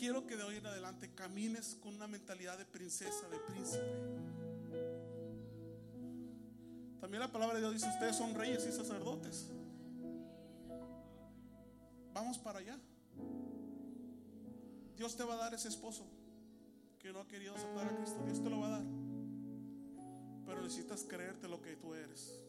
Quiero 0.00 0.26
que 0.26 0.34
de 0.34 0.42
hoy 0.42 0.56
en 0.56 0.66
adelante 0.66 1.10
camines 1.14 1.76
con 1.82 1.94
una 1.94 2.06
mentalidad 2.06 2.56
de 2.56 2.64
princesa, 2.64 3.28
de 3.28 3.38
príncipe. 3.40 3.84
También 6.98 7.20
la 7.20 7.30
palabra 7.30 7.56
de 7.56 7.60
Dios 7.60 7.74
dice, 7.74 7.86
ustedes 7.90 8.16
son 8.16 8.34
reyes 8.34 8.66
y 8.66 8.72
sacerdotes. 8.72 9.50
Vamos 12.14 12.38
para 12.38 12.60
allá. 12.60 12.78
Dios 14.96 15.14
te 15.18 15.22
va 15.22 15.34
a 15.34 15.36
dar 15.36 15.52
ese 15.52 15.68
esposo 15.68 16.06
que 16.98 17.12
no 17.12 17.20
ha 17.20 17.28
querido 17.28 17.54
aceptar 17.54 17.86
a 17.86 17.94
Cristo. 17.94 18.24
Dios 18.24 18.42
te 18.42 18.48
lo 18.48 18.58
va 18.58 18.68
a 18.68 18.70
dar. 18.70 18.84
Pero 20.46 20.62
necesitas 20.62 21.04
creerte 21.04 21.46
lo 21.46 21.60
que 21.60 21.76
tú 21.76 21.92
eres. 21.92 22.40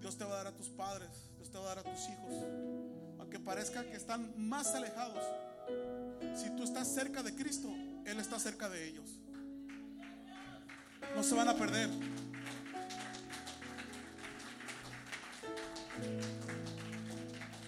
Dios 0.00 0.18
te 0.18 0.24
va 0.24 0.32
a 0.32 0.36
dar 0.38 0.46
a 0.48 0.56
tus 0.56 0.70
padres. 0.70 1.30
Dios 1.36 1.52
te 1.52 1.58
va 1.58 1.66
a 1.66 1.68
dar 1.68 1.78
a 1.78 1.82
tus 1.84 2.08
hijos 2.08 2.91
que 3.30 3.38
parezca 3.38 3.84
que 3.84 3.96
están 3.96 4.32
más 4.36 4.74
alejados, 4.74 5.24
si 6.34 6.50
tú 6.56 6.64
estás 6.64 6.88
cerca 6.88 7.22
de 7.22 7.34
Cristo, 7.34 7.68
Él 8.04 8.18
está 8.18 8.38
cerca 8.38 8.68
de 8.68 8.88
ellos. 8.88 9.18
No 11.14 11.22
se 11.22 11.34
van 11.34 11.48
a 11.48 11.54
perder. 11.54 11.90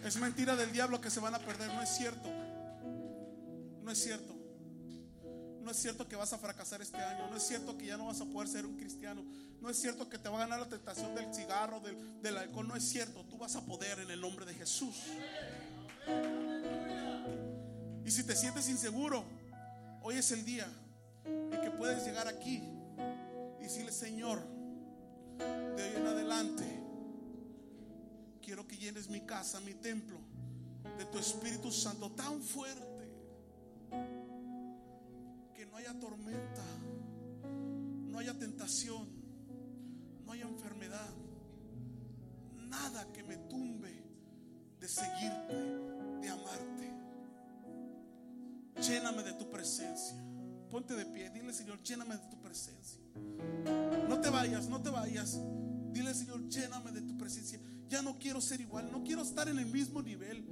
Es 0.04 0.16
mentira 0.16 0.54
del 0.54 0.72
diablo 0.72 1.00
que 1.00 1.10
se 1.10 1.20
van 1.20 1.34
a 1.34 1.38
perder, 1.38 1.72
no 1.74 1.82
es 1.82 1.88
cierto. 1.88 2.28
No 3.82 3.90
es 3.90 4.02
cierto. 4.02 4.34
No 5.62 5.70
es 5.70 5.76
cierto 5.78 6.06
que 6.06 6.16
vas 6.16 6.32
a 6.32 6.38
fracasar 6.38 6.82
este 6.82 6.98
año. 6.98 7.28
No 7.30 7.36
es 7.36 7.42
cierto 7.42 7.76
que 7.76 7.86
ya 7.86 7.96
no 7.96 8.06
vas 8.06 8.20
a 8.20 8.26
poder 8.26 8.48
ser 8.48 8.66
un 8.66 8.76
cristiano. 8.76 9.24
No 9.64 9.70
es 9.70 9.80
cierto 9.80 10.10
que 10.10 10.18
te 10.18 10.28
va 10.28 10.36
a 10.36 10.40
ganar 10.40 10.60
la 10.60 10.68
tentación 10.68 11.14
del 11.14 11.34
cigarro, 11.34 11.80
del, 11.80 12.36
alcohol. 12.36 12.68
No 12.68 12.76
es 12.76 12.86
cierto. 12.86 13.24
Tú 13.24 13.38
vas 13.38 13.56
a 13.56 13.64
poder 13.64 13.98
en 13.98 14.10
el 14.10 14.20
nombre 14.20 14.44
de 14.44 14.52
Jesús. 14.52 14.94
Y 18.04 18.10
si 18.10 18.24
te 18.24 18.36
sientes 18.36 18.68
inseguro, 18.68 19.24
hoy 20.02 20.16
es 20.16 20.30
el 20.32 20.44
día 20.44 20.70
en 21.24 21.58
que 21.62 21.70
puedes 21.70 22.04
llegar 22.04 22.28
aquí 22.28 22.62
y 23.58 23.62
decirle, 23.62 23.90
Señor, 23.90 24.38
de 25.38 25.82
hoy 25.82 25.96
en 25.96 26.06
adelante, 26.08 26.82
quiero 28.42 28.68
que 28.68 28.76
llenes 28.76 29.08
mi 29.08 29.22
casa, 29.22 29.60
mi 29.60 29.72
templo, 29.72 30.18
de 30.98 31.06
tu 31.06 31.18
Espíritu 31.18 31.72
Santo 31.72 32.12
tan 32.12 32.42
fuerte 32.42 32.84
que 35.54 35.64
no 35.64 35.76
haya 35.78 35.98
tormenta, 35.98 36.64
no 38.10 38.18
haya 38.18 38.38
tentación, 38.38 39.13
no 40.24 40.32
haya 40.32 40.44
enfermedad, 40.44 41.10
nada 42.68 43.06
que 43.12 43.22
me 43.22 43.36
tumbe 43.36 44.02
de 44.80 44.88
seguirte, 44.88 45.54
de 46.20 46.28
amarte. 46.28 46.92
Lléname 48.80 49.22
de 49.22 49.32
tu 49.34 49.50
presencia. 49.50 50.16
Ponte 50.70 50.94
de 50.94 51.06
pie, 51.06 51.30
dile 51.30 51.52
Señor, 51.52 51.82
lléname 51.82 52.16
de 52.16 52.26
tu 52.28 52.40
presencia. 52.40 53.00
No 54.08 54.20
te 54.20 54.28
vayas, 54.30 54.68
no 54.68 54.82
te 54.82 54.90
vayas. 54.90 55.38
Dile 55.92 56.12
Señor, 56.14 56.48
lléname 56.48 56.90
de 56.90 57.02
tu 57.02 57.16
presencia. 57.16 57.60
Ya 57.88 58.02
no 58.02 58.18
quiero 58.18 58.40
ser 58.40 58.60
igual, 58.60 58.90
no 58.90 59.04
quiero 59.04 59.22
estar 59.22 59.48
en 59.48 59.58
el 59.58 59.66
mismo 59.66 60.02
nivel. 60.02 60.44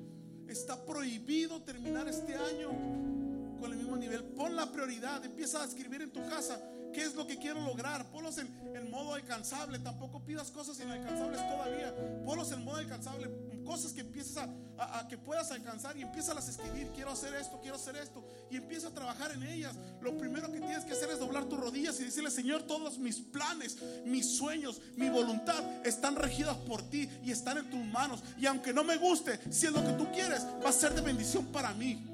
Está 0.47 0.85
prohibido 0.85 1.62
terminar 1.62 2.07
este 2.09 2.37
año 2.37 3.22
con 3.63 3.71
el 3.71 3.79
mismo 3.79 3.97
nivel. 3.97 4.25
Pon 4.25 4.57
la 4.57 4.71
prioridad, 4.71 5.25
empieza 5.25 5.63
a 5.63 5.65
escribir 5.65 6.03
en 6.03 6.11
tu 6.11 6.21
casa 6.29 6.61
qué 6.93 7.03
es 7.03 7.15
lo 7.15 7.27
que 7.27 7.39
quiero 7.39 7.61
lograr. 7.61 8.11
Ponlos 8.11 8.37
en, 8.39 8.49
en 8.75 8.91
modo 8.91 9.15
alcanzable. 9.15 9.79
Tampoco 9.79 10.25
pidas 10.25 10.51
cosas 10.51 10.79
inalcanzables 10.81 11.39
todavía. 11.39 11.95
Ponlos 12.27 12.51
en 12.51 12.65
modo 12.65 12.77
alcanzable 12.77 13.31
cosas 13.63 13.93
que 13.93 14.01
empieces 14.01 14.37
a, 14.37 15.09
que 15.09 15.17
puedas 15.17 15.51
alcanzar 15.51 15.97
y 15.97 16.03
empiezas 16.03 16.37
a 16.37 16.51
escribir, 16.51 16.91
quiero 16.95 17.11
hacer 17.11 17.35
esto, 17.35 17.59
quiero 17.61 17.77
hacer 17.77 17.97
esto, 17.97 18.25
y 18.51 18.57
empieza 18.57 18.89
a 18.89 18.91
trabajar 18.91 19.33
en 19.33 19.43
ellas. 19.45 19.75
Lo 20.01 20.17
primero 20.17 20.51
que 20.51 20.59
tienes 20.59 20.85
que 20.85 20.93
hacer 20.93 21.11
es 21.11 21.19
doblar 21.19 21.45
tus 21.45 21.59
rodillas 21.59 21.99
y 22.01 22.05
decirle, 22.05 22.31
Señor, 22.31 22.63
todos 22.65 22.99
mis 22.99 23.19
planes, 23.19 23.79
mis 24.05 24.37
sueños, 24.37 24.81
mi 24.97 25.09
voluntad 25.09 25.63
están 25.85 26.17
regidas 26.17 26.57
por 26.57 26.83
ti 26.83 27.09
y 27.23 27.31
están 27.31 27.59
en 27.59 27.71
tus 27.71 27.85
manos. 27.85 28.23
Y 28.39 28.47
aunque 28.47 28.73
no 28.73 28.85
me 28.85 28.97
guste, 28.97 29.39
si 29.51 29.67
es 29.67 29.73
lo 29.73 29.85
que 29.85 29.93
tú 29.93 30.11
quieres, 30.13 30.45
va 30.65 30.71
a 30.71 30.73
ser 30.73 30.95
de 30.95 31.01
bendición 31.01 31.47
para 31.47 31.73
mí. 31.75 32.12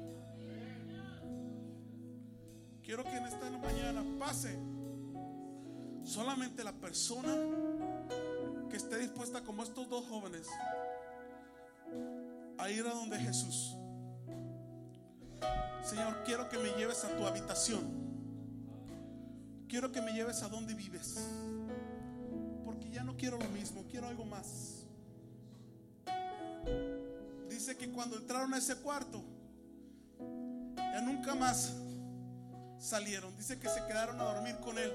Quiero 2.89 3.03
que 3.03 3.17
en 3.17 3.25
esta 3.27 3.51
mañana 3.51 4.03
pase 4.17 4.57
solamente 6.03 6.63
la 6.63 6.71
persona 6.71 7.35
que 8.67 8.77
esté 8.77 8.97
dispuesta 8.97 9.43
como 9.43 9.61
estos 9.61 9.87
dos 9.87 10.07
jóvenes 10.07 10.47
a 12.57 12.67
ir 12.71 12.87
a 12.87 12.89
donde 12.95 13.19
Jesús. 13.19 13.75
Señor, 15.83 16.23
quiero 16.25 16.49
que 16.49 16.57
me 16.57 16.69
lleves 16.69 17.03
a 17.03 17.15
tu 17.15 17.27
habitación. 17.27 17.83
Quiero 19.67 19.91
que 19.91 20.01
me 20.01 20.11
lleves 20.11 20.41
a 20.41 20.49
donde 20.49 20.73
vives. 20.73 21.29
Porque 22.65 22.89
ya 22.89 23.03
no 23.03 23.15
quiero 23.15 23.37
lo 23.37 23.49
mismo, 23.49 23.85
quiero 23.87 24.07
algo 24.07 24.25
más. 24.25 24.87
Dice 27.51 27.77
que 27.77 27.91
cuando 27.91 28.17
entraron 28.17 28.51
a 28.55 28.57
ese 28.57 28.77
cuarto, 28.77 29.23
ya 30.75 31.01
nunca 31.01 31.35
más 31.35 31.75
salieron. 32.79 33.35
Dice 33.37 33.59
que 33.59 33.69
se 33.69 33.85
quedaron 33.85 34.19
a 34.19 34.23
dormir 34.23 34.55
con 34.59 34.77
él. 34.77 34.91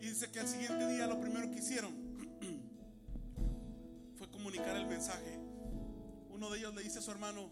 Y 0.00 0.06
dice 0.06 0.30
que 0.32 0.40
al 0.40 0.48
siguiente 0.48 0.86
día 0.88 1.06
lo 1.06 1.20
primero 1.20 1.48
que 1.50 1.58
hicieron 1.58 1.92
fue 4.16 4.28
comunicar 4.30 4.74
el 4.76 4.86
mensaje. 4.86 5.38
Uno 6.30 6.50
de 6.50 6.58
ellos 6.58 6.74
le 6.74 6.82
dice 6.82 6.98
a 6.98 7.02
su 7.02 7.10
hermano, 7.12 7.50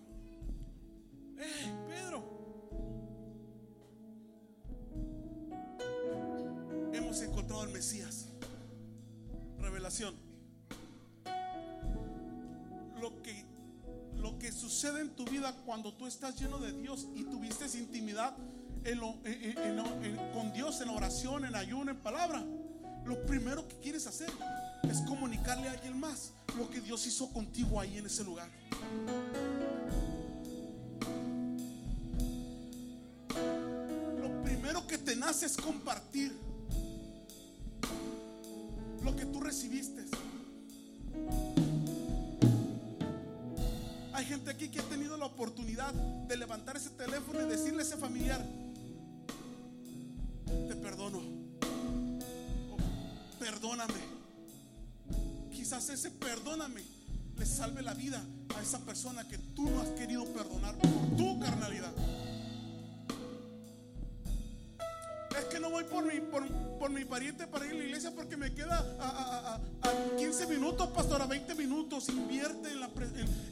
Pedro! 1.89 2.41
Hemos 6.93 7.23
encontrado 7.23 7.63
al 7.63 7.71
Mesías. 7.71 8.27
Revelación. 9.59 10.17
Lo 13.01 13.23
que 13.23 13.40
que 14.41 14.51
sucede 14.51 15.03
en 15.03 15.11
tu 15.11 15.25
vida 15.27 15.55
cuando 15.67 15.93
tú 15.93 16.07
estás 16.07 16.41
lleno 16.41 16.59
de 16.59 16.73
Dios 16.73 17.07
y 17.15 17.25
tuviste 17.25 17.67
intimidad 17.79 18.35
con 20.33 20.53
Dios 20.53 20.81
en 20.81 20.89
oración, 20.89 21.45
en 21.45 21.55
ayuno, 21.55 21.91
en 21.91 21.99
palabra. 21.99 22.43
Lo 23.05 23.25
primero 23.27 23.69
que 23.69 23.77
quieres 23.77 24.07
hacer 24.07 24.31
es 24.83 25.03
comunicarle 25.03 25.69
a 25.69 25.73
alguien 25.73 26.01
más 26.01 26.33
lo 26.57 26.71
que 26.71 26.81
Dios 26.81 27.07
hizo 27.07 27.31
contigo 27.31 27.79
ahí 27.79 27.99
en 27.99 28.07
ese 28.07 28.25
lugar. 28.25 28.49
Lo 34.21 34.43
primero 34.43 34.87
que 34.87 34.97
te 34.97 35.15
nace 35.17 35.47
es 35.47 35.57
compartir 35.59 36.35
lo 39.05 39.15
que 39.15 39.27
tú 39.27 39.41
recibiste. 39.41 40.07
Hay 44.21 44.27
gente 44.27 44.51
aquí 44.51 44.69
que 44.69 44.81
ha 44.81 44.83
tenido 44.83 45.17
la 45.17 45.25
oportunidad 45.25 45.95
de 45.95 46.37
levantar 46.37 46.77
ese 46.77 46.91
teléfono 46.91 47.41
y 47.41 47.49
decirle 47.49 47.79
a 47.79 47.87
ese 47.87 47.97
familiar, 47.97 48.45
te 50.69 50.77
perdono, 50.77 51.23
perdóname. 53.39 53.95
Quizás 55.51 55.89
ese 55.89 56.11
perdóname 56.11 56.83
le 57.35 57.47
salve 57.47 57.81
la 57.81 57.95
vida 57.95 58.23
a 58.55 58.61
esa 58.61 58.81
persona 58.81 59.27
que 59.27 59.39
tú 59.39 59.71
no 59.71 59.81
has 59.81 59.89
querido 59.89 60.27
perdonar 60.35 60.77
por 60.77 61.17
tu 61.17 61.41
carnalidad. 61.41 61.95
Es 65.39 65.47
que 65.47 65.61
no 65.61 65.71
voy 65.71 65.85
por 65.85 66.05
mi, 66.05 66.21
por, 66.21 66.91
mi 66.91 67.05
pariente 67.05 67.47
para 67.47 67.65
ir 67.65 67.73
a 67.73 67.77
la 67.77 67.85
iglesia 67.85 68.11
porque 68.15 68.37
me 68.37 68.53
queda 68.53 68.85
a, 69.01 69.59
15 70.19 70.47
minutos, 70.47 70.89
pastor, 70.89 71.23
a 71.23 71.27
20 71.27 71.55
minutos. 71.55 72.09
Invierte 72.09 72.71
en, 72.71 72.81
la, 72.81 72.91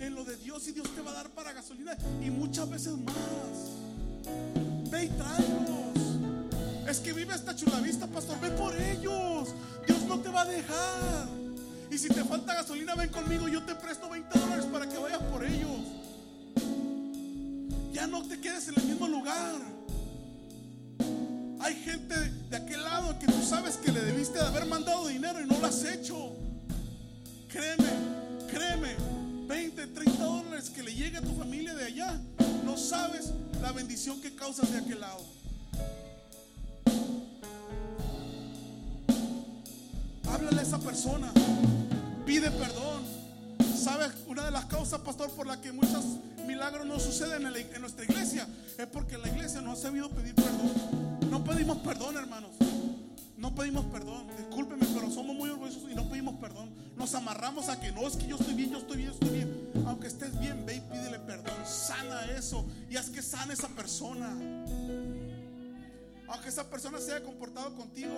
en, 0.00 0.14
lo 0.14 0.24
de 0.24 0.36
Dios 0.58 0.68
y 0.70 0.72
Dios 0.72 0.92
te 0.92 1.02
va 1.02 1.12
a 1.12 1.14
dar 1.14 1.30
para 1.30 1.52
gasolina 1.52 1.96
y 2.20 2.30
muchas 2.30 2.68
veces 2.68 2.94
más. 2.98 3.14
Ve 4.90 5.04
y 5.04 5.08
tráelos. 5.08 6.88
Es 6.88 6.98
que 6.98 7.12
vive 7.12 7.32
esta 7.32 7.54
chula 7.54 7.78
vista, 7.78 8.08
pastor. 8.08 8.40
Ve 8.40 8.50
por 8.50 8.74
ellos. 8.74 9.54
Dios 9.86 10.02
no 10.08 10.18
te 10.18 10.28
va 10.30 10.40
a 10.40 10.44
dejar. 10.46 11.28
Y 11.92 11.98
si 11.98 12.08
te 12.08 12.24
falta 12.24 12.54
gasolina, 12.54 12.96
ven 12.96 13.08
conmigo. 13.10 13.46
Yo 13.46 13.62
te 13.62 13.76
presto 13.76 14.10
20 14.10 14.36
dólares 14.36 14.64
para 14.64 14.88
que 14.88 14.98
vayas 14.98 15.22
por 15.22 15.44
ellos. 15.44 15.78
Ya 17.92 18.08
no 18.08 18.26
te 18.26 18.40
quedes 18.40 18.66
en 18.66 18.74
el 18.78 18.84
mismo 18.84 19.06
lugar. 19.06 19.54
Hay 21.60 21.74
gente 21.84 22.16
de 22.50 22.56
aquel 22.56 22.82
lado 22.82 23.16
que 23.20 23.26
tú 23.26 23.44
sabes 23.44 23.76
que 23.76 23.92
le 23.92 24.00
debiste 24.00 24.38
de 24.38 24.44
haber 24.44 24.66
mandado 24.66 25.06
dinero 25.06 25.40
y 25.40 25.46
no 25.46 25.56
lo 25.56 25.66
has 25.68 25.84
hecho. 25.84 26.32
Créeme, 27.48 27.90
créeme. 28.50 29.17
20, 29.48 29.86
30 29.86 30.22
dólares 30.22 30.70
que 30.70 30.82
le 30.82 30.94
llegue 30.94 31.16
a 31.16 31.22
tu 31.22 31.34
familia 31.34 31.74
de 31.74 31.86
allá. 31.86 32.20
No 32.64 32.76
sabes 32.76 33.32
la 33.62 33.72
bendición 33.72 34.20
que 34.20 34.34
causas 34.34 34.70
de 34.70 34.78
aquel 34.78 35.00
lado. 35.00 35.24
Háblale 40.30 40.60
a 40.60 40.62
esa 40.62 40.78
persona 40.78 41.32
pide 42.26 42.50
perdón. 42.50 43.02
¿Sabes? 43.74 44.12
Una 44.26 44.44
de 44.44 44.50
las 44.50 44.66
causas, 44.66 45.00
pastor, 45.00 45.30
por 45.30 45.46
la 45.46 45.58
que 45.62 45.72
muchos 45.72 46.04
milagros 46.46 46.84
no 46.86 47.00
suceden 47.00 47.46
en, 47.46 47.80
nuestra 47.80 48.04
iglesia 48.04 48.46
es 48.76 48.86
porque 48.86 49.16
la 49.16 49.28
iglesia 49.28 49.62
no 49.62 49.72
ha 49.72 49.76
sabido 49.76 50.10
pedir 50.10 50.34
perdón. 50.34 51.30
No 51.30 51.42
pedimos 51.42 51.78
perdón, 51.78 52.18
hermanos. 52.18 52.50
No 53.38 53.54
pedimos 53.54 53.84
perdón. 53.86 54.26
Discúlpeme, 54.36 54.84
pero 54.92 55.10
somos 55.10 55.34
muy 55.34 55.48
orgullosos 55.48 55.90
y 55.90 55.94
no 55.94 56.08
pedimos 56.08 56.34
perdón. 56.40 56.70
Nos 56.96 57.14
amarramos 57.14 57.68
a 57.68 57.80
que 57.80 57.92
no, 57.92 58.06
es 58.06 58.16
que 58.16 58.26
yo 58.26 58.36
estoy 58.36 58.54
bien, 58.54 58.70
yo 58.70 58.78
estoy 58.78 58.96
bien, 58.98 59.10
estoy 59.10 59.30
bien. 59.30 59.70
Aunque 59.86 60.08
estés 60.08 60.38
bien, 60.38 60.66
ve 60.66 60.76
y 60.76 60.80
pídele 60.80 61.20
perdón. 61.20 61.54
Sana 61.64 62.24
eso 62.36 62.66
y 62.90 62.96
haz 62.96 63.08
que 63.10 63.22
sana 63.22 63.52
esa 63.52 63.68
persona. 63.68 64.28
Aunque 66.28 66.48
esa 66.48 66.68
persona 66.68 66.98
se 66.98 67.12
haya 67.12 67.24
comportado 67.24 67.74
contigo, 67.76 68.12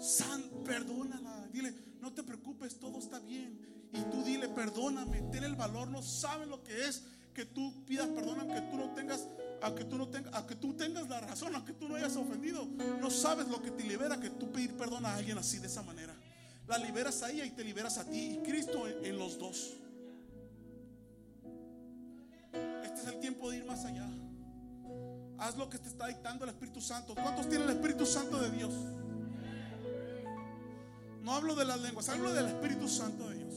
san, 0.00 0.42
perdónala. 0.64 1.46
Dile, 1.52 1.74
no 2.00 2.12
te 2.12 2.22
preocupes, 2.22 2.80
todo 2.80 2.98
está 2.98 3.20
bien. 3.20 3.60
Y 3.92 4.00
tú 4.10 4.24
dile, 4.24 4.48
perdóname, 4.48 5.20
ten 5.30 5.44
el 5.44 5.54
valor, 5.54 5.88
no 5.88 6.02
sabes 6.02 6.48
lo 6.48 6.62
que 6.62 6.88
es 6.88 7.02
que 7.34 7.46
tú 7.46 7.72
pidas 7.86 8.08
perdón 8.08 8.40
aunque 8.40 8.60
tú 8.62 8.76
no 8.76 8.90
tengas, 8.90 9.26
aunque 9.62 9.84
tú 9.84 9.96
no 9.96 10.08
tengas, 10.08 10.34
aunque 10.34 10.56
tú 10.56 10.74
tengas 10.74 11.08
la 11.08 11.20
razón, 11.20 11.54
aunque 11.54 11.72
tú 11.72 11.88
no 11.88 11.94
hayas 11.94 12.16
ofendido. 12.16 12.66
No 13.00 13.10
sabes 13.10 13.46
lo 13.48 13.62
que 13.62 13.70
te 13.70 13.84
libera 13.84 14.18
que 14.18 14.30
tú 14.30 14.50
pedir 14.50 14.76
perdón 14.76 15.06
a 15.06 15.14
alguien 15.14 15.38
así 15.38 15.58
de 15.58 15.68
esa 15.68 15.82
manera. 15.82 16.14
La 16.66 16.78
liberas 16.78 17.22
a 17.22 17.30
ella 17.30 17.44
y 17.44 17.50
te 17.50 17.62
liberas 17.62 17.98
a 17.98 18.04
ti 18.04 18.34
y 18.34 18.38
Cristo 18.38 18.88
en, 18.88 19.16
los 19.16 19.38
dos. 19.38 19.74
Este 22.84 23.00
es 23.00 23.06
el 23.06 23.20
tiempo 23.20 23.50
de 23.50 23.58
ir 23.58 23.64
más 23.64 23.84
allá. 23.84 24.08
Haz 25.38 25.56
lo 25.56 25.68
que 25.70 25.78
te 25.78 25.88
está 25.88 26.08
dictando 26.08 26.44
el 26.44 26.50
Espíritu 26.50 26.80
Santo. 26.80 27.14
¿Cuántos 27.14 27.48
tienen 27.48 27.68
el 27.68 27.76
Espíritu 27.76 28.04
Santo 28.04 28.38
de 28.38 28.50
Dios? 28.50 28.72
No 31.22 31.34
hablo 31.34 31.54
de 31.54 31.64
las 31.64 31.80
lenguas, 31.80 32.08
hablo 32.08 32.32
del 32.32 32.46
Espíritu 32.46 32.88
Santo 32.88 33.28
de 33.28 33.36
Dios. 33.36 33.54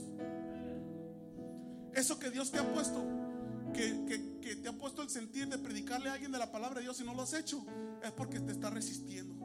Eso 1.94 2.20
que 2.20 2.30
Dios 2.30 2.52
te 2.52 2.60
ha 2.60 2.74
puesto, 2.74 3.04
que, 3.76 4.56
te 4.56 4.70
ha 4.70 4.74
puesto 4.74 5.02
el 5.02 5.10
sentir 5.10 5.48
de 5.48 5.58
predicarle 5.58 6.10
a 6.10 6.14
alguien 6.14 6.32
de 6.32 6.40
la 6.40 6.52
palabra 6.52 6.78
de 6.78 6.84
Dios 6.84 7.00
y 7.02 7.04
no 7.04 7.14
lo 7.14 7.22
has 7.22 7.34
hecho, 7.34 7.66
es 8.04 8.12
porque 8.12 8.40
te 8.40 8.52
está 8.52 8.70
resistiendo. 8.70 9.36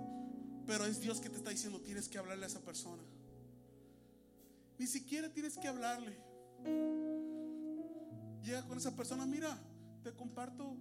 Pero 0.66 0.84
es 0.84 1.00
Dios 1.00 1.20
que 1.20 1.28
te 1.28 1.36
está 1.36 1.50
diciendo, 1.50 1.80
tienes 1.80 2.08
que 2.08 2.18
hablarle 2.18 2.44
a 2.44 2.48
esa 2.48 2.60
persona. 2.60 3.02
Ni 4.78 4.86
siquiera 4.86 5.28
tienes 5.32 5.58
que 5.58 5.68
hablarle. 5.68 6.16
Llega 8.42 8.66
con 8.66 8.78
esa 8.78 8.94
persona, 8.96 9.26
mira, 9.26 9.58
te 10.02 10.12
comparto 10.12 10.76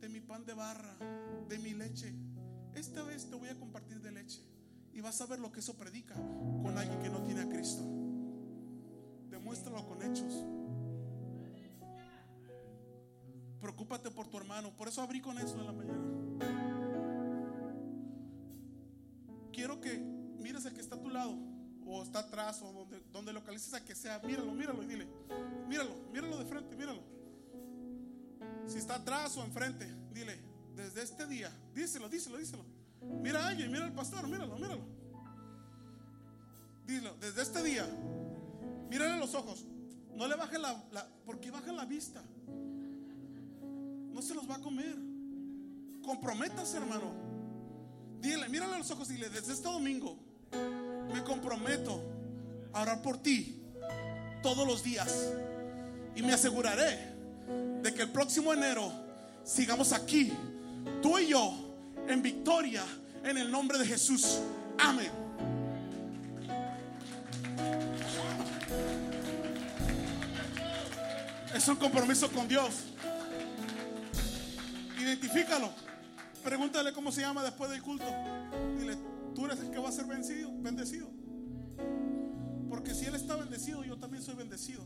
de 0.00 0.08
mi 0.08 0.20
pan 0.20 0.44
de 0.44 0.54
barra, 0.54 0.96
de 1.48 1.58
mi 1.58 1.74
leche. 1.74 2.12
Esta 2.74 3.02
vez 3.02 3.28
te 3.28 3.36
voy 3.36 3.48
a 3.48 3.58
compartir 3.58 4.00
de 4.00 4.12
leche. 4.12 4.42
Y 4.92 5.00
vas 5.00 5.20
a 5.20 5.26
ver 5.26 5.40
lo 5.40 5.52
que 5.52 5.60
eso 5.60 5.74
predica 5.76 6.14
con 6.14 6.76
alguien 6.78 7.00
que 7.00 7.10
no 7.10 7.22
tiene 7.22 7.42
a 7.42 7.48
Cristo. 7.48 7.82
Demuéstralo 9.28 9.86
con 9.86 10.02
hechos. 10.02 10.44
Preocúpate 13.64 14.10
por 14.10 14.26
tu 14.28 14.36
hermano. 14.36 14.76
Por 14.76 14.88
eso 14.88 15.00
abrí 15.00 15.22
con 15.22 15.38
eso 15.38 15.58
en 15.58 15.64
la 15.64 15.72
mañana. 15.72 16.04
Quiero 19.54 19.80
que 19.80 19.96
mires 20.38 20.66
el 20.66 20.74
que 20.74 20.82
está 20.82 20.96
a 20.96 21.00
tu 21.00 21.08
lado, 21.08 21.34
o 21.86 22.02
está 22.02 22.18
atrás, 22.18 22.60
o 22.60 22.70
donde, 22.74 23.00
donde 23.10 23.32
localices 23.32 23.72
a 23.72 23.82
que 23.82 23.94
sea. 23.94 24.18
Míralo, 24.18 24.52
míralo 24.52 24.82
y 24.82 24.86
dile: 24.86 25.08
Míralo, 25.66 25.94
míralo 26.12 26.36
de 26.36 26.44
frente, 26.44 26.76
míralo. 26.76 27.00
Si 28.66 28.76
está 28.76 28.96
atrás 28.96 29.34
o 29.38 29.42
enfrente, 29.42 29.90
dile: 30.12 30.38
Desde 30.76 31.02
este 31.02 31.26
día, 31.26 31.50
díselo, 31.74 32.10
díselo, 32.10 32.36
díselo. 32.36 32.66
Mira 33.22 33.46
a 33.46 33.48
alguien, 33.48 33.72
mira 33.72 33.86
al 33.86 33.94
pastor, 33.94 34.28
míralo, 34.28 34.58
míralo. 34.58 34.84
Dilo, 36.84 37.16
desde 37.18 37.40
este 37.40 37.62
día, 37.62 37.86
mírale 38.90 39.18
los 39.18 39.34
ojos. 39.34 39.64
No 40.14 40.28
le 40.28 40.36
baje 40.36 40.58
la, 40.58 40.84
porque 41.24 41.50
baja 41.50 41.72
la 41.72 41.86
vista. 41.86 42.22
No 44.14 44.22
se 44.22 44.32
los 44.32 44.48
va 44.48 44.54
a 44.54 44.60
comer. 44.60 44.94
Comprométase, 46.04 46.76
hermano. 46.76 47.12
Dile, 48.20 48.48
mírale 48.48 48.78
los 48.78 48.90
ojos 48.92 49.10
y 49.10 49.14
dile, 49.14 49.28
desde 49.28 49.52
este 49.52 49.68
domingo 49.68 50.16
me 51.12 51.22
comprometo 51.24 52.00
a 52.72 52.82
orar 52.82 53.02
por 53.02 53.18
ti 53.18 53.60
todos 54.40 54.66
los 54.66 54.84
días. 54.84 55.32
Y 56.14 56.22
me 56.22 56.32
aseguraré 56.32 57.12
de 57.82 57.92
que 57.92 58.02
el 58.02 58.10
próximo 58.10 58.52
enero 58.52 58.90
sigamos 59.42 59.92
aquí, 59.92 60.32
tú 61.02 61.18
y 61.18 61.28
yo, 61.28 61.52
en 62.08 62.22
victoria 62.22 62.84
en 63.24 63.36
el 63.36 63.50
nombre 63.50 63.78
de 63.78 63.86
Jesús. 63.86 64.38
Amén. 64.78 65.10
Es 71.52 71.66
un 71.66 71.76
compromiso 71.76 72.30
con 72.30 72.46
Dios. 72.46 72.94
Identifícalo. 75.14 75.70
Pregúntale 76.42 76.92
cómo 76.92 77.12
se 77.12 77.20
llama 77.20 77.44
después 77.44 77.70
del 77.70 77.80
culto. 77.82 78.04
Dile, 78.76 78.96
tú 79.32 79.46
eres 79.46 79.60
el 79.60 79.70
que 79.70 79.78
va 79.78 79.88
a 79.88 79.92
ser 79.92 80.06
vencido, 80.06 80.50
bendecido. 80.56 81.08
Porque 82.68 82.94
si 82.94 83.06
Él 83.06 83.14
está 83.14 83.36
bendecido, 83.36 83.84
yo 83.84 83.96
también 83.96 84.24
soy 84.24 84.34
bendecido. 84.34 84.82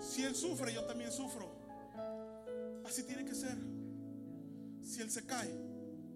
Si 0.00 0.24
Él 0.24 0.34
sufre, 0.34 0.72
yo 0.72 0.84
también 0.84 1.12
sufro. 1.12 1.54
Así 2.86 3.02
tiene 3.02 3.26
que 3.26 3.34
ser. 3.34 3.58
Si 4.82 5.02
Él 5.02 5.10
se 5.10 5.26
cae, 5.26 5.54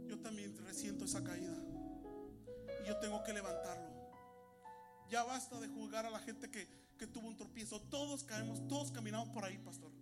yo 0.08 0.18
también 0.20 0.56
resiento 0.64 1.04
esa 1.04 1.22
caída. 1.22 1.54
Y 2.82 2.88
yo 2.88 2.96
tengo 2.96 3.22
que 3.24 3.34
levantarlo. 3.34 3.92
Ya 5.10 5.22
basta 5.22 5.60
de 5.60 5.68
juzgar 5.68 6.06
a 6.06 6.10
la 6.10 6.18
gente 6.18 6.50
que, 6.50 6.66
que 6.96 7.06
tuvo 7.06 7.28
un 7.28 7.36
tropiezo. 7.36 7.82
Todos 7.82 8.24
caemos, 8.24 8.66
todos 8.68 8.90
caminamos 8.90 9.28
por 9.28 9.44
ahí, 9.44 9.58
pastor. 9.58 9.93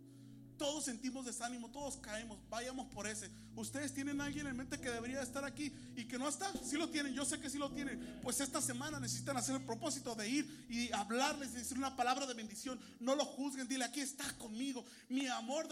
Todos 0.59 0.85
sentimos 0.85 1.25
desánimo, 1.27 1.71
todos 1.71 1.97
caemos. 1.97 2.39
Vayamos 2.49 2.87
por 2.93 3.07
ese. 3.07 3.31
Ustedes 3.55 3.93
tienen 3.93 4.21
a 4.21 4.25
alguien 4.25 4.47
en 4.47 4.57
mente 4.57 4.81
que 4.81 4.91
debería 4.91 5.23
estar 5.23 5.45
aquí 5.45 5.73
y 5.97 6.05
que 6.05 6.19
no 6.19 6.29
está. 6.29 6.51
Si 6.65 6.77
lo 6.77 6.89
tienen, 6.89 7.13
yo 7.15 7.25
sé 7.25 7.41
que 7.41 7.51
sí 7.51 7.59
lo 7.59 7.71
tienen. 7.71 8.21
Pues 8.23 8.41
esta 8.41 8.61
semana 8.61 9.01
necesitan 9.01 9.37
hacer 9.37 9.57
el 9.57 9.63
propósito 9.63 10.15
de 10.15 10.29
ir 10.29 10.67
y 10.69 10.93
hablarles 10.93 11.51
y 11.51 11.57
decir 11.57 11.77
una 11.77 11.97
palabra 11.97 12.27
de 12.27 12.35
bendición. 12.35 12.81
No 13.01 13.15
lo 13.15 13.25
juzguen, 13.25 13.69
dile, 13.69 13.85
aquí 13.85 14.01
está 14.01 14.25
conmigo. 14.39 14.85
Mi 15.09 15.27
amor 15.27 15.69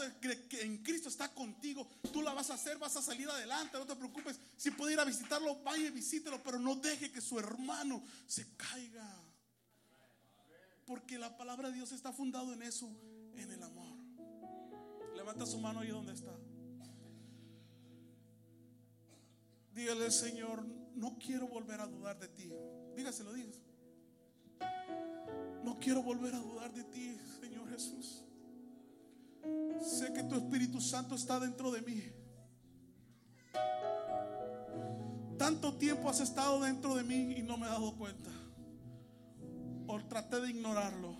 en 0.51 0.77
Cristo 0.83 1.09
está 1.09 1.29
contigo. 1.29 1.87
Tú 2.11 2.21
la 2.21 2.33
vas 2.33 2.49
a 2.49 2.55
hacer, 2.55 2.77
vas 2.77 2.95
a 2.97 3.01
salir 3.01 3.29
adelante, 3.29 3.77
no 3.77 3.85
te 3.85 3.95
preocupes. 3.95 4.39
Si 4.57 4.71
puede 4.71 4.93
ir 4.93 4.99
a 4.99 5.05
visitarlo, 5.05 5.61
vaya 5.63 5.87
y 5.87 5.91
visítelo, 5.91 6.41
pero 6.43 6.59
no 6.59 6.75
deje 6.75 7.11
que 7.11 7.21
su 7.21 7.39
hermano 7.39 8.03
se 8.27 8.55
caiga. 8.55 9.17
Porque 10.85 11.17
la 11.17 11.37
palabra 11.37 11.69
de 11.69 11.75
Dios 11.75 11.91
está 11.91 12.11
fundado 12.11 12.53
en 12.53 12.63
eso, 12.63 12.89
en 13.35 13.51
el 13.51 13.63
amor. 13.63 14.00
Levanta 15.21 15.45
su 15.45 15.59
mano 15.59 15.81
ahí 15.81 15.89
donde 15.89 16.13
está. 16.13 16.31
Dígale, 19.71 20.09
Señor, 20.09 20.65
no 20.95 21.15
quiero 21.19 21.47
volver 21.47 21.79
a 21.79 21.85
dudar 21.85 22.17
de 22.17 22.27
ti. 22.27 22.51
Dígaselo, 22.95 23.31
dígaselo. 23.31 23.63
No 25.63 25.77
quiero 25.79 26.01
volver 26.01 26.33
a 26.33 26.39
dudar 26.39 26.73
de 26.73 26.83
ti, 26.85 27.15
Señor 27.39 27.69
Jesús. 27.69 28.23
Sé 29.79 30.11
que 30.11 30.23
tu 30.23 30.33
Espíritu 30.37 30.81
Santo 30.81 31.13
está 31.13 31.39
dentro 31.39 31.69
de 31.69 31.81
mí. 31.83 32.01
Tanto 35.37 35.77
tiempo 35.77 36.09
has 36.09 36.19
estado 36.19 36.61
dentro 36.61 36.95
de 36.95 37.03
mí 37.03 37.35
y 37.37 37.43
no 37.43 37.57
me 37.57 37.67
he 37.67 37.69
dado 37.69 37.95
cuenta. 37.95 38.31
O 39.85 40.03
traté 40.05 40.41
de 40.41 40.49
ignorarlo. 40.49 41.15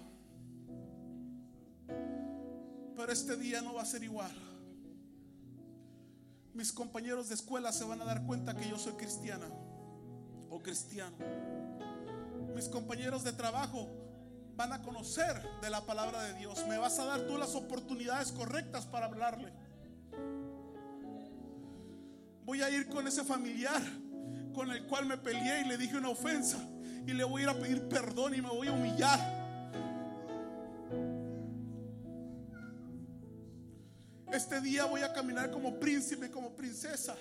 Pero 2.95 3.11
este 3.11 3.35
día 3.37 3.61
no 3.61 3.73
va 3.73 3.81
a 3.81 3.85
ser 3.85 4.03
igual 4.03 4.31
mis 6.53 6.71
compañeros 6.71 7.29
de 7.29 7.35
escuela 7.35 7.71
se 7.71 7.83
van 7.83 8.01
a 8.01 8.05
dar 8.05 8.25
cuenta 8.25 8.55
que 8.55 8.67
yo 8.67 8.77
soy 8.77 8.93
cristiana 8.93 9.47
o 10.49 10.61
cristiano. 10.61 11.15
Mis 12.53 12.67
compañeros 12.67 13.23
de 13.23 13.31
trabajo 13.31 13.87
van 14.55 14.73
a 14.73 14.81
conocer 14.81 15.41
de 15.61 15.69
la 15.69 15.85
palabra 15.85 16.21
de 16.23 16.33
Dios. 16.33 16.65
Me 16.67 16.77
vas 16.77 16.99
a 16.99 17.05
dar 17.05 17.21
tú 17.21 17.37
las 17.37 17.55
oportunidades 17.55 18.31
correctas 18.31 18.85
para 18.85 19.05
hablarle. 19.05 19.53
Voy 22.43 22.61
a 22.61 22.69
ir 22.69 22.89
con 22.89 23.07
ese 23.07 23.23
familiar 23.23 23.81
con 24.53 24.69
el 24.69 24.85
cual 24.85 25.05
me 25.05 25.17
peleé 25.17 25.61
y 25.61 25.69
le 25.69 25.77
dije 25.77 25.97
una 25.97 26.09
ofensa 26.09 26.57
y 27.07 27.13
le 27.13 27.23
voy 27.23 27.41
a 27.41 27.43
ir 27.45 27.49
a 27.49 27.59
pedir 27.59 27.87
perdón 27.87 28.35
y 28.35 28.41
me 28.41 28.49
voy 28.49 28.67
a 28.67 28.73
humillar. 28.73 29.40
Este 34.31 34.61
día 34.61 34.85
voy 34.85 35.01
a 35.01 35.11
caminar 35.11 35.51
como 35.51 35.77
príncipe, 35.79 36.31
como 36.31 36.55
princesa. 36.55 37.15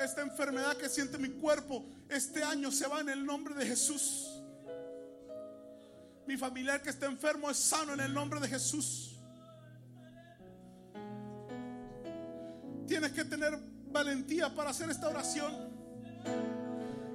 Esta 0.00 0.22
enfermedad 0.22 0.76
que 0.76 0.88
siente 0.88 1.16
mi 1.16 1.28
cuerpo, 1.28 1.84
este 2.08 2.42
año 2.42 2.72
se 2.72 2.88
va 2.88 3.00
en 3.00 3.08
el 3.08 3.24
nombre 3.24 3.54
de 3.54 3.64
Jesús. 3.64 4.42
Mi 6.26 6.36
familiar 6.36 6.82
que 6.82 6.90
está 6.90 7.06
enfermo 7.06 7.50
es 7.50 7.56
sano 7.56 7.92
en 7.94 8.00
el 8.00 8.12
nombre 8.12 8.40
de 8.40 8.48
Jesús. 8.48 9.16
Tienes 12.88 13.12
que 13.12 13.24
tener 13.24 13.56
valentía 13.92 14.52
para 14.52 14.70
hacer 14.70 14.90
esta 14.90 15.08
oración. 15.08 15.52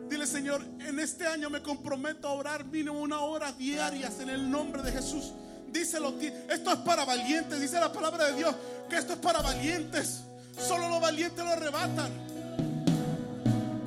Dile, 0.10 0.26
Señor, 0.26 0.64
en 0.80 1.00
este 1.00 1.28
año 1.28 1.50
me 1.50 1.62
comprometo 1.62 2.28
a 2.28 2.32
orar 2.32 2.66
mínimo 2.66 3.00
una 3.00 3.20
hora 3.20 3.52
diarias 3.52 4.22
en 4.22 4.30
el 4.30 4.50
nombre 4.50 4.82
de 4.82 4.92
Jesús. 4.94 5.34
Díselo, 5.72 6.14
esto 6.50 6.72
es 6.72 6.80
para 6.80 7.06
valientes, 7.06 7.60
dice 7.60 7.80
la 7.80 7.92
palabra 7.92 8.26
de 8.26 8.38
Dios, 8.38 8.56
que 8.90 8.98
esto 8.98 9.14
es 9.14 9.20
para 9.20 9.42
valientes. 9.42 10.22
Solo 10.58 10.90
los 10.90 11.00
valientes 11.00 11.44
lo 11.44 11.52
arrebatan. 11.52 12.12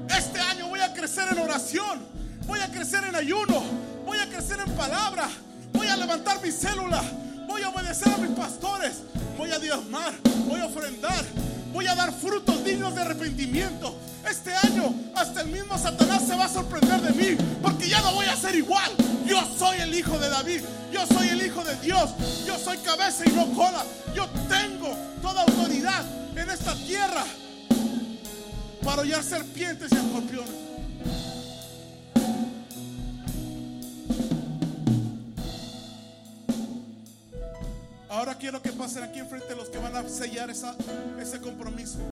Este 0.09 0.41
año 0.41 0.69
voy 0.69 0.81
a 0.81 0.93
crecer 0.93 1.29
en 1.31 1.39
oración, 1.39 2.07
voy 2.47 2.61
a 2.61 2.71
crecer 2.71 3.05
en 3.05 3.17
ayuno, 3.17 3.63
voy 4.05 4.19
a 4.19 4.29
crecer 4.29 4.59
en 4.61 4.73
palabra, 4.75 5.29
voy 5.73 5.87
a 5.87 5.97
levantar 5.97 6.41
mi 6.43 6.51
célula, 6.51 7.03
voy 7.47 7.63
a 7.63 7.71
obedecer 7.71 8.13
a 8.13 8.19
mis 8.19 8.37
pastores, 8.37 8.99
voy 9.37 9.51
a 9.51 9.59
diezmar, 9.59 10.13
voy 10.47 10.61
a 10.61 10.67
ofrendar, 10.67 11.25
voy 11.73 11.87
a 11.87 11.95
dar 11.95 12.13
frutos 12.13 12.65
dignos 12.65 12.95
de 12.95 13.01
arrepentimiento. 13.01 13.97
Este 14.29 14.53
año 14.55 14.95
hasta 15.15 15.43
el 15.43 15.49
mismo 15.49 15.77
Satanás 15.77 16.23
se 16.27 16.37
va 16.37 16.45
a 16.45 16.49
sorprender 16.49 17.01
de 17.01 17.13
mí 17.13 17.37
porque 17.61 17.89
ya 17.89 18.01
no 18.01 18.15
voy 18.15 18.27
a 18.27 18.37
ser 18.37 18.55
igual. 18.55 18.91
Yo 19.27 19.41
soy 19.59 19.79
el 19.81 19.95
hijo 19.95 20.19
de 20.19 20.29
David, 20.29 20.61
yo 20.93 21.07
soy 21.07 21.29
el 21.29 21.47
hijo 21.47 21.63
de 21.65 21.77
Dios, 21.77 22.11
yo 22.47 22.59
soy 22.59 22.79
cabeza 22.79 23.25
y 23.27 23.33
no 23.33 23.47
cola. 23.53 23.85
Yo 24.15 24.29
tengo 24.49 24.97
toda 25.21 25.43
autoridad 25.43 26.05
en 26.37 26.51
esta 26.51 26.75
tierra 26.75 27.25
para 28.85 29.03
hollar 29.03 29.23
serpientes 29.23 29.91
y 29.93 29.95
escorpiones. 29.95 30.63
Ahora 38.09 38.35
quiero 38.35 38.61
que 38.61 38.71
pasen 38.73 39.05
aquí 39.05 39.19
enfrente 39.21 39.57
los 39.57 39.69
que 39.69 39.79
van 39.79 39.97
a 39.97 40.09
sellar 40.09 40.51
ese 40.51 41.41
compromiso. 41.41 41.99